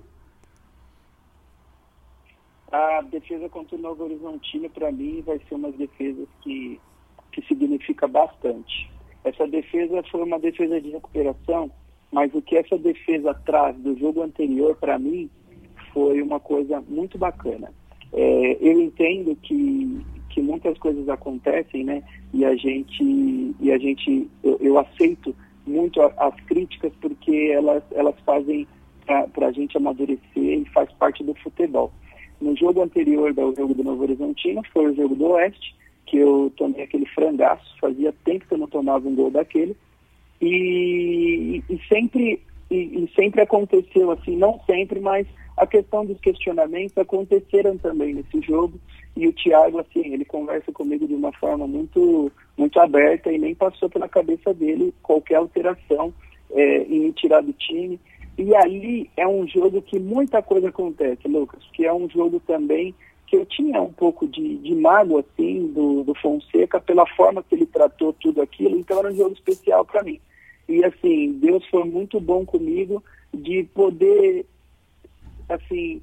A 2.71 3.01
defesa 3.01 3.49
contra 3.49 3.75
o 3.75 3.81
Novo 3.81 4.05
Horizontino, 4.05 4.69
para 4.69 4.89
mim, 4.93 5.21
vai 5.25 5.41
ser 5.49 5.55
uma 5.55 5.73
defesa 5.73 6.25
que 6.41 6.79
que 7.33 7.41
significa 7.47 8.07
bastante. 8.07 8.89
Essa 9.23 9.45
defesa 9.45 10.01
foi 10.09 10.23
uma 10.23 10.39
defesa 10.39 10.79
de 10.81 10.89
recuperação, 10.89 11.69
mas 12.11 12.33
o 12.33 12.41
que 12.41 12.55
essa 12.55 12.77
defesa 12.77 13.33
traz 13.45 13.75
do 13.77 13.97
jogo 13.99 14.23
anterior, 14.23 14.75
para 14.75 14.97
mim, 14.97 15.29
foi 15.93 16.21
uma 16.21 16.39
coisa 16.39 16.81
muito 16.87 17.17
bacana. 17.17 17.71
É, 18.11 18.57
eu 18.59 18.81
entendo 18.81 19.35
que, 19.35 20.01
que 20.29 20.41
muitas 20.41 20.77
coisas 20.77 21.07
acontecem, 21.09 21.83
né? 21.83 22.03
E 22.33 22.45
a 22.45 22.55
gente, 22.55 23.55
e 23.59 23.71
a 23.71 23.77
gente 23.77 24.29
eu, 24.43 24.57
eu 24.61 24.77
aceito 24.77 25.35
muito 25.65 26.01
as 26.01 26.35
críticas 26.45 26.91
porque 27.01 27.51
elas, 27.53 27.83
elas 27.91 28.15
fazem 28.25 28.67
para 29.05 29.47
a 29.47 29.51
gente 29.51 29.75
amadurecer 29.75 30.21
e 30.35 30.65
faz 30.73 30.91
parte 30.93 31.23
do 31.23 31.33
futebol. 31.35 31.91
No 32.39 32.55
jogo 32.55 32.81
anterior 32.81 33.33
do 33.33 33.53
jogo 33.55 33.73
do 33.73 33.83
Novo 33.83 34.03
Horizontino, 34.03 34.61
foi 34.71 34.91
o 34.91 34.95
jogo 34.95 35.15
do 35.15 35.31
Oeste, 35.31 35.75
que 36.05 36.17
eu 36.17 36.51
tomei 36.55 36.83
aquele 36.83 37.05
frangaço, 37.07 37.75
fazia 37.79 38.13
tempo 38.23 38.45
que 38.47 38.53
eu 38.53 38.57
não 38.57 38.67
tomava 38.67 39.07
um 39.07 39.15
gol 39.15 39.29
daquele, 39.29 39.75
e, 40.41 41.61
e 41.69 41.79
sempre 41.87 42.41
e, 42.71 42.75
e, 42.75 43.11
sempre 43.15 43.41
aconteceu 43.41 44.11
assim, 44.11 44.37
não 44.37 44.59
sempre, 44.65 44.99
mas 44.99 45.27
a 45.59 45.67
questão 45.67 46.05
dos 46.05 46.19
questionamentos 46.21 46.97
aconteceram 46.97 47.77
também 47.77 48.13
nesse 48.13 48.41
jogo, 48.41 48.79
e 49.15 49.27
o 49.27 49.33
Thiago, 49.33 49.79
assim, 49.79 50.13
ele 50.13 50.23
conversa 50.23 50.71
comigo 50.71 51.05
de 51.05 51.13
uma 51.13 51.33
forma 51.33 51.67
muito, 51.67 52.31
muito 52.57 52.79
aberta 52.79 53.31
e 53.31 53.37
nem 53.37 53.53
passou 53.53 53.89
pela 53.89 54.07
cabeça 54.07 54.53
dele 54.53 54.93
qualquer 55.03 55.35
alteração 55.35 56.13
é, 56.51 56.83
em 56.83 57.01
me 57.01 57.11
tirar 57.11 57.41
do 57.41 57.51
time, 57.53 57.99
e 58.37 58.55
ali 58.55 59.09
é 59.17 59.27
um 59.27 59.45
jogo 59.45 59.81
que 59.81 59.99
muita 59.99 60.41
coisa 60.41 60.69
acontece, 60.69 61.27
Lucas, 61.27 61.61
que 61.73 61.85
é 61.85 61.93
um 61.93 62.09
jogo 62.09 62.39
também 62.39 62.95
que 63.27 63.35
eu 63.35 63.45
tinha 63.45 63.81
um 63.81 63.91
pouco 63.91 64.27
de, 64.27 64.57
de 64.57 64.73
mágoa, 64.73 65.19
assim, 65.19 65.67
do, 65.73 66.03
do 66.03 66.15
Fonseca 66.15 66.79
pela 66.79 67.05
forma 67.15 67.43
que 67.43 67.53
ele 67.53 67.65
tratou 67.65 68.13
tudo 68.13 68.41
aquilo, 68.41 68.79
então 68.79 68.99
era 68.99 69.11
um 69.11 69.15
jogo 69.15 69.33
especial 69.33 69.83
para 69.83 70.03
mim. 70.03 70.19
E, 70.69 70.85
assim, 70.85 71.33
Deus 71.33 71.65
foi 71.67 71.83
muito 71.83 72.19
bom 72.19 72.45
comigo 72.45 73.03
de 73.33 73.63
poder, 73.73 74.45
assim, 75.49 76.01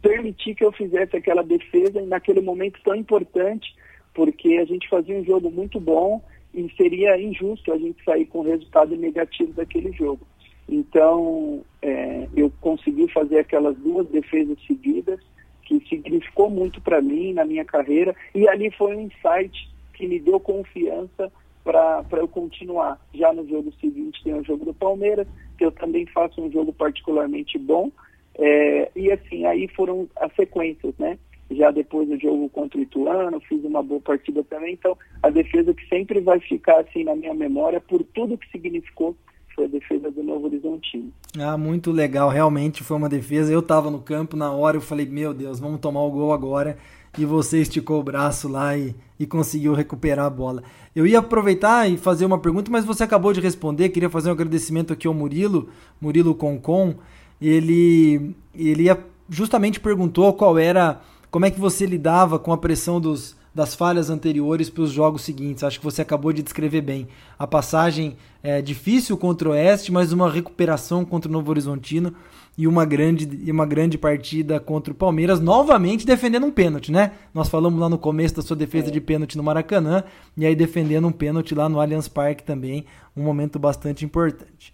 permitir 0.00 0.54
que 0.54 0.64
eu 0.64 0.72
fizesse 0.72 1.16
aquela 1.16 1.42
defesa 1.42 2.00
naquele 2.02 2.40
momento 2.40 2.80
tão 2.82 2.94
importante, 2.94 3.74
porque 4.14 4.56
a 4.56 4.64
gente 4.64 4.88
fazia 4.88 5.16
um 5.16 5.24
jogo 5.24 5.50
muito 5.50 5.78
bom 5.78 6.22
e 6.54 6.68
seria 6.76 7.20
injusto 7.20 7.72
a 7.72 7.78
gente 7.78 8.02
sair 8.02 8.24
com 8.26 8.40
resultado 8.40 8.96
negativo 8.96 9.52
daquele 9.52 9.92
jogo. 9.92 10.26
Então, 10.68 11.62
é, 11.82 12.26
eu 12.34 12.50
consegui 12.60 13.08
fazer 13.12 13.38
aquelas 13.38 13.76
duas 13.76 14.08
defesas 14.08 14.56
seguidas 14.66 15.20
que 15.62 15.80
significou 15.88 16.48
muito 16.48 16.80
para 16.80 17.02
mim 17.02 17.32
na 17.32 17.44
minha 17.44 17.64
carreira 17.64 18.14
e 18.34 18.48
ali 18.48 18.70
foi 18.70 18.96
um 18.96 19.00
insight 19.02 19.68
que 19.92 20.06
me 20.06 20.18
deu 20.18 20.40
confiança 20.40 21.30
para 21.62 22.04
eu 22.12 22.28
continuar. 22.28 23.00
Já 23.12 23.32
no 23.32 23.46
jogo 23.48 23.72
seguinte 23.80 24.22
tem 24.22 24.34
o 24.34 24.44
jogo 24.44 24.64
do 24.64 24.74
Palmeiras, 24.74 25.26
que 25.58 25.64
eu 25.64 25.72
também 25.72 26.06
faço 26.06 26.40
um 26.40 26.50
jogo 26.50 26.72
particularmente 26.72 27.58
bom, 27.58 27.90
é, 28.38 28.90
e 28.94 29.10
assim, 29.10 29.46
aí 29.46 29.68
foram 29.68 30.08
as 30.16 30.34
sequências, 30.34 30.94
né? 30.98 31.18
Já 31.50 31.70
depois 31.70 32.08
do 32.08 32.18
jogo 32.18 32.48
contra 32.48 32.78
o 32.78 32.82
Ituano, 32.82 33.40
fiz 33.40 33.64
uma 33.64 33.82
boa 33.82 34.00
partida 34.00 34.42
também, 34.44 34.74
então 34.74 34.96
a 35.22 35.30
defesa 35.30 35.72
que 35.72 35.86
sempre 35.88 36.20
vai 36.20 36.40
ficar 36.40 36.80
assim 36.80 37.04
na 37.04 37.14
minha 37.14 37.34
memória 37.34 37.80
por 37.80 38.02
tudo 38.02 38.36
que 38.36 38.50
significou 38.50 39.14
foi 39.56 39.64
a 39.64 39.68
defesa 39.68 40.10
do 40.10 40.22
Novo 40.22 40.46
Horizontino. 40.46 41.10
Ah, 41.38 41.56
muito 41.56 41.90
legal, 41.90 42.28
realmente 42.28 42.84
foi 42.84 42.96
uma 42.96 43.08
defesa. 43.08 43.50
Eu 43.50 43.60
estava 43.60 43.90
no 43.90 44.00
campo 44.00 44.36
na 44.36 44.52
hora, 44.52 44.76
eu 44.76 44.82
falei, 44.82 45.06
meu 45.06 45.32
Deus, 45.32 45.58
vamos 45.58 45.80
tomar 45.80 46.02
o 46.02 46.10
gol 46.10 46.32
agora. 46.32 46.76
E 47.18 47.24
você 47.24 47.62
esticou 47.62 47.98
o 47.98 48.02
braço 48.02 48.46
lá 48.46 48.76
e, 48.76 48.94
e 49.18 49.26
conseguiu 49.26 49.72
recuperar 49.72 50.26
a 50.26 50.30
bola. 50.30 50.62
Eu 50.94 51.06
ia 51.06 51.20
aproveitar 51.20 51.90
e 51.90 51.96
fazer 51.96 52.26
uma 52.26 52.38
pergunta, 52.38 52.70
mas 52.70 52.84
você 52.84 53.02
acabou 53.02 53.32
de 53.32 53.40
responder. 53.40 53.88
Queria 53.88 54.10
fazer 54.10 54.28
um 54.28 54.32
agradecimento 54.32 54.92
aqui 54.92 55.06
ao 55.06 55.14
Murilo, 55.14 55.70
Murilo 55.98 56.34
Concon. 56.34 56.94
Ele, 57.40 58.34
ele 58.54 58.88
justamente 59.28 59.80
perguntou 59.80 60.32
qual 60.32 60.58
era, 60.58 61.00
como 61.30 61.44
é 61.44 61.50
que 61.50 61.60
você 61.60 61.86
lidava 61.86 62.38
com 62.38 62.52
a 62.52 62.58
pressão 62.58 63.00
dos, 63.00 63.36
das 63.56 63.74
falhas 63.74 64.10
anteriores 64.10 64.68
para 64.68 64.82
os 64.82 64.90
jogos 64.90 65.22
seguintes. 65.22 65.64
Acho 65.64 65.78
que 65.78 65.84
você 65.84 66.02
acabou 66.02 66.30
de 66.32 66.42
descrever 66.42 66.82
bem. 66.82 67.08
A 67.38 67.46
passagem 67.46 68.16
é 68.42 68.60
difícil 68.60 69.16
contra 69.16 69.48
o 69.48 69.52
Oeste, 69.52 69.90
mas 69.90 70.12
uma 70.12 70.30
recuperação 70.30 71.04
contra 71.04 71.28
o 71.28 71.32
Novo 71.32 71.50
Horizontino 71.50 72.12
e 72.58 72.66
uma 72.66 72.84
grande, 72.84 73.28
e 73.44 73.50
uma 73.50 73.66
grande 73.66 73.98
partida 73.98 74.58
contra 74.60 74.92
o 74.92 74.96
Palmeiras, 74.96 75.40
novamente 75.40 76.06
defendendo 76.06 76.46
um 76.46 76.50
pênalti, 76.50 76.90
né? 76.90 77.12
Nós 77.34 77.48
falamos 77.48 77.78
lá 77.78 77.88
no 77.88 77.98
começo 77.98 78.36
da 78.36 78.42
sua 78.42 78.56
defesa 78.56 78.90
de 78.90 79.00
pênalti 79.00 79.36
no 79.36 79.42
Maracanã, 79.42 80.04
e 80.36 80.46
aí 80.46 80.54
defendendo 80.54 81.06
um 81.06 81.12
pênalti 81.12 81.54
lá 81.54 81.68
no 81.68 81.80
Allianz 81.80 82.08
Parque 82.08 82.42
também, 82.42 82.86
um 83.16 83.22
momento 83.22 83.58
bastante 83.58 84.04
importante. 84.04 84.72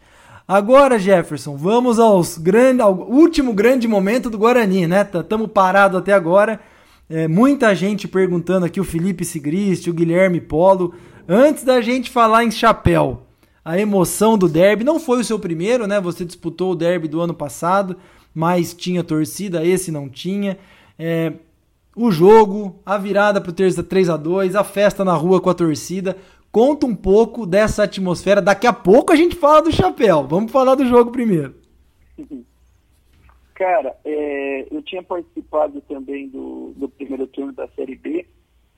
Agora, 0.53 0.99
Jefferson, 0.99 1.57
vamos 1.57 1.99
aos 1.99 2.37
grande, 2.37 2.83
ao 2.83 2.95
último 2.95 3.55
grande 3.55 3.89
momento 3.89 4.29
do 4.29 4.37
Guarani, 4.37 4.87
né? 4.87 5.01
Estamos 5.01 5.51
parados 5.51 5.99
até 5.99 6.13
agora 6.13 6.61
é, 7.09 7.27
muita 7.27 7.75
gente 7.75 8.07
perguntando 8.07 8.67
aqui, 8.67 8.79
o 8.79 8.85
Felipe 8.85 9.25
Sigrist, 9.25 9.87
o 9.89 9.95
Guilherme 9.95 10.43
Polo. 10.43 10.95
Antes 11.27 11.65
da 11.65 11.81
gente 11.81 12.11
falar 12.11 12.45
em 12.45 12.51
chapéu, 12.51 13.23
a 13.65 13.79
emoção 13.79 14.37
do 14.37 14.47
derby 14.47 14.85
não 14.85 15.01
foi 15.01 15.21
o 15.21 15.25
seu 15.25 15.39
primeiro, 15.39 15.87
né? 15.87 15.99
Você 16.03 16.23
disputou 16.23 16.73
o 16.73 16.77
derby 16.77 17.09
do 17.09 17.23
ano 17.23 17.33
passado 17.33 17.97
mas 18.35 18.75
tinha 18.75 19.03
torcida, 19.03 19.65
esse 19.65 19.91
não 19.91 20.07
tinha. 20.07 20.59
É, 20.99 21.33
o 21.97 22.11
jogo, 22.11 22.77
a 22.85 22.99
virada 22.99 23.41
para 23.41 23.51
o 23.51 23.55
terça 23.55 23.83
3 23.83 24.11
a 24.11 24.19
2 24.19 24.55
a 24.55 24.65
festa 24.65 25.03
na 25.03 25.15
rua 25.15 25.41
com 25.41 25.49
a 25.49 25.55
torcida. 25.55 26.17
Conta 26.53 26.87
um 26.87 26.95
pouco 26.95 27.47
dessa 27.47 27.85
atmosfera. 27.85 28.43
Daqui 28.43 28.67
a 28.67 28.75
pouco 28.75 29.11
a 29.11 29.17
gente 29.17 29.35
fala 29.35 29.63
do 29.63 29.73
chapéu. 29.73 30.23
Vamos 30.25 30.53
falar 30.53 30.75
do 30.75 30.85
jogo 30.85 31.11
primeiro. 31.11 31.55
Cara, 33.55 33.97
é, 34.05 34.67
eu 34.71 34.83
tinha 34.83 35.03
participado 35.03 35.81
também 35.83 36.29
do, 36.29 36.75
do 36.77 36.89
primeiro 36.91 37.27
turno 37.27 37.53
da 37.53 37.67
Série 37.69 37.97
B, 37.97 38.27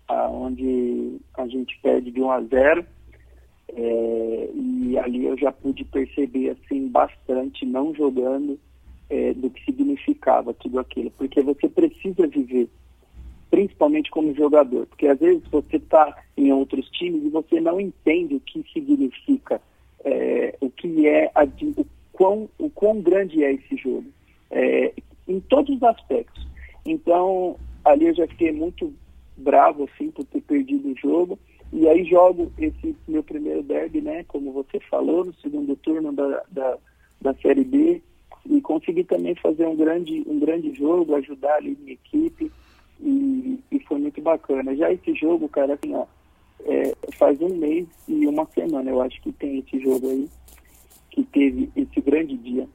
onde 0.08 1.16
a 1.34 1.46
gente 1.48 1.76
perde 1.80 2.10
de 2.10 2.20
1 2.20 2.30
a 2.30 2.40
0. 2.42 2.86
É, 3.76 4.50
e 4.54 4.98
ali 4.98 5.24
eu 5.24 5.36
já 5.36 5.50
pude 5.50 5.84
perceber 5.84 6.50
assim 6.50 6.86
bastante, 6.88 7.64
não 7.66 7.94
jogando, 7.94 8.58
é, 9.10 9.32
do 9.34 9.50
que 9.50 9.64
significava 9.64 10.54
tudo 10.54 10.78
aquilo. 10.78 11.10
Porque 11.12 11.40
você 11.40 11.68
precisa 11.68 12.26
viver, 12.26 12.68
principalmente 13.54 14.10
como 14.10 14.34
jogador. 14.34 14.84
Porque 14.86 15.06
às 15.06 15.20
vezes 15.20 15.44
você 15.48 15.76
está 15.76 16.20
em 16.36 16.52
outros 16.52 16.90
times 16.90 17.24
e 17.24 17.28
você 17.28 17.60
não 17.60 17.80
entende 17.80 18.34
o 18.34 18.40
que 18.40 18.64
significa, 18.72 19.62
é, 20.04 20.56
o 20.60 20.68
que 20.68 21.06
é, 21.06 21.30
a, 21.32 21.44
o, 21.44 21.86
quão, 22.12 22.48
o 22.58 22.68
quão 22.68 23.00
grande 23.00 23.44
é 23.44 23.52
esse 23.52 23.76
jogo 23.76 24.06
é, 24.50 24.92
em 25.28 25.38
todos 25.38 25.76
os 25.76 25.82
aspectos. 25.84 26.44
Então, 26.84 27.56
ali 27.84 28.06
eu 28.06 28.14
já 28.16 28.26
fiquei 28.26 28.50
muito 28.50 28.92
bravo, 29.36 29.84
assim, 29.84 30.10
por 30.10 30.24
ter 30.24 30.40
perdido 30.40 30.88
o 30.88 30.96
jogo. 30.96 31.38
E 31.72 31.88
aí 31.88 32.04
jogo 32.04 32.52
esse 32.58 32.96
meu 33.06 33.22
primeiro 33.22 33.62
derby, 33.62 34.00
né, 34.00 34.24
como 34.26 34.50
você 34.50 34.80
falou, 34.90 35.24
no 35.24 35.34
segundo 35.34 35.76
turno 35.76 36.12
da, 36.12 36.42
da, 36.50 36.76
da 37.20 37.34
Série 37.34 37.64
B. 37.64 38.02
E 38.50 38.60
consegui 38.60 39.04
também 39.04 39.36
fazer 39.36 39.64
um 39.64 39.76
grande, 39.76 40.24
um 40.26 40.40
grande 40.40 40.74
jogo, 40.74 41.14
ajudar 41.14 41.54
ali 41.54 41.78
minha 41.80 41.92
equipe. 41.92 42.50
E, 43.00 43.58
e 43.70 43.80
foi 43.80 43.98
muito 43.98 44.20
bacana. 44.20 44.74
Já 44.76 44.92
esse 44.92 45.14
jogo, 45.14 45.48
cara, 45.48 45.74
assim, 45.74 45.94
ó, 45.94 46.06
é, 46.64 46.94
faz 47.14 47.40
um 47.40 47.54
mês 47.56 47.86
e 48.08 48.26
uma 48.26 48.46
semana, 48.46 48.90
eu 48.90 49.00
acho 49.00 49.20
que 49.20 49.32
tem 49.32 49.58
esse 49.58 49.78
jogo 49.80 50.08
aí, 50.08 50.28
que 51.10 51.22
teve 51.24 51.70
esse 51.76 52.00
grande 52.00 52.36
dia 52.36 52.68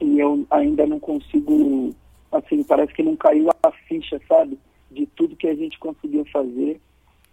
e 0.00 0.18
eu 0.18 0.46
ainda 0.50 0.86
não 0.86 0.98
consigo, 0.98 1.94
assim, 2.32 2.62
parece 2.62 2.92
que 2.94 3.02
não 3.02 3.14
caiu 3.14 3.50
a 3.62 3.70
ficha, 3.86 4.20
sabe, 4.26 4.58
de 4.90 5.06
tudo 5.06 5.36
que 5.36 5.46
a 5.46 5.54
gente 5.54 5.78
conseguiu 5.78 6.24
fazer, 6.32 6.80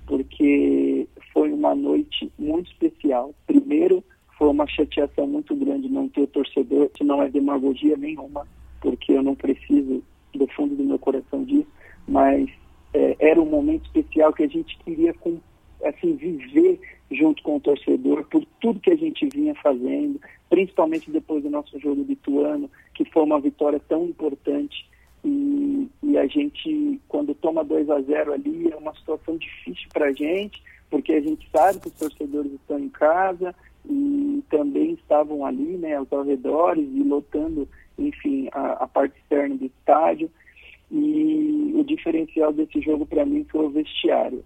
porque 0.05 1.08
foi 1.34 1.51
uma 1.51 1.74
noite 1.74 2.32
muito 2.38 2.70
especial. 2.72 3.34
Primeiro, 3.45 4.03
foi 4.38 4.49
uma 4.49 4.68
chateação 4.68 5.26
muito 5.26 5.55
grande 5.55 5.89
não 5.89 6.10
ter 6.10 6.28
torcedor, 6.28 6.89
que 6.89 7.03
não 7.03 7.22
é 7.24 7.30
demagogia 7.30 7.95
nenhuma, 7.95 8.45
porque 8.82 9.14
eu 9.14 9.24
não 9.24 9.34
preciso 9.34 10.03
do 10.34 10.47
fundo 10.47 10.76
do 10.76 10.84
meu 10.84 10.99
coração 10.99 11.43
disso, 11.43 11.68
mas 12.08 12.49
é, 12.93 13.16
era 13.20 13.41
um 13.41 13.45
momento 13.45 13.86
especial 13.86 14.34
que 14.34 14.43
a 14.43 14.47
gente 14.47 14.78
queria 14.80 15.14
com, 15.14 15.39
assim, 15.84 16.16
viver 16.16 16.80
junto 17.12 17.41
com 17.43 17.58
o 17.58 17.60
torcedor 17.60 18.26
por 18.26 18.45
tudo 18.60 18.80
que 18.80 18.91
a 18.91 18.97
gente 18.97 19.28
vinha 19.28 19.55
fazendo, 19.55 20.20
principalmente 20.49 21.10
depois 21.12 21.43
do 21.43 21.49
nosso 21.49 21.80
jogo 21.80 22.03
de 22.03 22.14
Ituano, 22.14 22.70
que 22.93 23.05
foi 23.05 23.24
uma 23.24 23.39
vitória 23.39 23.80
tão 23.88 24.05
importante. 24.05 24.88
E, 25.24 25.89
e 26.03 26.18
a 26.18 26.28
gente, 26.28 26.99
quando 27.08 27.34
toma 27.36 27.64
2 27.64 27.89
a 27.89 28.01
0 28.01 28.34
ali, 28.34 28.72
é 28.72 28.76
uma 28.76 28.93
situação 28.95 29.38
difícil 29.38 29.88
para 29.93 30.08
a 30.08 30.12
gente, 30.12 30.62
porque 30.89 31.14
a 31.14 31.22
gente 31.22 31.49
sabe 31.51 31.80
que 31.80 31.88
os 31.88 31.93
torcedores 31.93 32.51
estão 32.53 32.80
em 32.80 32.89
casa 32.89 33.53
e 33.86 34.43
também 34.49 34.93
estavam 34.93 35.45
ali, 35.45 35.78
né, 35.78 35.95
aos 35.95 36.12
arredores 36.12 36.88
e 36.93 37.03
lotando, 37.03 37.68
enfim, 37.97 38.49
a, 38.51 38.84
a 38.84 38.88
parte 38.88 39.18
externa 39.20 39.55
do 39.55 39.66
estádio. 39.66 40.30
E 40.92 41.74
o 41.76 41.84
diferencial 41.84 42.54
desse 42.54 42.80
jogo 42.82 43.06
para 43.06 43.26
mim 43.26 43.46
foi 43.50 43.66
o 43.66 43.70
vestiário. 43.70 44.44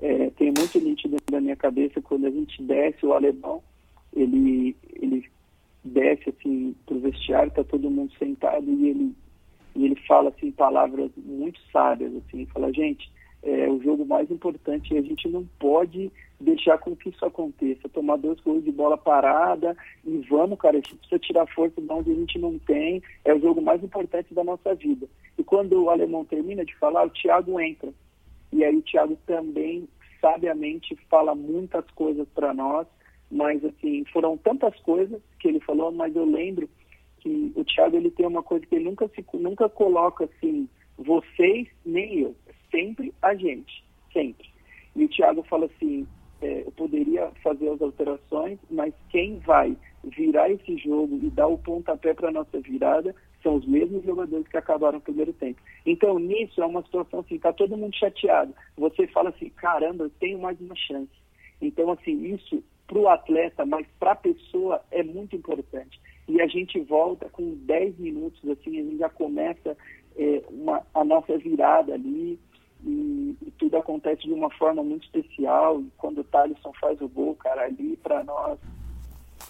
É, 0.00 0.30
tem 0.30 0.52
muito 0.56 0.78
nítido 0.80 1.16
na 1.30 1.40
minha 1.40 1.56
cabeça 1.56 2.02
quando 2.02 2.26
a 2.26 2.30
gente 2.30 2.62
desce 2.62 3.06
o 3.06 3.12
alemão, 3.12 3.62
ele, 4.14 4.76
ele 5.00 5.24
desce 5.82 6.30
assim 6.30 6.74
pro 6.84 7.00
vestiário, 7.00 7.52
tá 7.52 7.64
todo 7.64 7.90
mundo 7.90 8.12
sentado 8.18 8.68
e 8.68 8.88
ele, 8.90 9.14
e 9.74 9.84
ele 9.84 9.96
fala 10.06 10.30
assim 10.30 10.50
palavras 10.50 11.10
muito 11.16 11.58
sábias, 11.72 12.12
assim, 12.16 12.46
fala, 12.46 12.72
gente, 12.72 13.10
é 13.42 13.68
o 13.68 13.80
jogo 13.82 14.04
mais 14.04 14.30
importante 14.30 14.92
e 14.92 14.98
a 14.98 15.02
gente 15.02 15.28
não 15.28 15.46
pode 15.58 16.10
deixar 16.38 16.78
com 16.78 16.94
que 16.94 17.08
isso 17.08 17.24
aconteça, 17.24 17.88
tomar 17.88 18.16
dois 18.16 18.38
gols 18.40 18.62
de 18.64 18.70
bola 18.70 18.96
parada 18.98 19.76
e 20.04 20.18
vamos, 20.28 20.58
cara, 20.58 20.76
a 20.76 20.80
gente 20.80 20.96
precisa 20.96 21.18
tirar 21.18 21.46
força 21.46 21.80
de 21.80 21.90
onde 21.90 22.12
a 22.12 22.14
gente 22.14 22.38
não 22.38 22.58
tem, 22.58 23.02
é 23.24 23.34
o 23.34 23.40
jogo 23.40 23.62
mais 23.62 23.82
importante 23.82 24.34
da 24.34 24.44
nossa 24.44 24.74
vida. 24.74 25.06
E 25.38 25.42
quando 25.42 25.82
o 25.82 25.90
alemão 25.90 26.24
termina 26.24 26.64
de 26.64 26.76
falar, 26.76 27.06
o 27.06 27.10
Thiago 27.10 27.58
entra. 27.60 27.92
E 28.52 28.64
aí 28.64 28.76
o 28.76 28.82
Thiago 28.82 29.18
também 29.26 29.88
sabiamente 30.20 30.96
fala 31.08 31.34
muitas 31.34 31.84
coisas 31.92 32.26
para 32.34 32.52
nós, 32.52 32.86
mas 33.30 33.64
assim, 33.64 34.04
foram 34.12 34.36
tantas 34.36 34.78
coisas 34.80 35.20
que 35.38 35.48
ele 35.48 35.60
falou, 35.60 35.90
mas 35.90 36.14
eu 36.14 36.24
lembro 36.24 36.68
que 37.18 37.52
o 37.54 37.64
Thiago 37.64 37.96
ele 37.96 38.10
tem 38.10 38.26
uma 38.26 38.42
coisa 38.42 38.64
que 38.66 38.74
ele 38.74 38.84
nunca 38.84 39.08
se 39.08 39.24
nunca 39.34 39.68
coloca 39.68 40.24
assim, 40.24 40.68
vocês 40.96 41.68
nem 41.84 42.20
eu, 42.20 42.36
sempre 42.70 43.12
a 43.22 43.34
gente, 43.34 43.84
sempre. 44.12 44.48
E 44.94 45.04
o 45.04 45.08
Thiago 45.08 45.42
fala 45.42 45.66
assim, 45.66 46.06
é, 46.42 46.62
eu 46.66 46.72
poderia 46.72 47.30
fazer 47.42 47.68
as 47.70 47.80
alterações, 47.80 48.58
mas 48.70 48.92
quem 49.10 49.38
vai 49.38 49.76
virar 50.04 50.50
esse 50.50 50.76
jogo 50.78 51.18
e 51.22 51.30
dar 51.30 51.46
o 51.46 51.58
pontapé 51.58 52.14
para 52.14 52.30
nossa 52.30 52.60
virada 52.60 53.14
são 53.42 53.56
os 53.56 53.66
mesmos 53.66 54.04
jogadores 54.04 54.46
que 54.48 54.56
acabaram 54.56 54.98
o 54.98 55.00
primeiro 55.00 55.32
tempo. 55.32 55.60
Então, 55.84 56.18
nisso 56.18 56.60
é 56.60 56.66
uma 56.66 56.82
situação 56.82 57.20
assim, 57.20 57.38
tá 57.38 57.52
todo 57.52 57.76
mundo 57.76 57.96
chateado. 57.96 58.54
Você 58.76 59.06
fala 59.06 59.30
assim, 59.30 59.48
caramba, 59.50 60.04
eu 60.04 60.10
tenho 60.10 60.38
mais 60.38 60.60
uma 60.60 60.74
chance. 60.74 61.12
Então, 61.60 61.90
assim, 61.92 62.34
isso 62.34 62.62
para 62.86 62.98
o 62.98 63.08
atleta, 63.08 63.64
mas 63.64 63.86
para 63.98 64.12
a 64.12 64.16
pessoa 64.16 64.82
é 64.90 65.02
muito 65.02 65.34
importante. 65.34 66.00
E 66.28 66.40
a 66.40 66.46
gente 66.46 66.78
volta 66.80 67.28
com 67.28 67.54
10 67.54 67.98
minutos, 67.98 68.40
assim, 68.48 68.78
a 68.78 68.82
gente 68.82 68.98
já 68.98 69.08
começa 69.08 69.76
é, 70.16 70.42
uma, 70.50 70.82
a 70.92 71.04
nossa 71.04 71.36
virada 71.38 71.94
ali, 71.94 72.38
e, 72.84 73.36
e, 73.42 73.50
tudo 73.58 73.76
acontece 73.76 74.22
de 74.22 74.32
uma 74.32 74.50
forma 74.50 74.82
muito 74.82 75.04
especial. 75.04 75.80
E 75.80 75.90
quando 75.96 76.18
o 76.20 76.24
Thalisson 76.24 76.72
faz 76.80 77.00
o 77.00 77.08
gol, 77.08 77.34
cara, 77.34 77.64
ali 77.64 77.96
para 77.96 78.22
nós 78.24 78.58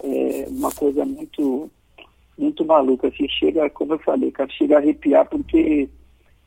é 0.03 0.45
uma 0.49 0.71
coisa 0.71 1.05
muito 1.05 1.69
muito 2.37 2.63
maluca, 2.63 3.07
assim, 3.07 3.27
chega, 3.27 3.67
como 3.71 3.93
eu 3.93 3.99
falei, 3.99 4.29
cara, 4.31 4.47
chega 4.51 4.75
a 4.75 4.77
arrepiar 4.77 5.27
porque 5.27 5.89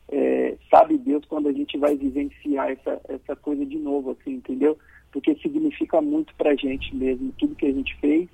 é, 0.09 0.55
sabe 0.69 0.97
Deus 0.97 1.25
quando 1.25 1.49
a 1.49 1.51
gente 1.51 1.77
vai 1.77 1.97
vivenciar 1.97 2.71
essa, 2.71 3.01
essa 3.09 3.35
coisa 3.35 3.65
de 3.65 3.77
novo, 3.77 4.11
assim, 4.11 4.35
entendeu? 4.35 4.77
Porque 5.11 5.35
significa 5.35 6.01
muito 6.01 6.33
pra 6.35 6.55
gente 6.55 6.95
mesmo, 6.95 7.33
tudo 7.37 7.55
que 7.55 7.65
a 7.65 7.73
gente 7.73 7.93
fez. 7.97 8.29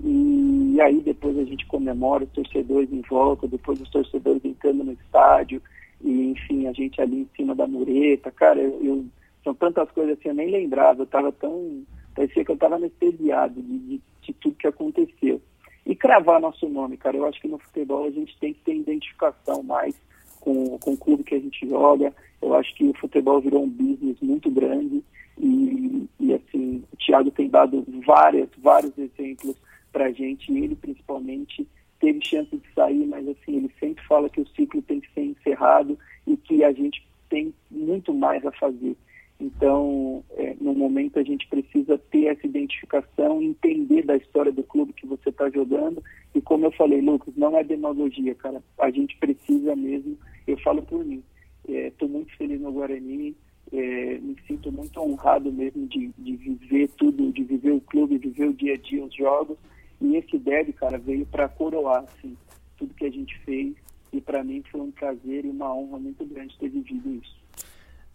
E, 0.00 0.74
e 0.74 0.80
aí 0.80 1.00
depois 1.00 1.36
a 1.38 1.44
gente 1.44 1.66
comemora 1.66 2.22
os 2.24 2.30
torcedores 2.30 2.92
em 2.92 3.02
volta, 3.02 3.48
depois 3.48 3.80
os 3.80 3.90
torcedores 3.90 4.44
entrando 4.44 4.84
no 4.84 4.92
estádio, 4.92 5.60
e 6.02 6.30
enfim, 6.30 6.66
a 6.66 6.72
gente 6.72 7.00
ali 7.00 7.20
em 7.20 7.28
cima 7.36 7.54
da 7.54 7.66
mureta, 7.66 8.30
cara, 8.30 8.60
eu, 8.60 8.80
eu 8.82 9.04
são 9.44 9.54
tantas 9.54 9.90
coisas 9.90 10.18
assim, 10.18 10.28
eu 10.28 10.34
nem 10.34 10.50
lembrava, 10.50 11.02
eu 11.02 11.06
tava 11.06 11.32
tão. 11.32 11.82
Parecia 12.14 12.44
que 12.44 12.50
eu 12.50 12.56
tava 12.56 12.76
anestesiado 12.76 13.60
de, 13.60 13.78
de, 13.78 14.02
de 14.20 14.32
tudo 14.34 14.56
que 14.56 14.66
aconteceu 14.66 15.40
e 15.84 15.96
cravar 15.96 16.40
nosso 16.40 16.68
nome, 16.68 16.96
cara. 16.96 17.16
Eu 17.16 17.26
acho 17.26 17.40
que 17.40 17.48
no 17.48 17.58
futebol 17.58 18.06
a 18.06 18.10
gente 18.10 18.36
tem 18.38 18.52
que 18.52 18.60
ter 18.60 18.76
identificação 18.76 19.62
mais 19.62 19.94
com, 20.40 20.78
com 20.78 20.92
o 20.92 20.96
clube 20.96 21.24
que 21.24 21.34
a 21.34 21.40
gente 21.40 21.68
joga. 21.68 22.12
Eu 22.40 22.54
acho 22.54 22.74
que 22.74 22.84
o 22.84 22.94
futebol 22.94 23.40
virou 23.40 23.64
um 23.64 23.68
business 23.68 24.16
muito 24.20 24.50
grande 24.50 25.02
e, 25.38 26.08
e 26.20 26.34
assim, 26.34 26.84
o 26.92 26.96
Thiago 26.96 27.30
tem 27.30 27.48
dado 27.48 27.84
várias, 28.06 28.48
vários 28.58 28.96
exemplos 28.96 29.56
para 29.90 30.06
a 30.06 30.12
gente, 30.12 30.52
ele 30.52 30.76
principalmente 30.76 31.66
teve 32.00 32.20
chance 32.24 32.56
de 32.56 32.74
sair, 32.74 33.01
assim, 33.32 33.56
ele 33.56 33.70
sempre 33.78 34.04
fala 34.06 34.28
que 34.28 34.40
o 34.40 34.46
ciclo 34.48 34.82
tem 34.82 35.00
que 35.00 35.12
ser 35.12 35.22
encerrado 35.22 35.98
e 36.26 36.36
que 36.36 36.62
a 36.64 36.72
gente 36.72 37.06
tem 37.28 37.52
muito 37.70 38.12
mais 38.12 38.44
a 38.44 38.52
fazer. 38.52 38.96
Então, 39.42 40.22
é, 40.36 40.54
no 40.60 40.72
momento 40.72 41.18
a 41.18 41.22
gente 41.24 41.48
precisa 41.48 41.98
ter 41.98 42.26
essa 42.26 42.46
identificação, 42.46 43.42
entender 43.42 44.02
da 44.04 44.16
história 44.16 44.52
do 44.52 44.62
clube 44.62 44.92
que 44.92 45.04
você 45.04 45.30
está 45.30 45.50
jogando. 45.50 46.00
E 46.32 46.40
como 46.40 46.66
eu 46.66 46.70
falei, 46.70 47.00
Lucas, 47.00 47.34
não 47.36 47.58
é 47.58 47.64
demagogia, 47.64 48.36
cara. 48.36 48.62
A 48.78 48.88
gente 48.90 49.16
precisa 49.16 49.74
mesmo. 49.74 50.16
Eu 50.46 50.56
falo 50.58 50.80
por 50.82 51.04
mim. 51.04 51.24
Estou 51.66 52.08
é, 52.08 52.12
muito 52.12 52.36
feliz 52.36 52.60
no 52.60 52.70
Guarani. 52.70 53.34
É, 53.72 54.18
me 54.18 54.36
sinto 54.46 54.70
muito 54.70 55.00
honrado 55.00 55.50
mesmo 55.50 55.88
de, 55.88 56.12
de 56.18 56.36
viver 56.36 56.88
tudo, 56.90 57.32
de 57.32 57.42
viver 57.42 57.72
o 57.72 57.80
clube, 57.80 58.18
de 58.18 58.28
viver 58.28 58.48
o 58.48 58.54
dia 58.54 58.74
a 58.74 58.76
dia, 58.76 59.04
os 59.04 59.14
jogos. 59.14 59.58
E 60.00 60.16
esse 60.16 60.38
derby, 60.38 60.72
cara, 60.72 60.98
veio 60.98 61.26
para 61.26 61.48
coroar 61.48 62.04
assim, 62.04 62.36
tudo 62.82 62.94
que 62.94 63.04
a 63.04 63.10
gente 63.10 63.38
fez. 63.44 63.72
E 64.12 64.20
para 64.20 64.42
mim 64.42 64.62
foi 64.70 64.80
um 64.80 64.90
prazer 64.90 65.44
e 65.44 65.48
uma 65.48 65.74
honra 65.74 65.98
muito 65.98 66.24
grande 66.26 66.56
ter 66.58 66.68
vivido 66.68 67.20
isso. 67.22 67.40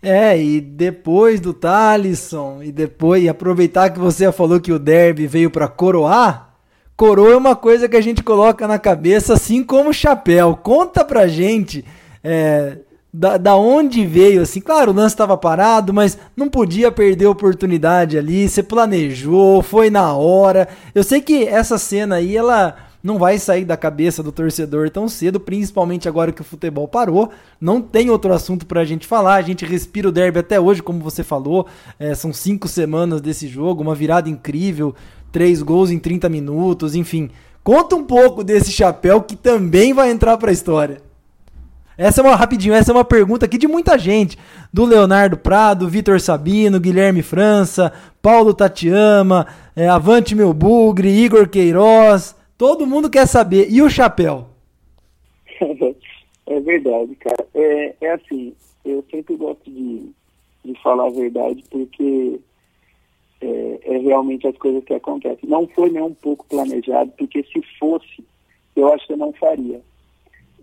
É, 0.02 0.40
e 0.40 0.62
depois 0.62 1.40
do 1.40 1.54
Talisson, 1.54 2.62
e 2.62 2.72
depois, 2.72 3.24
e 3.24 3.30
aproveitar 3.30 3.90
que 3.90 3.98
você 3.98 4.32
falou 4.32 4.60
que 4.60 4.72
o 4.72 4.78
Derby 4.78 5.26
veio 5.26 5.50
para 5.50 5.68
coroar, 5.68 6.56
coroa 6.96 7.32
é 7.32 7.38
uma 7.38 7.56
coisa 7.56 7.90
que 7.90 7.98
a 7.98 8.02
gente 8.02 8.22
coloca 8.22 8.68
na 8.68 8.78
cabeça, 8.78 9.34
assim 9.34 9.64
como 9.64 9.92
chapéu. 9.92 10.56
Conta 10.56 11.04
pra 11.04 11.28
gente 11.28 11.84
é, 12.24 12.78
da, 13.12 13.38
da 13.38 13.56
onde 13.56 14.06
veio, 14.06 14.44
assim. 14.44 14.62
Claro, 14.62 14.92
o 14.92 14.96
lance 14.96 15.16
estava 15.16 15.36
parado, 15.36 15.92
mas 15.92 16.16
não 16.36 16.48
podia 16.48 16.92
perder 16.92 17.26
a 17.26 17.32
oportunidade 17.32 18.20
ali. 18.20 18.48
Você 18.48 18.62
planejou, 18.62 19.64
foi 19.64 19.90
na 19.90 20.14
hora. 20.14 20.68
Eu 20.94 21.04
sei 21.04 21.22
que 21.22 21.44
essa 21.44 21.80
cena 21.80 22.18
aí, 22.18 22.38
ela 22.38 22.87
não 23.08 23.18
vai 23.18 23.40
sair 23.40 23.64
da 23.64 23.78
cabeça 23.78 24.22
do 24.22 24.34
torcedor 24.34 24.90
tão 24.90 25.08
cedo, 25.08 25.40
principalmente 25.40 26.10
agora 26.10 26.34
que 26.34 26.42
o 26.42 26.44
futebol 26.44 26.90
parou. 26.90 27.32
Não 27.60 27.82
tem 27.82 28.10
outro 28.10 28.34
assunto 28.34 28.66
para 28.66 28.82
a 28.82 28.86
gente 28.86 29.08
falar. 29.08 29.36
A 29.36 29.42
gente 29.42 29.66
respira 29.66 30.10
o 30.10 30.12
derby 30.12 30.40
até 30.40 30.60
hoje, 30.60 30.84
como 30.84 31.00
você 31.00 31.24
falou. 31.24 31.68
É, 31.98 32.14
são 32.14 32.34
cinco 32.34 32.68
semanas 32.68 33.22
desse 33.22 33.48
jogo, 33.48 33.82
uma 33.82 33.96
virada 33.96 34.30
incrível, 34.30 34.94
três 35.32 35.62
gols 35.62 35.90
em 35.90 35.98
30 35.98 36.28
minutos, 36.28 36.96
enfim. 36.96 37.30
Conta 37.64 37.96
um 37.96 38.04
pouco 38.04 38.44
desse 38.44 38.74
chapéu 38.74 39.22
que 39.22 39.38
também 39.38 39.94
vai 39.94 40.12
entrar 40.12 40.38
para 40.38 40.50
a 40.50 40.54
história. 40.54 40.98
Essa 41.98 42.20
é 42.20 42.24
uma 42.26 42.36
rapidinho, 42.36 42.74
essa 42.74 42.92
é 42.92 42.94
uma 42.94 43.06
pergunta 43.06 43.46
aqui 43.46 43.58
de 43.58 43.70
muita 43.70 43.98
gente, 43.98 44.38
do 44.72 44.84
Leonardo 44.84 45.38
Prado, 45.38 45.88
Vitor 45.88 46.20
Sabino, 46.20 46.78
Guilherme 46.78 47.24
França, 47.24 47.92
Paulo 48.22 48.54
Tatiama, 48.54 49.48
é, 49.74 49.88
Avante 49.88 50.36
Meu 50.36 50.54
Bugre, 50.54 51.10
Igor 51.10 51.48
Queiroz, 51.48 52.36
Todo 52.58 52.88
mundo 52.88 53.10
quer 53.10 53.28
saber. 53.28 53.70
E 53.70 53.82
o 53.82 53.90
chapéu? 53.90 54.48
é 56.48 56.60
verdade, 56.60 57.16
cara. 57.16 57.48
É, 57.54 57.96
é 58.02 58.12
assim, 58.14 58.54
eu 58.84 59.04
sempre 59.12 59.36
gosto 59.36 59.70
de, 59.70 60.12
de 60.66 60.82
falar 60.82 61.08
a 61.08 61.12
verdade 61.12 61.64
porque 61.70 62.40
é, 63.42 63.80
é, 63.84 63.98
realmente 64.00 64.48
as 64.48 64.58
coisas 64.58 64.84
que 64.84 64.94
acontecem. 64.94 65.48
Não 65.48 65.68
foi 65.68 65.90
nem 65.90 66.02
um 66.02 66.14
pouco 66.14 66.46
planejado, 66.48 67.12
porque 67.18 67.44
se 67.44 67.62
fosse, 67.80 68.24
eu 68.76 68.92
acho 68.94 69.06
que 69.06 69.14
eu 69.14 69.18
não 69.18 69.34
faria. 69.34 69.82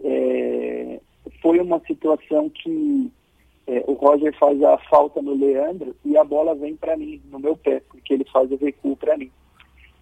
É, 0.03 1.01
foi 1.41 1.61
uma 1.61 1.81
situação 1.87 2.51
que 2.51 3.11
é, 3.67 3.85
o 3.87 3.93
Roger 3.93 4.37
faz 4.39 4.61
a 4.63 4.77
falta 4.79 5.23
no 5.23 5.35
Leandro 5.35 5.95
e 6.05 6.17
a 6.17 6.25
bola 6.25 6.55
vem 6.55 6.75
para 6.75 6.97
mim, 6.97 7.21
no 7.31 7.39
meu 7.39 7.57
pé, 7.57 7.81
porque 7.89 8.15
ele 8.15 8.25
faz 8.25 8.51
o 8.51 8.57
recuo 8.57 8.97
para 8.97 9.17
mim. 9.17 9.31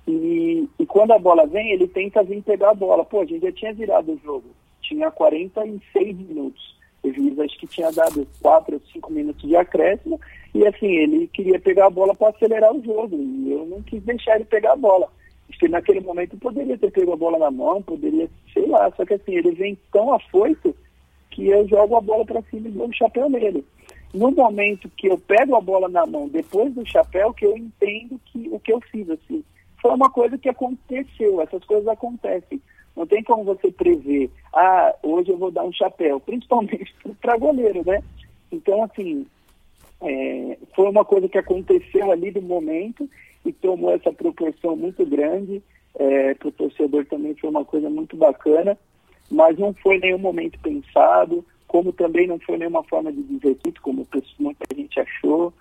E, 0.07 0.69
e 0.79 0.87
quando 0.87 1.13
a 1.13 1.19
bola 1.19 1.47
vem, 1.47 1.73
ele 1.73 1.87
tenta 1.87 2.23
vir 2.23 2.43
pegar 2.43 2.71
a 2.71 2.75
bola. 2.75 3.05
Pô, 3.05 3.21
a 3.21 3.25
gente 3.25 3.43
já 3.43 3.53
tinha 3.53 3.73
virado 3.73 4.13
o 4.13 4.21
jogo. 4.25 4.47
Tinha 4.81 5.11
46 5.11 6.17
minutos. 6.17 6.77
O 7.03 7.13
juiz 7.13 7.39
acho 7.39 7.59
que 7.59 7.67
tinha 7.67 7.91
dado 7.91 8.27
4 8.41 8.75
ou 8.75 8.81
5 8.93 9.13
minutos 9.13 9.49
de 9.49 9.57
acréscimo. 9.57 10.21
E 10.55 10.67
assim, 10.67 10.87
ele 10.87 11.29
queria 11.29 11.59
pegar 11.59 11.87
a 11.87 11.91
bola 11.91 12.15
para 12.15 12.31
acelerar 12.31 12.75
o 12.75 12.83
jogo. 12.83 13.17
E 13.17 13.53
eu 13.53 13.67
não 13.67 13.83
quis 13.83 14.03
deixar 14.03 14.37
ele 14.37 14.45
pegar 14.45 14.73
a 14.73 14.77
bola. 14.77 15.09
Porque 15.47 15.69
naquele 15.69 16.01
momento 16.01 16.37
poderia 16.37 16.79
ter 16.79 16.91
pego 16.91 17.13
a 17.13 17.17
bola 17.17 17.39
na 17.39 17.51
mão, 17.51 17.83
poderia, 17.83 18.29
sei 18.53 18.67
lá. 18.67 18.91
Só 18.97 19.05
que 19.05 19.15
assim, 19.15 19.35
ele 19.35 19.53
vem 19.53 19.79
tão 19.93 20.13
afoito 20.13 20.75
que 21.31 21.49
eu 21.49 21.67
jogo 21.69 21.97
a 21.97 22.01
bola 22.01 22.25
para 22.25 22.43
cima 22.43 22.69
e 22.69 22.73
dou 22.73 22.89
um 22.89 22.93
chapéu 22.93 23.29
nele. 23.29 23.65
No 24.13 24.31
momento 24.31 24.91
que 24.97 25.07
eu 25.07 25.17
pego 25.17 25.57
a 25.57 25.61
bola 25.61 25.89
na 25.89 26.05
mão, 26.05 26.29
depois 26.29 26.75
do 26.75 26.87
chapéu, 26.87 27.33
que 27.33 27.47
eu 27.47 27.57
entendo 27.57 28.21
que 28.27 28.49
o 28.51 28.61
que 28.61 28.73
eu 28.73 28.81
fiz, 28.91 29.09
assim 29.09 29.43
foi 29.83 29.91
uma 29.91 30.09
coisa 30.09 30.39
que 30.39 30.49
aconteceu, 30.49 31.43
essas 31.43 31.65
coisas 31.65 31.89
acontecem. 31.89 32.63
Não 32.97 33.05
tem 33.05 33.23
como 33.25 33.43
você 33.43 33.71
prever, 33.73 34.31
ah, 34.55 34.95
hoje 35.03 35.31
eu 35.31 35.37
vou 35.37 35.51
dar 35.51 35.65
um 35.65 35.73
chapéu, 35.73 36.21
principalmente 36.25 36.95
para 37.21 37.37
goleiro, 37.37 37.83
né? 37.85 38.03
Então, 38.51 38.85
assim, 38.85 39.27
é, 40.01 40.59
foi 40.75 40.89
uma 40.89 41.05
coisa 41.05 41.29
que 41.29 41.39
aconteceu 41.39 42.13
ali 42.13 42.31
do 42.31 42.41
momento 42.41 43.09
e 43.45 43.53
tomou 43.53 43.91
essa 43.91 44.13
proporção 44.13 44.77
muito 44.77 45.05
grande. 45.05 45.61
É, 45.95 46.35
para 46.35 46.49
o 46.49 46.53
torcedor 46.53 47.05
também 47.07 47.35
foi 47.35 47.51
uma 47.51 47.65
coisa 47.65 47.91
muito 47.91 48.17
bacana, 48.17 48.79
mas 49.31 49.59
não 49.59 49.75
foi 49.75 49.99
nenhum 49.99 50.19
momento 50.19 50.59
pensado, 50.61 51.45
como 51.67 51.93
também 51.93 52.27
não 52.27 52.39
foi 52.39 52.57
nenhuma 52.57 52.83
forma 52.85 53.13
de 53.13 53.23
desrespeito, 53.23 53.83
como 53.83 54.07
muita 54.39 54.77
gente 54.77 55.01
achou. 55.01 55.53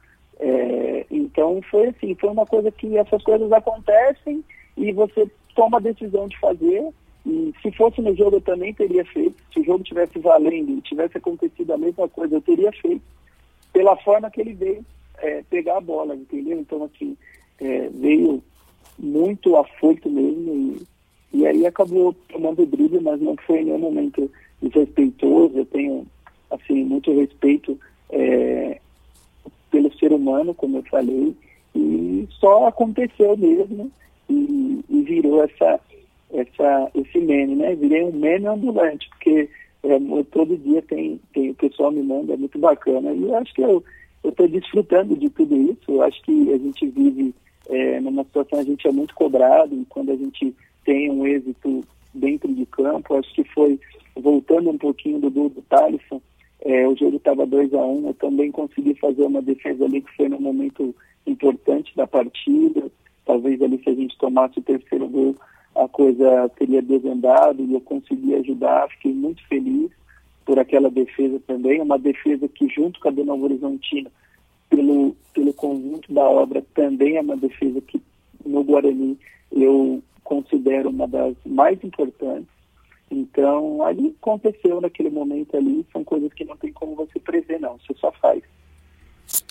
É, 0.42 1.06
então 1.12 1.62
foi 1.70 1.90
assim, 1.90 2.16
foi 2.16 2.32
uma 2.32 2.48
coisa 2.48 2.72
que 2.72 2.98
essas 2.98 3.24
coisas 3.24 3.52
acontecem 3.52 4.44
e 4.76 4.92
você 4.92 5.30
toma 5.56 5.78
a 5.78 5.82
decisão 5.82 6.28
de 6.28 6.38
fazer. 6.40 6.90
E 7.24 7.54
se 7.62 7.72
fosse 7.74 8.02
no 8.02 8.16
jogo 8.16 8.38
eu 8.38 8.42
também 8.42 8.74
teria 8.74 9.06
feito. 9.06 9.36
Se 9.54 9.60
o 9.60 9.64
jogo 9.64 9.84
tivesse 9.84 10.18
valendo 10.18 10.72
e 10.72 10.82
tivesse 10.82 11.18
acontecido 11.20 11.72
a 11.72 11.78
mesma 11.78 12.10
coisa, 12.10 12.36
eu 12.36 12.42
teria 12.42 12.72
feito. 12.72 13.04
Pela 13.72 13.96
forma 13.98 14.32
que 14.32 14.42
ele 14.42 14.54
veio 14.54 14.84
é, 15.20 15.44
pegar 15.48 15.78
a 15.78 15.82
bola, 15.82 16.16
entendeu? 16.16 16.60
Então 16.60 16.84
assim, 16.84 17.16
é, 17.60 17.90
veio 17.90 18.44
muito 18.98 19.56
afoito 19.56 20.10
mesmo 20.10 20.76
e, 21.32 21.38
e 21.38 21.46
aí 21.46 21.68
acabou 21.68 22.14
tomando 22.30 22.66
drible, 22.66 23.00
mas 23.00 23.22
não 23.22 23.36
foi 23.46 23.62
em 23.62 23.66
nenhum 23.66 23.78
momento 23.78 24.30
desrespeitoso. 24.60 25.60
Eu 25.60 25.66
tenho 25.68 26.08
assim 26.50 26.84
muito 26.84 27.14
respeito 27.14 27.80
é, 28.10 28.82
pelo 29.72 29.92
ser 29.98 30.12
humano, 30.12 30.54
como 30.54 30.78
eu 30.78 30.84
falei, 30.84 31.36
e 31.74 32.28
só 32.40 32.68
aconteceu 32.68 33.36
mesmo 33.38 33.90
e, 34.30 34.84
e 34.90 35.02
virou 35.02 35.44
essa, 35.44 35.80
essa, 36.34 36.92
esse 36.94 37.20
meme, 37.20 37.56
né? 37.56 37.74
Virei 37.76 38.04
um 38.04 38.12
meme 38.12 38.46
ambulante, 38.48 39.10
porque 39.10 39.50
é, 39.84 39.98
todo 40.32 40.58
dia 40.58 40.82
tem, 40.82 41.20
tem 41.34 41.50
o 41.50 41.56
pessoal 41.56 41.92
me 41.92 42.04
manda, 42.04 42.34
é 42.34 42.38
muito 42.38 42.60
bacana. 42.60 43.14
E 43.14 43.24
eu 43.24 43.36
acho 43.36 43.54
que 43.54 43.62
eu 43.62 43.84
estou 44.24 44.48
desfrutando 44.48 45.16
de 45.16 45.30
tudo 45.30 45.56
isso. 45.56 45.84
Eu 45.88 46.04
acho 46.04 46.22
que 46.24 46.54
a 46.54 46.58
gente 46.58 46.88
vive 46.88 47.34
é, 47.70 48.00
numa 48.02 48.24
situação, 48.24 48.60
a 48.60 48.64
gente 48.64 48.88
é 48.88 48.92
muito 48.92 49.16
cobrado, 49.16 49.74
e 49.74 49.86
quando 49.86 50.12
a 50.12 50.16
gente 50.16 50.54
tem 50.86 51.10
um 51.10 51.26
êxito 51.26 51.84
dentro 52.14 52.54
de 52.54 52.66
campo, 52.66 53.16
acho 53.16 53.34
que 53.34 53.44
foi, 53.46 53.80
voltando 54.16 54.70
um 54.70 54.78
pouquinho 54.78 55.20
do 55.20 55.30
do 55.30 55.62
Thaleson, 55.70 56.22
é, 56.64 56.88
o 56.88 56.96
jogo 56.96 57.18
estava 57.18 57.46
2 57.46 57.74
a 57.74 57.78
1 57.78 57.98
um, 57.98 58.08
eu 58.08 58.14
também 58.14 58.52
consegui 58.52 58.94
fazer 58.96 59.24
uma 59.24 59.42
defesa 59.42 59.86
ali 59.86 60.02
que 60.02 60.16
foi 60.16 60.30
no 60.30 60.40
momento 60.40 60.96
importante 61.26 61.96
da 61.96 62.06
partida. 62.06 62.92
Talvez 63.26 63.62
ali 63.62 63.82
se 63.84 63.90
a 63.90 63.94
gente 63.96 64.18
tomasse 64.18 64.60
o 64.60 64.64
terceiro 64.64 65.08
gol, 65.08 65.36
a 65.76 65.88
coisa 65.88 66.50
teria 66.58 66.82
desandado 66.82 67.64
e 67.64 67.74
eu 67.74 67.82
consegui 67.82 68.36
ajudar. 68.36 68.90
Fiquei 68.90 69.14
muito 69.14 69.46
feliz 69.48 69.90
por 70.46 70.60
aquela 70.60 70.90
defesa 70.90 71.42
também. 71.48 71.82
Uma 71.82 71.98
defesa 71.98 72.48
que, 72.48 72.68
junto 72.68 73.00
com 73.00 73.08
a 73.08 73.12
do 73.12 73.24
Novo 73.24 73.46
Horizontino, 73.46 74.12
pelo, 74.70 75.16
pelo 75.34 75.54
conjunto 75.54 76.14
da 76.14 76.24
obra, 76.24 76.64
também 76.76 77.18
é 77.18 77.22
uma 77.22 77.38
defesa 77.38 77.82
que 77.82 78.02
no 78.46 78.64
Guarani 78.64 79.18
eu 79.52 80.02
considero 80.24 80.90
uma 80.90 81.08
das 81.08 81.36
mais 81.46 81.84
importantes. 81.84 82.61
Então, 83.12 83.84
ali 83.84 84.16
aconteceu 84.22 84.80
naquele 84.80 85.10
momento 85.10 85.58
ali, 85.58 85.86
são 85.92 86.04
coisas 86.04 86.32
que 86.34 86.46
não 86.46 86.56
tem 86.56 86.72
como 86.72 86.96
você 86.96 87.20
prever, 87.20 87.60
não, 87.60 87.78
você 87.78 87.94
só 88.00 88.12
faz. 88.14 88.42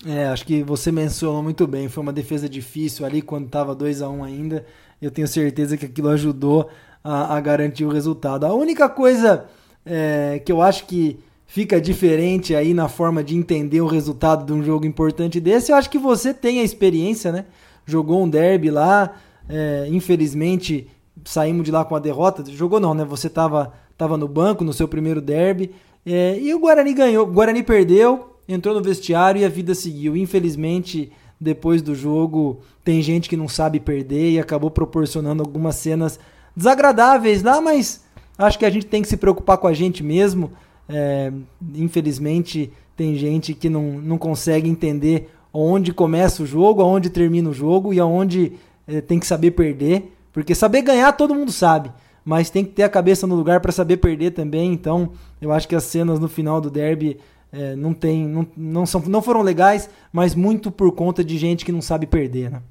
É, 0.06 0.26
acho 0.26 0.46
que 0.46 0.62
você 0.62 0.90
mencionou 0.90 1.42
muito 1.42 1.66
bem, 1.66 1.88
foi 1.88 2.02
uma 2.02 2.12
defesa 2.12 2.48
difícil 2.48 3.04
ali 3.04 3.20
quando 3.20 3.46
estava 3.46 3.74
2 3.74 4.02
a 4.02 4.08
1 4.08 4.16
um 4.16 4.24
ainda. 4.24 4.66
Eu 5.00 5.10
tenho 5.10 5.28
certeza 5.28 5.76
que 5.76 5.86
aquilo 5.86 6.08
ajudou 6.08 6.70
a, 7.04 7.36
a 7.36 7.40
garantir 7.40 7.84
o 7.84 7.90
resultado. 7.90 8.44
A 8.44 8.54
única 8.54 8.88
coisa 8.88 9.46
é, 9.84 10.40
que 10.44 10.50
eu 10.50 10.62
acho 10.62 10.86
que 10.86 11.18
fica 11.46 11.80
diferente 11.80 12.54
aí 12.54 12.72
na 12.72 12.88
forma 12.88 13.24
de 13.24 13.36
entender 13.36 13.80
o 13.80 13.86
resultado 13.86 14.44
de 14.44 14.52
um 14.52 14.62
jogo 14.62 14.86
importante 14.86 15.40
desse, 15.40 15.72
eu 15.72 15.76
acho 15.76 15.90
que 15.90 15.98
você 15.98 16.32
tem 16.32 16.60
a 16.60 16.62
experiência, 16.62 17.32
né? 17.32 17.46
Jogou 17.84 18.22
um 18.22 18.28
derby 18.28 18.70
lá, 18.70 19.16
é, 19.48 19.86
infelizmente 19.90 20.86
saímos 21.24 21.64
de 21.64 21.70
lá 21.70 21.84
com 21.84 21.94
a 21.94 21.98
derrota. 21.98 22.44
Jogou 22.50 22.80
não, 22.80 22.94
né? 22.94 23.04
Você 23.04 23.26
estava 23.26 23.72
tava 23.96 24.16
no 24.16 24.26
banco 24.26 24.64
no 24.64 24.72
seu 24.72 24.88
primeiro 24.88 25.20
derby. 25.20 25.72
É, 26.06 26.38
e 26.40 26.54
o 26.54 26.58
Guarani 26.58 26.94
ganhou. 26.94 27.26
O 27.26 27.30
Guarani 27.30 27.62
perdeu, 27.62 28.36
entrou 28.48 28.74
no 28.74 28.82
vestiário 28.82 29.40
e 29.40 29.44
a 29.44 29.48
vida 29.48 29.74
seguiu. 29.74 30.16
Infelizmente, 30.16 31.12
depois 31.40 31.82
do 31.82 31.94
jogo, 31.94 32.60
tem 32.84 33.02
gente 33.02 33.28
que 33.28 33.36
não 33.36 33.48
sabe 33.48 33.78
perder 33.78 34.30
e 34.30 34.38
acabou 34.38 34.70
proporcionando 34.70 35.42
algumas 35.42 35.76
cenas 35.76 36.18
desagradáveis 36.56 37.42
lá, 37.42 37.60
mas 37.60 38.04
acho 38.36 38.58
que 38.58 38.64
a 38.64 38.70
gente 38.70 38.86
tem 38.86 39.02
que 39.02 39.08
se 39.08 39.16
preocupar 39.16 39.58
com 39.58 39.66
a 39.66 39.72
gente 39.72 40.02
mesmo. 40.02 40.50
É, 40.88 41.32
infelizmente, 41.74 42.72
tem 42.96 43.14
gente 43.14 43.54
que 43.54 43.68
não, 43.68 43.92
não 44.00 44.18
consegue 44.18 44.68
entender 44.68 45.30
onde 45.52 45.92
começa 45.92 46.42
o 46.42 46.46
jogo, 46.46 46.82
aonde 46.82 47.10
termina 47.10 47.48
o 47.48 47.54
jogo 47.54 47.92
e 47.92 48.00
aonde 48.00 48.52
é, 48.86 49.00
tem 49.00 49.18
que 49.18 49.26
saber 49.26 49.52
perder. 49.52 50.12
Porque 50.40 50.54
saber 50.54 50.80
ganhar 50.80 51.12
todo 51.12 51.34
mundo 51.34 51.52
sabe, 51.52 51.92
mas 52.24 52.48
tem 52.48 52.64
que 52.64 52.72
ter 52.72 52.82
a 52.82 52.88
cabeça 52.88 53.26
no 53.26 53.34
lugar 53.34 53.60
para 53.60 53.70
saber 53.70 53.98
perder 53.98 54.30
também. 54.30 54.72
Então, 54.72 55.12
eu 55.40 55.52
acho 55.52 55.68
que 55.68 55.74
as 55.74 55.84
cenas 55.84 56.18
no 56.18 56.28
final 56.28 56.62
do 56.62 56.70
derby 56.70 57.18
é, 57.52 57.76
não 57.76 57.92
tem, 57.92 58.26
não, 58.26 58.46
não, 58.56 58.86
são, 58.86 59.02
não 59.02 59.20
foram 59.20 59.42
legais, 59.42 59.90
mas 60.10 60.34
muito 60.34 60.70
por 60.70 60.92
conta 60.92 61.22
de 61.22 61.36
gente 61.36 61.62
que 61.62 61.70
não 61.70 61.82
sabe 61.82 62.06
perder, 62.06 62.50
né? 62.50 62.62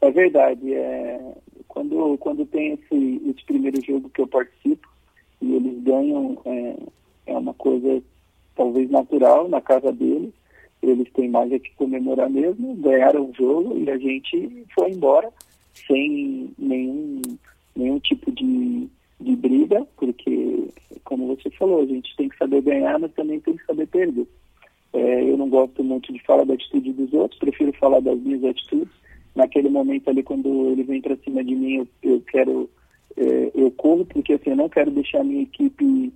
É 0.00 0.10
verdade. 0.12 0.72
É, 0.72 1.20
quando, 1.66 2.16
quando 2.18 2.46
tem 2.46 2.74
esse, 2.74 3.22
esse 3.28 3.44
primeiro 3.44 3.84
jogo 3.84 4.08
que 4.10 4.20
eu 4.20 4.28
participo 4.28 4.88
e 5.42 5.54
eles 5.56 5.82
ganham, 5.82 6.38
é, 6.44 6.76
é 7.26 7.36
uma 7.36 7.52
coisa 7.52 8.00
talvez 8.54 8.88
natural 8.88 9.48
na 9.48 9.60
casa 9.60 9.92
deles 9.92 10.32
eles 10.86 11.10
têm 11.12 11.28
mais 11.28 11.50
é 11.52 11.58
que 11.58 11.74
comemorar 11.74 12.30
mesmo, 12.30 12.74
ganharam 12.76 13.28
o 13.28 13.34
jogo 13.34 13.76
e 13.78 13.90
a 13.90 13.98
gente 13.98 14.66
foi 14.74 14.90
embora 14.90 15.30
sem 15.86 16.50
nenhum, 16.58 17.22
nenhum 17.74 17.98
tipo 17.98 18.30
de, 18.32 18.88
de 19.20 19.36
briga, 19.36 19.86
porque, 19.96 20.68
como 21.04 21.36
você 21.36 21.50
falou, 21.50 21.82
a 21.82 21.86
gente 21.86 22.14
tem 22.16 22.28
que 22.28 22.38
saber 22.38 22.62
ganhar, 22.62 22.98
mas 22.98 23.12
também 23.12 23.40
tem 23.40 23.56
que 23.56 23.64
saber 23.64 23.86
perder. 23.86 24.26
É, 24.92 25.22
eu 25.30 25.36
não 25.36 25.48
gosto 25.48 25.84
muito 25.84 26.12
de 26.12 26.22
falar 26.24 26.44
da 26.44 26.54
atitude 26.54 26.92
dos 26.92 27.12
outros, 27.12 27.38
prefiro 27.38 27.72
falar 27.74 28.00
das 28.00 28.18
minhas 28.18 28.44
atitudes. 28.44 28.94
Naquele 29.34 29.68
momento 29.68 30.08
ali, 30.08 30.22
quando 30.22 30.70
ele 30.70 30.82
vem 30.82 31.02
para 31.02 31.16
cima 31.16 31.44
de 31.44 31.54
mim, 31.54 31.74
eu, 31.74 31.88
eu 32.02 32.20
quero, 32.22 32.70
é, 33.16 33.50
eu 33.54 33.70
corro, 33.72 34.06
porque 34.06 34.32
assim, 34.32 34.50
eu 34.50 34.56
não 34.56 34.68
quero 34.68 34.90
deixar 34.90 35.20
a 35.20 35.24
minha 35.24 35.42
equipe 35.42 36.12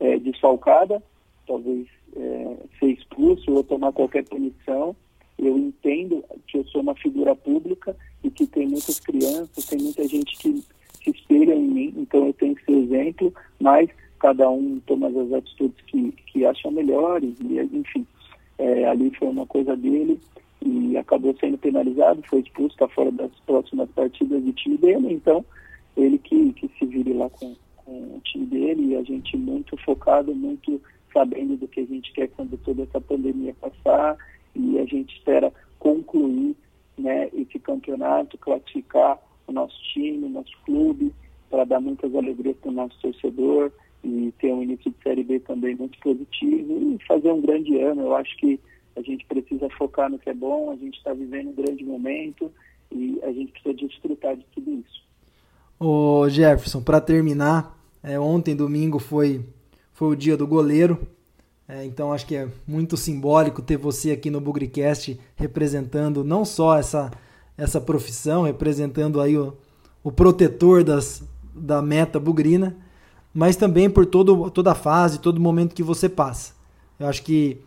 é, 0.00 0.18
desfalcada, 0.18 1.00
talvez 1.46 1.86
é, 2.16 2.56
ser 2.78 2.86
expulso 2.86 3.50
ou 3.52 3.64
tomar 3.64 3.92
qualquer 3.92 4.24
punição. 4.24 4.94
Eu 5.38 5.58
entendo 5.58 6.24
que 6.46 6.58
eu 6.58 6.64
sou 6.66 6.80
uma 6.80 6.94
figura 6.94 7.34
pública 7.34 7.96
e 8.22 8.30
que 8.30 8.46
tem 8.46 8.68
muitas 8.68 9.00
crianças, 9.00 9.66
tem 9.66 9.80
muita 9.80 10.06
gente 10.06 10.36
que 10.38 10.62
se 11.02 11.10
espelha 11.10 11.54
em 11.54 11.68
mim, 11.68 11.94
então 11.96 12.26
eu 12.26 12.32
tenho 12.32 12.54
que 12.54 12.64
ser 12.64 12.72
exemplo, 12.72 13.32
mas 13.60 13.90
cada 14.18 14.48
um 14.48 14.80
toma 14.86 15.08
as 15.08 15.32
atitudes 15.32 15.78
que, 15.86 16.12
que 16.26 16.46
acham 16.46 16.70
melhores, 16.70 17.34
e, 17.40 17.60
enfim. 17.76 18.06
É, 18.56 18.86
ali 18.86 19.10
foi 19.18 19.28
uma 19.28 19.44
coisa 19.46 19.76
dele 19.76 20.18
e 20.64 20.96
acabou 20.96 21.36
sendo 21.38 21.58
penalizado, 21.58 22.22
foi 22.26 22.40
expulso, 22.40 22.74
está 22.74 22.88
fora 22.88 23.10
das 23.10 23.30
próximas 23.44 23.90
partidas 23.90 24.42
do 24.42 24.52
time 24.52 24.78
dele, 24.78 25.12
então 25.12 25.44
ele 25.96 26.18
que, 26.18 26.52
que 26.54 26.70
se 26.78 26.86
vire 26.86 27.12
lá 27.12 27.28
com, 27.30 27.54
com 27.76 27.92
o 27.92 28.20
time 28.24 28.46
dele 28.46 28.92
e 28.92 28.96
a 28.96 29.02
gente 29.02 29.36
muito 29.36 29.76
focado, 29.84 30.34
muito 30.34 30.80
sabendo 31.14 31.56
do 31.56 31.68
que 31.68 31.80
a 31.80 31.86
gente 31.86 32.12
quer 32.12 32.28
quando 32.28 32.58
toda 32.58 32.82
essa 32.82 33.00
pandemia 33.00 33.54
passar 33.54 34.18
e 34.54 34.78
a 34.78 34.84
gente 34.84 35.16
espera 35.16 35.52
concluir 35.78 36.54
né, 36.98 37.30
esse 37.32 37.58
campeonato, 37.58 38.36
classificar 38.38 39.18
o 39.46 39.52
nosso 39.52 39.76
time, 39.92 40.26
o 40.26 40.28
nosso 40.28 40.52
clube, 40.66 41.12
para 41.48 41.64
dar 41.64 41.80
muitas 41.80 42.14
alegrias 42.14 42.56
para 42.56 42.70
o 42.70 42.74
nosso 42.74 42.98
torcedor 43.00 43.72
e 44.02 44.32
ter 44.38 44.52
um 44.52 44.62
início 44.62 44.90
de 44.90 45.02
Série 45.02 45.24
B 45.24 45.40
também 45.40 45.74
muito 45.76 45.98
positivo 46.00 46.94
e 46.94 47.06
fazer 47.06 47.30
um 47.30 47.40
grande 47.40 47.78
ano. 47.80 48.02
Eu 48.02 48.16
acho 48.16 48.36
que 48.36 48.60
a 48.96 49.00
gente 49.00 49.24
precisa 49.26 49.68
focar 49.70 50.10
no 50.10 50.18
que 50.18 50.30
é 50.30 50.34
bom, 50.34 50.70
a 50.70 50.76
gente 50.76 50.96
está 50.98 51.12
vivendo 51.12 51.48
um 51.48 51.54
grande 51.54 51.84
momento 51.84 52.50
e 52.92 53.18
a 53.22 53.32
gente 53.32 53.52
precisa 53.52 53.74
desfrutar 53.74 54.36
de 54.36 54.44
tudo 54.54 54.70
isso. 54.72 55.04
Ô 55.78 56.28
Jefferson, 56.28 56.82
para 56.82 57.00
terminar, 57.00 57.76
é, 58.02 58.18
ontem, 58.18 58.54
domingo, 58.54 58.98
foi, 58.98 59.44
foi 59.94 60.08
o 60.08 60.16
dia 60.16 60.36
do 60.36 60.46
goleiro. 60.46 60.98
É, 61.66 61.84
então 61.86 62.12
acho 62.12 62.26
que 62.26 62.36
é 62.36 62.46
muito 62.66 62.94
simbólico 62.96 63.62
ter 63.62 63.78
você 63.78 64.10
aqui 64.10 64.28
no 64.28 64.40
Bugricast 64.40 65.18
representando 65.34 66.22
não 66.22 66.44
só 66.44 66.76
essa, 66.76 67.10
essa 67.56 67.80
profissão, 67.80 68.42
representando 68.42 69.18
aí 69.18 69.38
o, 69.38 69.56
o 70.02 70.12
protetor 70.12 70.84
das, 70.84 71.22
da 71.54 71.80
meta 71.80 72.20
bugrina, 72.20 72.76
mas 73.32 73.56
também 73.56 73.88
por 73.88 74.04
todo, 74.04 74.50
toda 74.50 74.72
a 74.72 74.74
fase, 74.74 75.18
todo 75.18 75.40
momento 75.40 75.74
que 75.74 75.82
você 75.82 76.08
passa. 76.08 76.52
Eu 77.00 77.08
acho 77.08 77.22
que, 77.22 77.58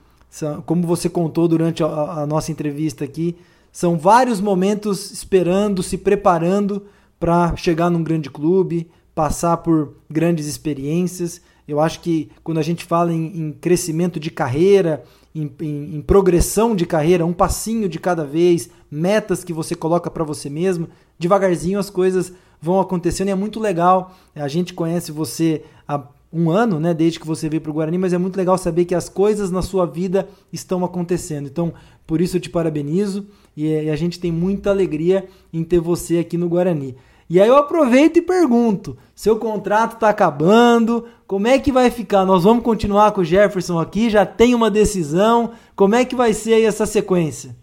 como 0.65 0.85
você 0.85 1.09
contou 1.09 1.47
durante 1.47 1.83
a, 1.83 1.87
a 1.87 2.27
nossa 2.27 2.51
entrevista 2.51 3.03
aqui, 3.03 3.35
são 3.71 3.97
vários 3.97 4.39
momentos 4.39 5.11
esperando, 5.11 5.83
se 5.83 5.97
preparando 5.97 6.85
para 7.19 7.55
chegar 7.55 7.89
num 7.89 8.03
grande 8.03 8.29
clube, 8.29 8.89
passar 9.13 9.57
por 9.57 9.95
grandes 10.09 10.45
experiências. 10.47 11.41
Eu 11.67 11.79
acho 11.79 11.99
que 11.99 12.29
quando 12.43 12.59
a 12.59 12.63
gente 12.63 12.85
fala 12.85 13.13
em, 13.13 13.25
em 13.37 13.51
crescimento 13.51 14.19
de 14.19 14.31
carreira, 14.31 15.03
em, 15.35 15.51
em, 15.59 15.95
em, 15.97 16.01
progressão 16.01 16.75
de 16.75 16.85
carreira, 16.85 17.25
um 17.25 17.33
passinho 17.33 17.89
de 17.89 17.99
cada 17.99 18.23
vez, 18.23 18.69
metas 18.89 19.43
que 19.43 19.51
você 19.51 19.75
coloca 19.75 20.09
para 20.09 20.23
você 20.23 20.49
mesmo, 20.49 20.87
devagarzinho 21.19 21.77
as 21.77 21.89
coisas 21.89 22.33
vão 22.61 22.79
acontecendo 22.79 23.27
e 23.27 23.31
é 23.31 23.35
muito 23.35 23.59
legal. 23.59 24.15
A 24.33 24.47
gente 24.47 24.73
conhece 24.73 25.11
você 25.11 25.63
há 25.87 26.01
um 26.31 26.49
ano, 26.49 26.79
né, 26.79 26.93
desde 26.93 27.19
que 27.19 27.27
você 27.27 27.47
veio 27.47 27.61
para 27.61 27.71
o 27.71 27.73
Guarani, 27.73 27.97
mas 27.97 28.13
é 28.13 28.17
muito 28.17 28.35
legal 28.35 28.57
saber 28.57 28.85
que 28.85 28.95
as 28.95 29.07
coisas 29.07 29.49
na 29.49 29.61
sua 29.61 29.85
vida 29.85 30.27
estão 30.51 30.83
acontecendo. 30.83 31.47
Então, 31.47 31.73
por 32.05 32.21
isso 32.21 32.37
eu 32.37 32.41
te 32.41 32.49
parabenizo 32.49 33.27
e, 33.55 33.65
e 33.67 33.89
a 33.89 33.95
gente 33.95 34.19
tem 34.19 34.31
muita 34.31 34.69
alegria 34.69 35.27
em 35.53 35.63
ter 35.63 35.79
você 35.79 36.19
aqui 36.19 36.37
no 36.37 36.49
Guarani. 36.49 36.95
E 37.29 37.41
aí 37.41 37.47
eu 37.47 37.57
aproveito 37.57 38.17
e 38.17 38.21
pergunto: 38.21 38.97
seu 39.13 39.37
contrato 39.37 39.93
está 39.93 40.09
acabando, 40.09 41.05
como 41.27 41.47
é 41.47 41.59
que 41.59 41.71
vai 41.71 41.89
ficar? 41.91 42.25
Nós 42.25 42.43
vamos 42.43 42.63
continuar 42.63 43.11
com 43.11 43.21
o 43.21 43.25
Jefferson 43.25 43.79
aqui? 43.79 44.09
Já 44.09 44.25
tem 44.25 44.55
uma 44.55 44.71
decisão? 44.71 45.51
Como 45.75 45.95
é 45.95 46.05
que 46.05 46.15
vai 46.15 46.33
ser 46.33 46.53
aí 46.53 46.63
essa 46.63 46.85
sequência? 46.85 47.55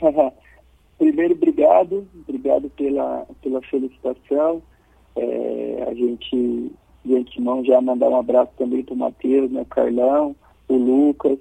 Primeiro, 0.98 1.32
obrigado, 1.32 2.06
obrigado 2.28 2.68
pela, 2.76 3.26
pela 3.42 3.62
felicitação. 3.62 4.62
É, 5.16 5.86
a 5.88 5.94
gente, 5.94 6.70
de 7.04 7.16
antemão, 7.16 7.64
já 7.64 7.80
mandar 7.80 8.10
um 8.10 8.16
abraço 8.16 8.52
também 8.58 8.82
para 8.82 8.94
o 8.94 8.98
Matheus, 8.98 9.50
né, 9.50 9.62
o 9.62 9.66
Carlão, 9.66 10.36
o 10.68 10.76
Lucas, 10.76 11.38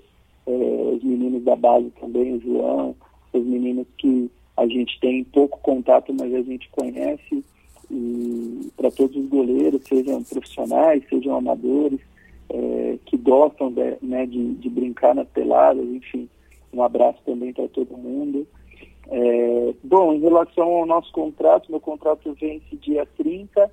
é, 0.48 0.52
os 0.96 1.04
meninos 1.04 1.44
da 1.44 1.58
base 1.58 1.92
também, 2.00 2.36
o 2.36 2.42
João, 2.42 2.96
os 3.34 3.46
meninos 3.46 3.86
que 3.98 4.32
a 4.60 4.68
gente 4.68 5.00
tem 5.00 5.24
pouco 5.24 5.60
contato, 5.60 6.14
mas 6.14 6.34
a 6.34 6.42
gente 6.42 6.70
conhece. 6.70 7.44
Para 8.78 8.92
todos 8.92 9.16
os 9.16 9.26
goleiros, 9.26 9.82
sejam 9.88 10.22
profissionais, 10.22 11.04
sejam 11.10 11.36
amadores, 11.36 12.00
é, 12.50 13.00
que 13.06 13.18
gostam 13.18 13.72
de, 13.72 13.98
né, 14.02 14.28
de, 14.28 14.54
de 14.56 14.70
brincar 14.70 15.16
nas 15.16 15.28
peladas, 15.30 15.84
enfim, 15.88 16.30
um 16.72 16.84
abraço 16.84 17.20
também 17.26 17.52
para 17.52 17.68
todo 17.70 17.98
mundo. 17.98 18.48
É, 19.08 19.74
bom, 19.84 20.14
em 20.14 20.20
relação 20.20 20.68
ao 20.68 20.86
nosso 20.86 21.12
contrato, 21.12 21.72
meu 21.72 21.80
contrato 21.80 22.36
vence 22.40 22.76
dia 22.76 23.08
30 23.18 23.72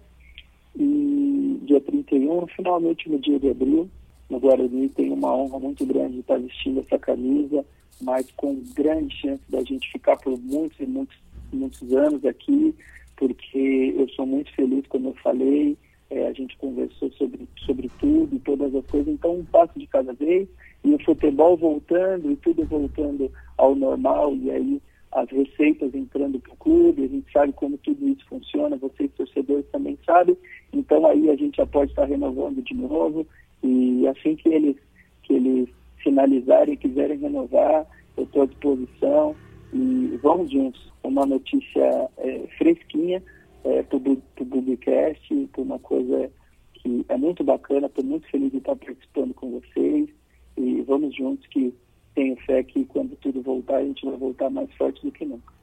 e 0.79 1.59
dia 1.63 1.81
31, 1.81 2.47
finalmente 2.47 3.11
no 3.11 3.19
dia 3.19 3.39
de 3.39 3.51
abril. 3.51 3.89
No 4.31 4.41
Guarani 4.41 4.89
tem 4.89 5.13
uma 5.13 5.35
honra 5.35 5.59
muito 5.59 5.85
grande 5.85 6.15
de 6.15 6.21
estar 6.21 6.39
vestindo 6.39 6.81
essa 6.81 6.99
camisa, 6.99 7.65
mas 8.01 8.31
com 8.33 8.63
grande 8.75 9.15
chance 9.17 9.43
da 9.49 9.63
gente 9.63 9.91
ficar 9.91 10.17
por 10.17 10.39
muitos 10.39 10.79
e 10.81 10.87
muitos, 10.87 11.17
muitos 11.53 11.93
anos 11.93 12.25
aqui, 12.25 12.75
porque 13.17 13.95
eu 13.97 14.09
sou 14.11 14.27
muito 14.27 14.53
feliz, 14.55 14.87
como 14.89 15.09
eu 15.09 15.15
falei, 15.15 15.77
é, 16.11 16.27
a 16.27 16.33
gente 16.33 16.57
conversou 16.59 17.11
sobre, 17.13 17.49
sobre 17.65 17.91
tudo, 17.99 18.39
todas 18.41 18.75
as 18.75 18.87
coisas, 18.87 19.13
então 19.13 19.37
um 19.37 19.45
passo 19.45 19.79
de 19.79 19.87
cada 19.87 20.13
vez, 20.13 20.49
e 20.85 20.95
o 20.95 21.05
futebol 21.05 21.57
voltando 21.57 22.31
e 22.31 22.37
tudo 22.37 22.65
voltando 22.65 23.31
ao 23.57 23.75
normal, 23.75 24.35
e 24.37 24.51
aí 24.51 24.83
as 25.13 25.29
receitas 25.31 25.95
entrando 25.95 26.39
para 26.39 26.53
o 26.53 26.57
clube, 26.57 27.05
a 27.05 27.09
gente 27.09 27.33
sabe 27.33 27.53
como 27.55 27.79
tudo 27.79 28.07
isso 28.07 28.25
funciona, 28.29 28.77
vocês 28.77 29.11
torcedores 29.17 29.65
também 29.73 29.99
sabem, 30.05 30.37
então 30.73 31.07
aí 31.07 31.31
a 31.31 31.37
gente 31.37 31.57
já 31.57 31.67
pode 31.67 31.91
estar 31.91 32.05
renovando 32.05 32.63
de 32.63 32.75
novo 32.75 33.27
e 33.63 34.07
assim 34.07 34.37
que 34.37 34.49
eles, 34.49 34.77
que 35.23 35.33
eles 35.33 35.69
finalizarem 36.07 36.75
e 36.75 36.77
quiserem 36.77 37.19
renovar, 37.19 37.85
eu 38.17 38.23
estou 38.23 38.43
à 38.43 38.47
disposição 38.47 39.35
e 39.73 40.19
vamos 40.23 40.53
juntos. 40.53 40.93
Uma 41.03 41.27
notícia 41.27 42.09
é, 42.19 42.47
fresquinha 42.57 43.21
é, 43.65 43.83
para 43.83 43.97
o 43.97 44.45
Bubicast, 44.45 45.49
por 45.53 45.63
uma 45.63 45.81
coisa 45.81 46.31
que 46.75 47.05
é 47.09 47.17
muito 47.17 47.43
bacana, 47.43 47.89
estou 47.89 48.05
muito 48.05 48.29
feliz 48.31 48.53
de 48.53 48.59
estar 48.59 48.77
participando 48.77 49.35
com 49.35 49.51
vocês 49.51 50.09
e 50.57 50.83
vamos 50.83 51.15
juntos 51.15 51.45
que 51.49 51.75
tenho 52.15 52.37
fé 52.37 52.63
que 52.63 52.85
quando 52.85 53.17
tudo 53.17 53.43
voltar, 53.43 53.79
a 53.79 53.85
gente 53.85 54.07
vai 54.07 54.17
voltar 54.17 54.49
mais 54.49 54.73
forte 54.75 55.05
do 55.05 55.11
que 55.11 55.25
nunca. 55.25 55.56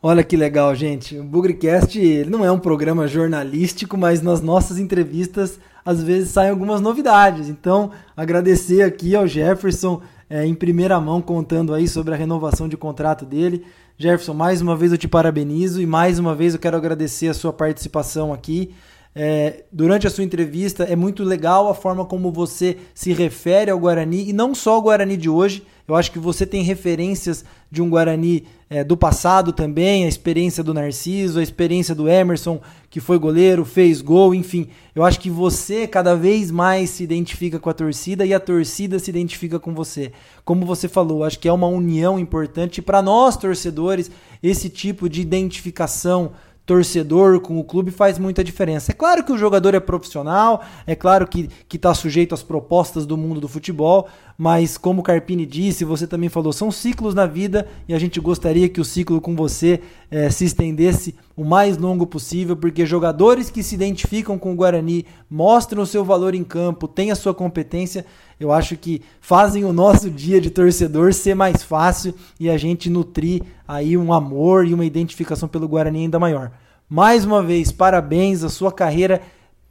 Olha 0.00 0.22
que 0.22 0.36
legal, 0.36 0.72
gente. 0.76 1.18
O 1.18 1.24
Bugrecast 1.24 2.24
não 2.28 2.44
é 2.44 2.52
um 2.52 2.58
programa 2.58 3.08
jornalístico, 3.08 3.98
mas 3.98 4.22
nas 4.22 4.40
nossas 4.40 4.78
entrevistas 4.78 5.58
às 5.84 6.00
vezes 6.00 6.30
saem 6.30 6.50
algumas 6.50 6.80
novidades. 6.80 7.48
Então, 7.48 7.90
agradecer 8.16 8.82
aqui 8.82 9.16
ao 9.16 9.26
Jefferson 9.26 10.00
é, 10.30 10.46
em 10.46 10.54
primeira 10.54 11.00
mão 11.00 11.20
contando 11.20 11.74
aí 11.74 11.88
sobre 11.88 12.14
a 12.14 12.16
renovação 12.16 12.68
de 12.68 12.76
contrato 12.76 13.24
dele. 13.24 13.64
Jefferson, 13.96 14.34
mais 14.34 14.62
uma 14.62 14.76
vez 14.76 14.92
eu 14.92 14.98
te 14.98 15.08
parabenizo 15.08 15.82
e 15.82 15.86
mais 15.86 16.20
uma 16.20 16.32
vez 16.32 16.54
eu 16.54 16.60
quero 16.60 16.76
agradecer 16.76 17.26
a 17.26 17.34
sua 17.34 17.52
participação 17.52 18.32
aqui. 18.32 18.72
É, 19.16 19.64
durante 19.72 20.06
a 20.06 20.10
sua 20.10 20.22
entrevista, 20.22 20.84
é 20.84 20.94
muito 20.94 21.24
legal 21.24 21.68
a 21.68 21.74
forma 21.74 22.04
como 22.04 22.30
você 22.30 22.76
se 22.94 23.12
refere 23.12 23.68
ao 23.68 23.78
Guarani, 23.80 24.28
e 24.28 24.32
não 24.32 24.54
só 24.54 24.74
ao 24.74 24.82
Guarani 24.82 25.16
de 25.16 25.28
hoje, 25.28 25.66
eu 25.88 25.96
acho 25.96 26.12
que 26.12 26.18
você 26.18 26.44
tem 26.44 26.62
referências 26.62 27.42
de 27.70 27.80
um 27.80 27.88
Guarani 27.88 28.44
é, 28.68 28.84
do 28.84 28.94
passado 28.94 29.54
também, 29.54 30.04
a 30.04 30.08
experiência 30.08 30.62
do 30.62 30.74
Narciso, 30.74 31.40
a 31.40 31.42
experiência 31.42 31.94
do 31.94 32.06
Emerson, 32.06 32.60
que 32.90 33.00
foi 33.00 33.18
goleiro, 33.18 33.64
fez 33.64 34.02
gol, 34.02 34.34
enfim. 34.34 34.68
Eu 34.94 35.02
acho 35.02 35.18
que 35.18 35.30
você 35.30 35.86
cada 35.86 36.14
vez 36.14 36.50
mais 36.50 36.90
se 36.90 37.02
identifica 37.02 37.58
com 37.58 37.70
a 37.70 37.74
torcida 37.74 38.26
e 38.26 38.34
a 38.34 38.40
torcida 38.40 38.98
se 38.98 39.08
identifica 39.08 39.58
com 39.58 39.74
você. 39.74 40.12
Como 40.44 40.66
você 40.66 40.88
falou, 40.88 41.24
acho 41.24 41.38
que 41.38 41.48
é 41.48 41.52
uma 41.52 41.66
união 41.66 42.18
importante 42.18 42.82
para 42.82 43.00
nós 43.00 43.38
torcedores, 43.38 44.10
esse 44.42 44.68
tipo 44.68 45.08
de 45.08 45.22
identificação 45.22 46.32
torcedor 46.68 47.40
com 47.40 47.58
o 47.58 47.64
clube 47.64 47.90
faz 47.90 48.18
muita 48.18 48.44
diferença. 48.44 48.92
É 48.92 48.94
claro 48.94 49.24
que 49.24 49.32
o 49.32 49.38
jogador 49.38 49.74
é 49.74 49.80
profissional, 49.80 50.62
é 50.86 50.94
claro 50.94 51.26
que 51.26 51.48
está 51.72 51.94
sujeito 51.94 52.34
às 52.34 52.42
propostas 52.42 53.06
do 53.06 53.16
mundo 53.16 53.40
do 53.40 53.48
futebol, 53.48 54.06
mas 54.36 54.76
como 54.76 55.00
o 55.00 55.02
Carpini 55.02 55.46
disse, 55.46 55.82
você 55.82 56.06
também 56.06 56.28
falou, 56.28 56.52
são 56.52 56.70
ciclos 56.70 57.14
na 57.14 57.24
vida 57.24 57.66
e 57.88 57.94
a 57.94 57.98
gente 57.98 58.20
gostaria 58.20 58.68
que 58.68 58.82
o 58.82 58.84
ciclo 58.84 59.18
com 59.18 59.34
você 59.34 59.80
eh, 60.10 60.28
se 60.28 60.44
estendesse 60.44 61.14
o 61.34 61.42
mais 61.42 61.78
longo 61.78 62.06
possível, 62.06 62.54
porque 62.54 62.84
jogadores 62.84 63.50
que 63.50 63.62
se 63.62 63.74
identificam 63.74 64.38
com 64.38 64.52
o 64.52 64.54
Guarani 64.54 65.06
mostram 65.30 65.82
o 65.82 65.86
seu 65.86 66.04
valor 66.04 66.34
em 66.34 66.44
campo, 66.44 66.86
têm 66.86 67.10
a 67.10 67.16
sua 67.16 67.32
competência, 67.32 68.04
eu 68.38 68.52
acho 68.52 68.76
que 68.76 69.02
fazem 69.20 69.64
o 69.64 69.72
nosso 69.72 70.10
dia 70.10 70.40
de 70.40 70.50
torcedor 70.50 71.12
ser 71.12 71.34
mais 71.34 71.62
fácil 71.62 72.14
e 72.38 72.48
a 72.48 72.56
gente 72.56 72.88
nutrir 72.88 73.42
aí 73.66 73.96
um 73.96 74.12
amor 74.12 74.66
e 74.66 74.74
uma 74.74 74.84
identificação 74.84 75.48
pelo 75.48 75.68
Guarani 75.68 76.00
ainda 76.00 76.18
maior. 76.18 76.52
Mais 76.88 77.24
uma 77.24 77.42
vez, 77.42 77.72
parabéns, 77.72 78.44
a 78.44 78.48
sua 78.48 78.72
carreira 78.72 79.20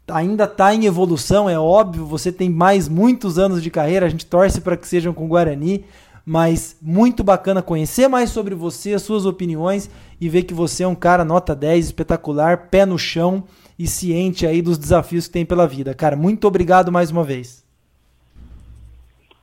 ainda 0.07 0.45
está 0.45 0.73
em 0.73 0.85
evolução, 0.85 1.49
é 1.49 1.59
óbvio, 1.59 2.05
você 2.05 2.31
tem 2.31 2.49
mais 2.49 2.87
muitos 2.87 3.37
anos 3.37 3.61
de 3.61 3.69
carreira, 3.69 4.05
a 4.05 4.09
gente 4.09 4.25
torce 4.25 4.61
para 4.61 4.77
que 4.77 4.87
sejam 4.87 5.13
com 5.13 5.25
o 5.25 5.27
Guarani, 5.27 5.83
mas 6.25 6.75
muito 6.81 7.23
bacana 7.23 7.61
conhecer 7.61 8.07
mais 8.07 8.29
sobre 8.29 8.53
você, 8.53 8.93
as 8.93 9.01
suas 9.01 9.25
opiniões 9.25 9.89
e 10.19 10.27
ver 10.29 10.43
que 10.43 10.53
você 10.53 10.83
é 10.83 10.87
um 10.87 10.95
cara 10.95 11.23
nota 11.23 11.55
10, 11.55 11.85
espetacular, 11.85 12.69
pé 12.69 12.85
no 12.85 12.99
chão 12.99 13.45
e 13.79 13.87
ciente 13.87 14.45
aí 14.45 14.61
dos 14.61 14.77
desafios 14.77 15.27
que 15.27 15.33
tem 15.33 15.45
pela 15.45 15.67
vida. 15.67 15.93
Cara, 15.93 16.15
muito 16.15 16.47
obrigado 16.47 16.91
mais 16.91 17.11
uma 17.11 17.23
vez. 17.23 17.66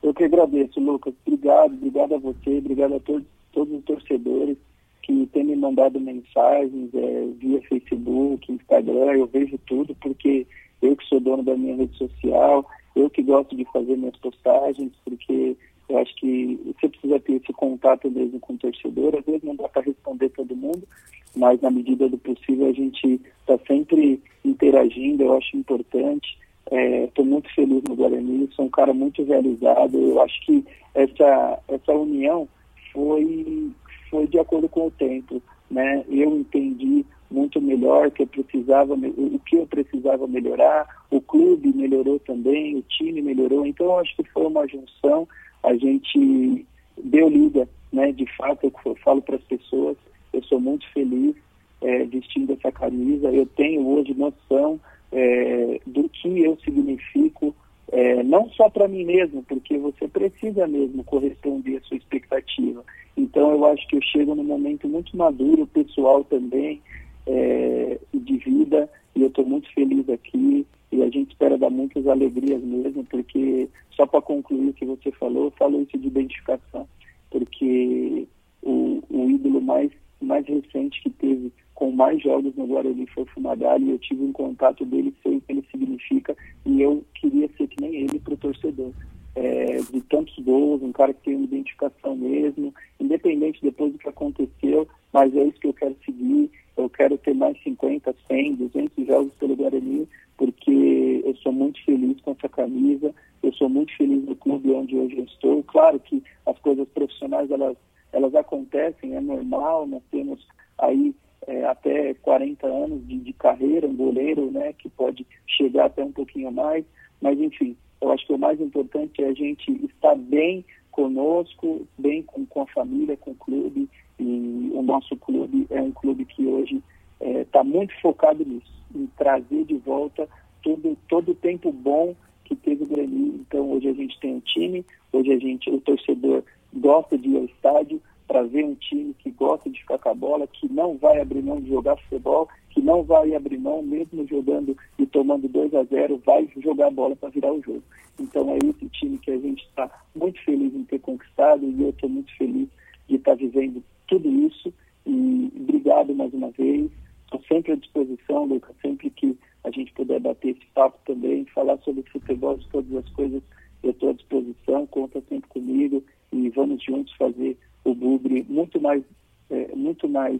Eu 0.05 0.13
que 0.13 0.23
agradeço, 0.23 0.79
Lucas. 0.79 1.15
Obrigado, 1.25 1.73
obrigado 1.73 2.13
a 2.13 2.19
você, 2.19 2.59
obrigado 2.59 2.93
a 2.93 2.99
todos, 2.99 3.25
todos 3.51 3.75
os 3.75 3.83
torcedores 3.85 4.55
que 5.01 5.25
têm 5.33 5.45
me 5.45 5.55
mandado 5.55 5.99
mensagens 5.99 6.93
é, 6.93 7.27
via 7.39 7.59
Facebook, 7.63 8.51
Instagram, 8.51 9.13
eu 9.13 9.25
vejo 9.25 9.57
tudo, 9.65 9.95
porque 9.95 10.45
eu 10.79 10.95
que 10.95 11.07
sou 11.07 11.19
dono 11.19 11.41
da 11.41 11.57
minha 11.57 11.75
rede 11.75 11.97
social, 11.97 12.63
eu 12.95 13.09
que 13.09 13.23
gosto 13.23 13.55
de 13.55 13.65
fazer 13.73 13.97
minhas 13.97 14.15
postagens, 14.17 14.91
porque 15.03 15.57
eu 15.89 15.97
acho 15.97 16.15
que 16.17 16.59
você 16.67 16.87
precisa 16.87 17.19
ter 17.19 17.33
esse 17.33 17.51
contato 17.53 18.09
mesmo 18.11 18.39
com 18.39 18.53
o 18.53 18.57
torcedor, 18.57 19.15
às 19.17 19.25
vezes 19.25 19.41
não 19.41 19.55
dá 19.55 19.67
para 19.67 19.81
responder 19.81 20.29
todo 20.29 20.55
mundo, 20.55 20.87
mas 21.35 21.59
na 21.61 21.71
medida 21.71 22.07
do 22.07 22.19
possível 22.19 22.67
a 22.67 22.73
gente 22.73 23.19
está 23.41 23.57
sempre 23.65 24.21
interagindo, 24.43 25.23
eu 25.23 25.35
acho 25.35 25.57
importante. 25.57 26.37
Estou 26.71 27.25
é, 27.25 27.27
muito 27.27 27.53
feliz 27.53 27.83
no 27.83 27.95
Guarani, 27.95 28.49
sou 28.55 28.65
um 28.65 28.69
cara 28.69 28.93
muito 28.93 29.23
realizado. 29.23 29.97
Eu 29.97 30.21
acho 30.21 30.41
que 30.45 30.65
essa, 30.95 31.59
essa 31.67 31.93
união 31.93 32.47
foi, 32.91 33.71
foi 34.09 34.27
de 34.27 34.39
acordo 34.39 34.67
com 34.67 34.87
o 34.87 34.91
tempo. 34.91 35.41
Né? 35.69 36.03
Eu 36.09 36.35
entendi 36.37 37.05
muito 37.29 37.61
melhor 37.61 38.09
que 38.11 38.23
eu 38.23 38.27
precisava, 38.27 38.93
o 38.93 39.39
que 39.45 39.57
eu 39.57 39.67
precisava 39.67 40.27
melhorar, 40.27 40.87
o 41.11 41.21
clube 41.21 41.73
melhorou 41.73 42.19
também, 42.19 42.77
o 42.77 42.81
time 42.83 43.21
melhorou. 43.21 43.65
Então, 43.65 43.87
eu 43.87 43.99
acho 43.99 44.15
que 44.15 44.23
foi 44.31 44.45
uma 44.45 44.67
junção. 44.67 45.27
A 45.63 45.75
gente 45.75 46.65
deu 47.03 47.29
liga, 47.29 47.67
né? 47.91 48.11
De 48.11 48.25
fato, 48.37 48.71
eu 48.85 48.95
falo 49.03 49.21
para 49.21 49.35
as 49.35 49.43
pessoas, 49.43 49.97
eu 50.33 50.41
sou 50.43 50.59
muito 50.59 50.87
feliz 50.91 51.35
é, 51.81 52.05
vestindo 52.05 52.53
essa 52.53 52.71
camisa. 52.71 53.29
Eu 53.31 53.45
tenho 53.45 53.87
hoje 53.87 54.13
noção 54.13 54.79
é, 55.15 55.79
do 55.87 56.09
que 56.09 56.43
eu 56.43 56.57
significo, 56.63 57.55
é, 57.91 58.21
não 58.21 58.49
só 58.49 58.69
para 58.69 58.87
mim 58.87 59.05
mesmo, 59.05 59.41
porque 59.43 59.77
você 59.77 60.07
precisa 60.09 60.67
mesmo 60.67 61.03
corresponder 61.05 61.77
à 61.77 61.81
sua 61.81 61.95
expectativa. 61.95 62.83
Então 63.15 63.51
eu 63.51 63.65
acho 63.65 63.87
que 63.87 63.95
eu 63.95 64.01
chego 64.01 64.35
num 64.35 64.43
momento 64.43 64.89
muito 64.89 65.15
maduro, 65.15 65.65
pessoal 65.67 66.25
também, 66.25 66.81
é, 67.25 67.97
de 68.13 68.37
vida, 68.37 68.89
e 69.15 69.21
eu 69.21 69.29
estou 69.29 69.45
muito 69.45 69.73
feliz 69.73 70.07
aqui, 70.09 70.67
e 70.91 71.01
a 71.01 71.09
gente 71.09 71.31
espera 71.31 71.57
dar 71.57 71.69
muitas 71.69 72.05
alegrias 72.07 72.61
mesmo, 72.61 73.05
porque, 73.05 73.69
só 73.91 74.05
para 74.05 74.21
concluir 74.21 74.69
o 74.69 74.73
que 74.73 74.85
você 74.85 75.11
falou, 75.11 75.45
eu 75.45 75.51
falo 75.51 75.81
isso 75.81 75.97
de 75.97 76.07
identificação, 76.07 76.85
porque 77.31 78.27
o, 78.61 79.01
o 79.09 79.29
ídolo 79.29 79.61
mais, 79.61 79.91
mais 80.21 80.45
recente 80.45 81.01
que 81.01 81.09
teve 81.09 81.53
com 81.75 81.91
mais 81.91 82.21
jogos 82.23 82.55
no 82.55 82.65
Guarani 82.65 83.05
foi 83.07 83.23
o 83.23 83.27
Fumagalli, 83.27 83.85
e 83.85 83.91
eu 83.91 83.99
tive 83.99 84.23
um 84.23 84.31
contato 84.31 84.85
dele, 84.85 85.13
sei 85.21 85.35
o 85.35 85.41
que 85.41 85.51
ele 85.51 85.67
significa, 85.69 86.35
e 86.65 86.81
eu 86.81 87.03
queria 87.13 87.49
ser 87.57 87.67
que 87.67 87.81
nem 87.81 87.93
ele 87.95 88.19
para 88.19 88.33
o 88.33 88.37
torcedor. 88.37 88.91
É, 89.35 89.81
de 89.91 89.99
tantos 90.03 90.33
gols, 90.39 90.81
um 90.81 90.93
cara 90.93 91.13
que 91.13 91.23
tem 91.23 91.35
uma 91.35 91.43
identificação 91.43 92.15
mesmo, 92.15 92.73
independente 93.01 93.59
depois 93.61 93.91
do 93.91 93.99
que 93.99 94.07
aconteceu, 94.07 94.87
mas 95.11 95.35
é 95.35 95.43
isso 95.43 95.59
que 95.59 95.67
eu 95.67 95.73
quero 95.73 95.93
seguir, 96.05 96.49
eu 96.77 96.89
quero 96.89 97.17
ter 97.17 97.33
mais 97.33 97.61
50, 97.61 98.15
100, 98.27 98.55
200 98.55 99.05
jogos 99.05 99.33
pelo 99.33 99.57
Guarani, 99.57 100.07
porque 100.37 101.21
eu 101.25 101.35
sou 101.35 101.51
muito 101.51 101.83
feliz 101.83 102.19
com 102.21 102.31
essa 102.31 102.47
camisa, 102.47 103.13
eu 103.43 103.53
sou 103.53 103.67
muito 103.67 103.95
feliz 103.97 104.23
no 104.23 104.35
clube 104.37 104.71
onde 104.71 104.95
hoje 104.95 105.17
eu 105.17 105.25
estou. 105.25 105.61
Claro 105.63 105.99
que 105.99 106.23
as 106.45 106.57
coisas 106.59 106.87
profissionais, 106.89 107.51
elas, 107.51 107.75
elas 108.13 108.33
acontecem, 108.33 109.15
é 109.15 109.19
normal, 109.19 109.85
nós 109.85 110.03
temos 110.09 110.47
aí 110.77 111.13
é, 111.47 111.65
até 111.65 112.13
40 112.15 112.65
anos 112.67 113.07
de, 113.07 113.17
de, 113.17 113.33
carreira, 113.33 113.87
um 113.87 113.95
goleiro, 113.95 114.49
né, 114.51 114.73
que 114.73 114.89
pode 114.89 115.25
chegar 115.47 115.85
até 115.85 116.03
um 116.03 116.11
pouquinho 116.11 116.51
mais, 116.51 116.85
mas 117.21 117.39
enfim, 117.39 117.75
eu 118.01 118.11
acho 118.11 118.25
que 118.25 118.33
o 118.33 118.37
mais 118.37 118.59
importante 118.59 119.23
é 119.23 119.27
a 119.27 119.33
gente 119.33 119.71
estar 119.85 120.15
bem 120.15 120.65
conosco, 120.91 121.87
bem 121.97 122.23
com, 122.23 122.45
com 122.45 122.61
a 122.61 122.67
família, 122.67 123.17
com 123.17 123.31
o 123.31 123.35
clube, 123.35 123.89
e 124.19 124.71
o 124.73 124.81
nosso 124.81 125.15
clube 125.17 125.67
é 125.69 125.81
um 125.81 125.91
clube 125.91 126.25
que 126.25 126.45
hoje 126.45 126.81
está 127.19 127.59
é, 127.59 127.63
muito 127.63 127.93
focado 128.01 128.45
nisso, 128.45 128.73
em 128.95 129.07
trazer 129.17 129.65
de 129.65 129.77
volta 129.77 130.27
todo, 130.63 130.97
todo 131.07 131.31
o 131.31 131.35
tempo 131.35 131.71
bom 131.71 132.15
que 132.43 132.55
teve 132.55 132.83
o 132.83 132.87
Grêmio. 132.87 133.35
Então 133.47 133.71
hoje 133.71 133.89
a 133.89 133.93
gente 133.93 134.19
tem 134.19 134.35
um 134.35 134.39
time, 134.39 134.85
hoje 135.11 135.31
a 135.31 135.37
gente, 135.37 135.69
o 135.69 135.81
torcedor 135.81 136.43
gosta 136.73 137.17
de 137.17 137.29
ir 137.29 137.37
ao 137.37 137.45
estádio, 137.45 138.01
para 138.27 138.43
ver 138.43 138.65
um 138.65 138.75
time 138.75 139.13
que 139.19 139.24
gosta 139.37 139.69
de 139.69 139.79
ficar 139.79 139.97
com 139.97 140.09
a 140.09 140.13
bola, 140.13 140.47
que 140.47 140.71
não 140.71 140.97
vai 140.97 141.19
abrir 141.19 141.41
mão 141.41 141.59
de 141.61 141.69
jogar 141.69 141.97
futebol, 141.97 142.47
que 142.69 142.81
não 142.81 143.03
vai 143.03 143.33
abrir 143.35 143.57
mão, 143.57 143.81
mesmo 143.81 144.27
jogando 144.27 144.77
e 144.97 145.05
tomando 145.05 145.47
2 145.47 145.73
a 145.73 145.83
0 145.83 146.21
vai 146.25 146.47
jogar 146.57 146.87
a 146.87 146.91
bola 146.91 147.15
para 147.15 147.29
virar 147.29 147.53
o 147.53 147.61
jogo. 147.61 147.83
Então 148.19 148.49
é 148.51 148.57
esse 148.57 148.89
time 148.89 149.17
que 149.17 149.31
a 149.31 149.37
gente 149.37 149.63
está 149.65 149.89
muito 150.15 150.43
feliz 150.43 150.73
em 150.73 150.83
ter 150.83 150.99
conquistado 150.99 151.65
e 151.65 151.83
eu 151.83 151.89
estou 151.89 152.09
muito 152.09 152.35
feliz 152.37 152.67
de 153.07 153.15
estar 153.15 153.31
tá 153.31 153.37
vivendo 153.37 153.83
tudo 154.07 154.29
isso. 154.29 154.73
E 155.05 155.51
obrigado 155.55 156.13
mais 156.15 156.33
uma 156.33 156.51
vez. 156.51 156.89
Estou 157.25 157.41
sempre 157.47 157.73
à 157.73 157.75
disposição, 157.75 158.45
Lucas, 158.45 158.75
sempre 158.81 159.09
que 159.09 159.37
a 159.63 159.71
gente 159.71 159.91
puder 159.93 160.19
bater 160.19 160.49
esse 160.49 160.65
papo 160.73 160.97
também, 161.05 161.45
falar 161.45 161.77
sobre 161.79 162.03
futebol, 162.03 162.57
de 162.57 162.67
todas 162.69 162.95
as 162.95 163.09
coisas, 163.09 163.41
eu 163.83 163.91
estou 163.91 164.09
à 164.09 164.13
disposição, 164.13 164.85
conta 164.87 165.21
sempre 165.27 165.49
comigo 165.49 166.03
e 166.31 166.49
vamos 166.49 166.83
juntos 166.83 167.13
fazer 167.15 167.57
o 167.83 167.93
Bugre 167.93 168.45
muito 168.49 168.79
mais, 168.79 169.03
é, 169.49 169.75
muito 169.75 170.07
mais 170.07 170.39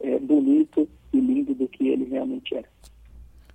é, 0.00 0.18
bonito 0.18 0.88
e 1.12 1.20
lindo 1.20 1.54
do 1.54 1.68
que 1.68 1.88
ele 1.88 2.04
realmente 2.04 2.54
é. 2.54 2.64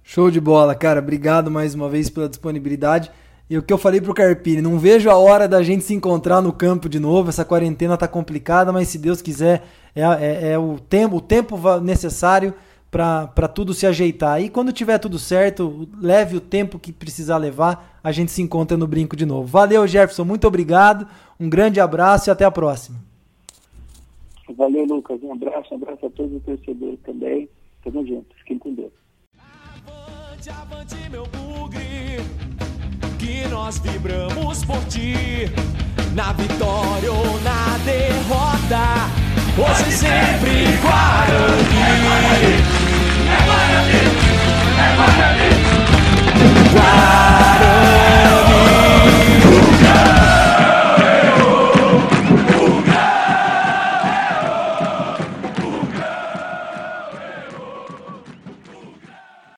Show 0.04 0.32
de 0.32 0.40
bola, 0.40 0.74
cara. 0.74 1.00
Obrigado 1.00 1.52
mais 1.52 1.76
uma 1.76 1.88
vez 1.88 2.10
pela 2.10 2.28
disponibilidade. 2.28 3.12
E 3.50 3.58
o 3.58 3.64
que 3.64 3.74
eu 3.74 3.78
falei 3.78 4.00
pro 4.00 4.14
Carpini, 4.14 4.62
não 4.62 4.78
vejo 4.78 5.10
a 5.10 5.18
hora 5.18 5.48
da 5.48 5.64
gente 5.64 5.84
se 5.84 5.94
encontrar 5.94 6.42
no 6.42 6.54
campo 6.54 6.88
de 6.88 7.00
novo. 7.00 7.30
Essa 7.30 7.44
quarentena 7.44 7.98
tá 7.98 8.08
complicada, 8.08 8.72
mas 8.72 8.88
se 8.88 8.98
Deus 8.98 9.22
quiser, 9.22 9.64
é, 9.96 10.02
é, 10.02 10.52
é 10.52 10.58
o 10.58 10.80
tempo, 10.80 11.18
o 11.18 11.22
tempo 11.22 11.58
necessário 11.80 12.54
para 12.92 13.48
tudo 13.48 13.74
se 13.74 13.86
ajeitar. 13.86 14.42
E 14.42 14.50
quando 14.50 14.74
tiver 14.74 14.98
tudo 14.98 15.18
certo, 15.20 15.88
leve 16.00 16.38
o 16.38 16.42
tempo 16.42 16.80
que 16.80 16.92
precisar 16.92 17.38
levar, 17.38 18.00
a 18.04 18.12
gente 18.12 18.32
se 18.32 18.42
encontra 18.42 18.78
no 18.78 18.88
brinco 18.88 19.16
de 19.16 19.26
novo. 19.26 19.48
Valeu, 19.48 19.86
Jefferson, 19.88 20.26
muito 20.26 20.48
obrigado. 20.48 21.08
Um 21.40 21.50
grande 21.50 21.80
abraço 21.80 22.30
e 22.30 22.32
até 22.32 22.46
a 22.46 22.52
próxima. 22.52 23.00
Valeu, 24.56 24.86
Lucas. 24.86 25.22
Um 25.24 25.34
abraço, 25.34 25.74
um 25.74 25.78
abraço 25.78 26.06
a 26.06 26.10
todos 26.10 26.34
os 26.34 26.44
torcedores 26.44 27.00
também. 27.02 27.50
Tamo 27.84 28.06
junto. 28.06 28.36
Fiquem 28.38 28.58
com 28.58 28.74
Deus. 28.74 28.92
Avante, 29.38 30.50
avante, 30.50 31.10
meu 31.10 31.26
bugre, 31.28 32.20
que 33.18 33.48
nós 33.50 33.80
vibramos 33.80 34.66
por 34.66 34.84
ti, 34.86 35.14
na 36.16 36.34
vitória 36.34 37.12
ou 37.12 37.40
na 37.42 37.78
derrota, 37.86 39.08
hoje 39.58 39.92
sempre 39.92 40.66
Guarani. 40.82 41.80
É 41.86 42.06
Guarani, 42.06 42.54
é 43.28 43.38
Guarani, 43.46 44.00
é 44.78 44.88
Guarani. 44.96 45.50
Guarani. 46.74 47.70
Guarani. 49.82 50.19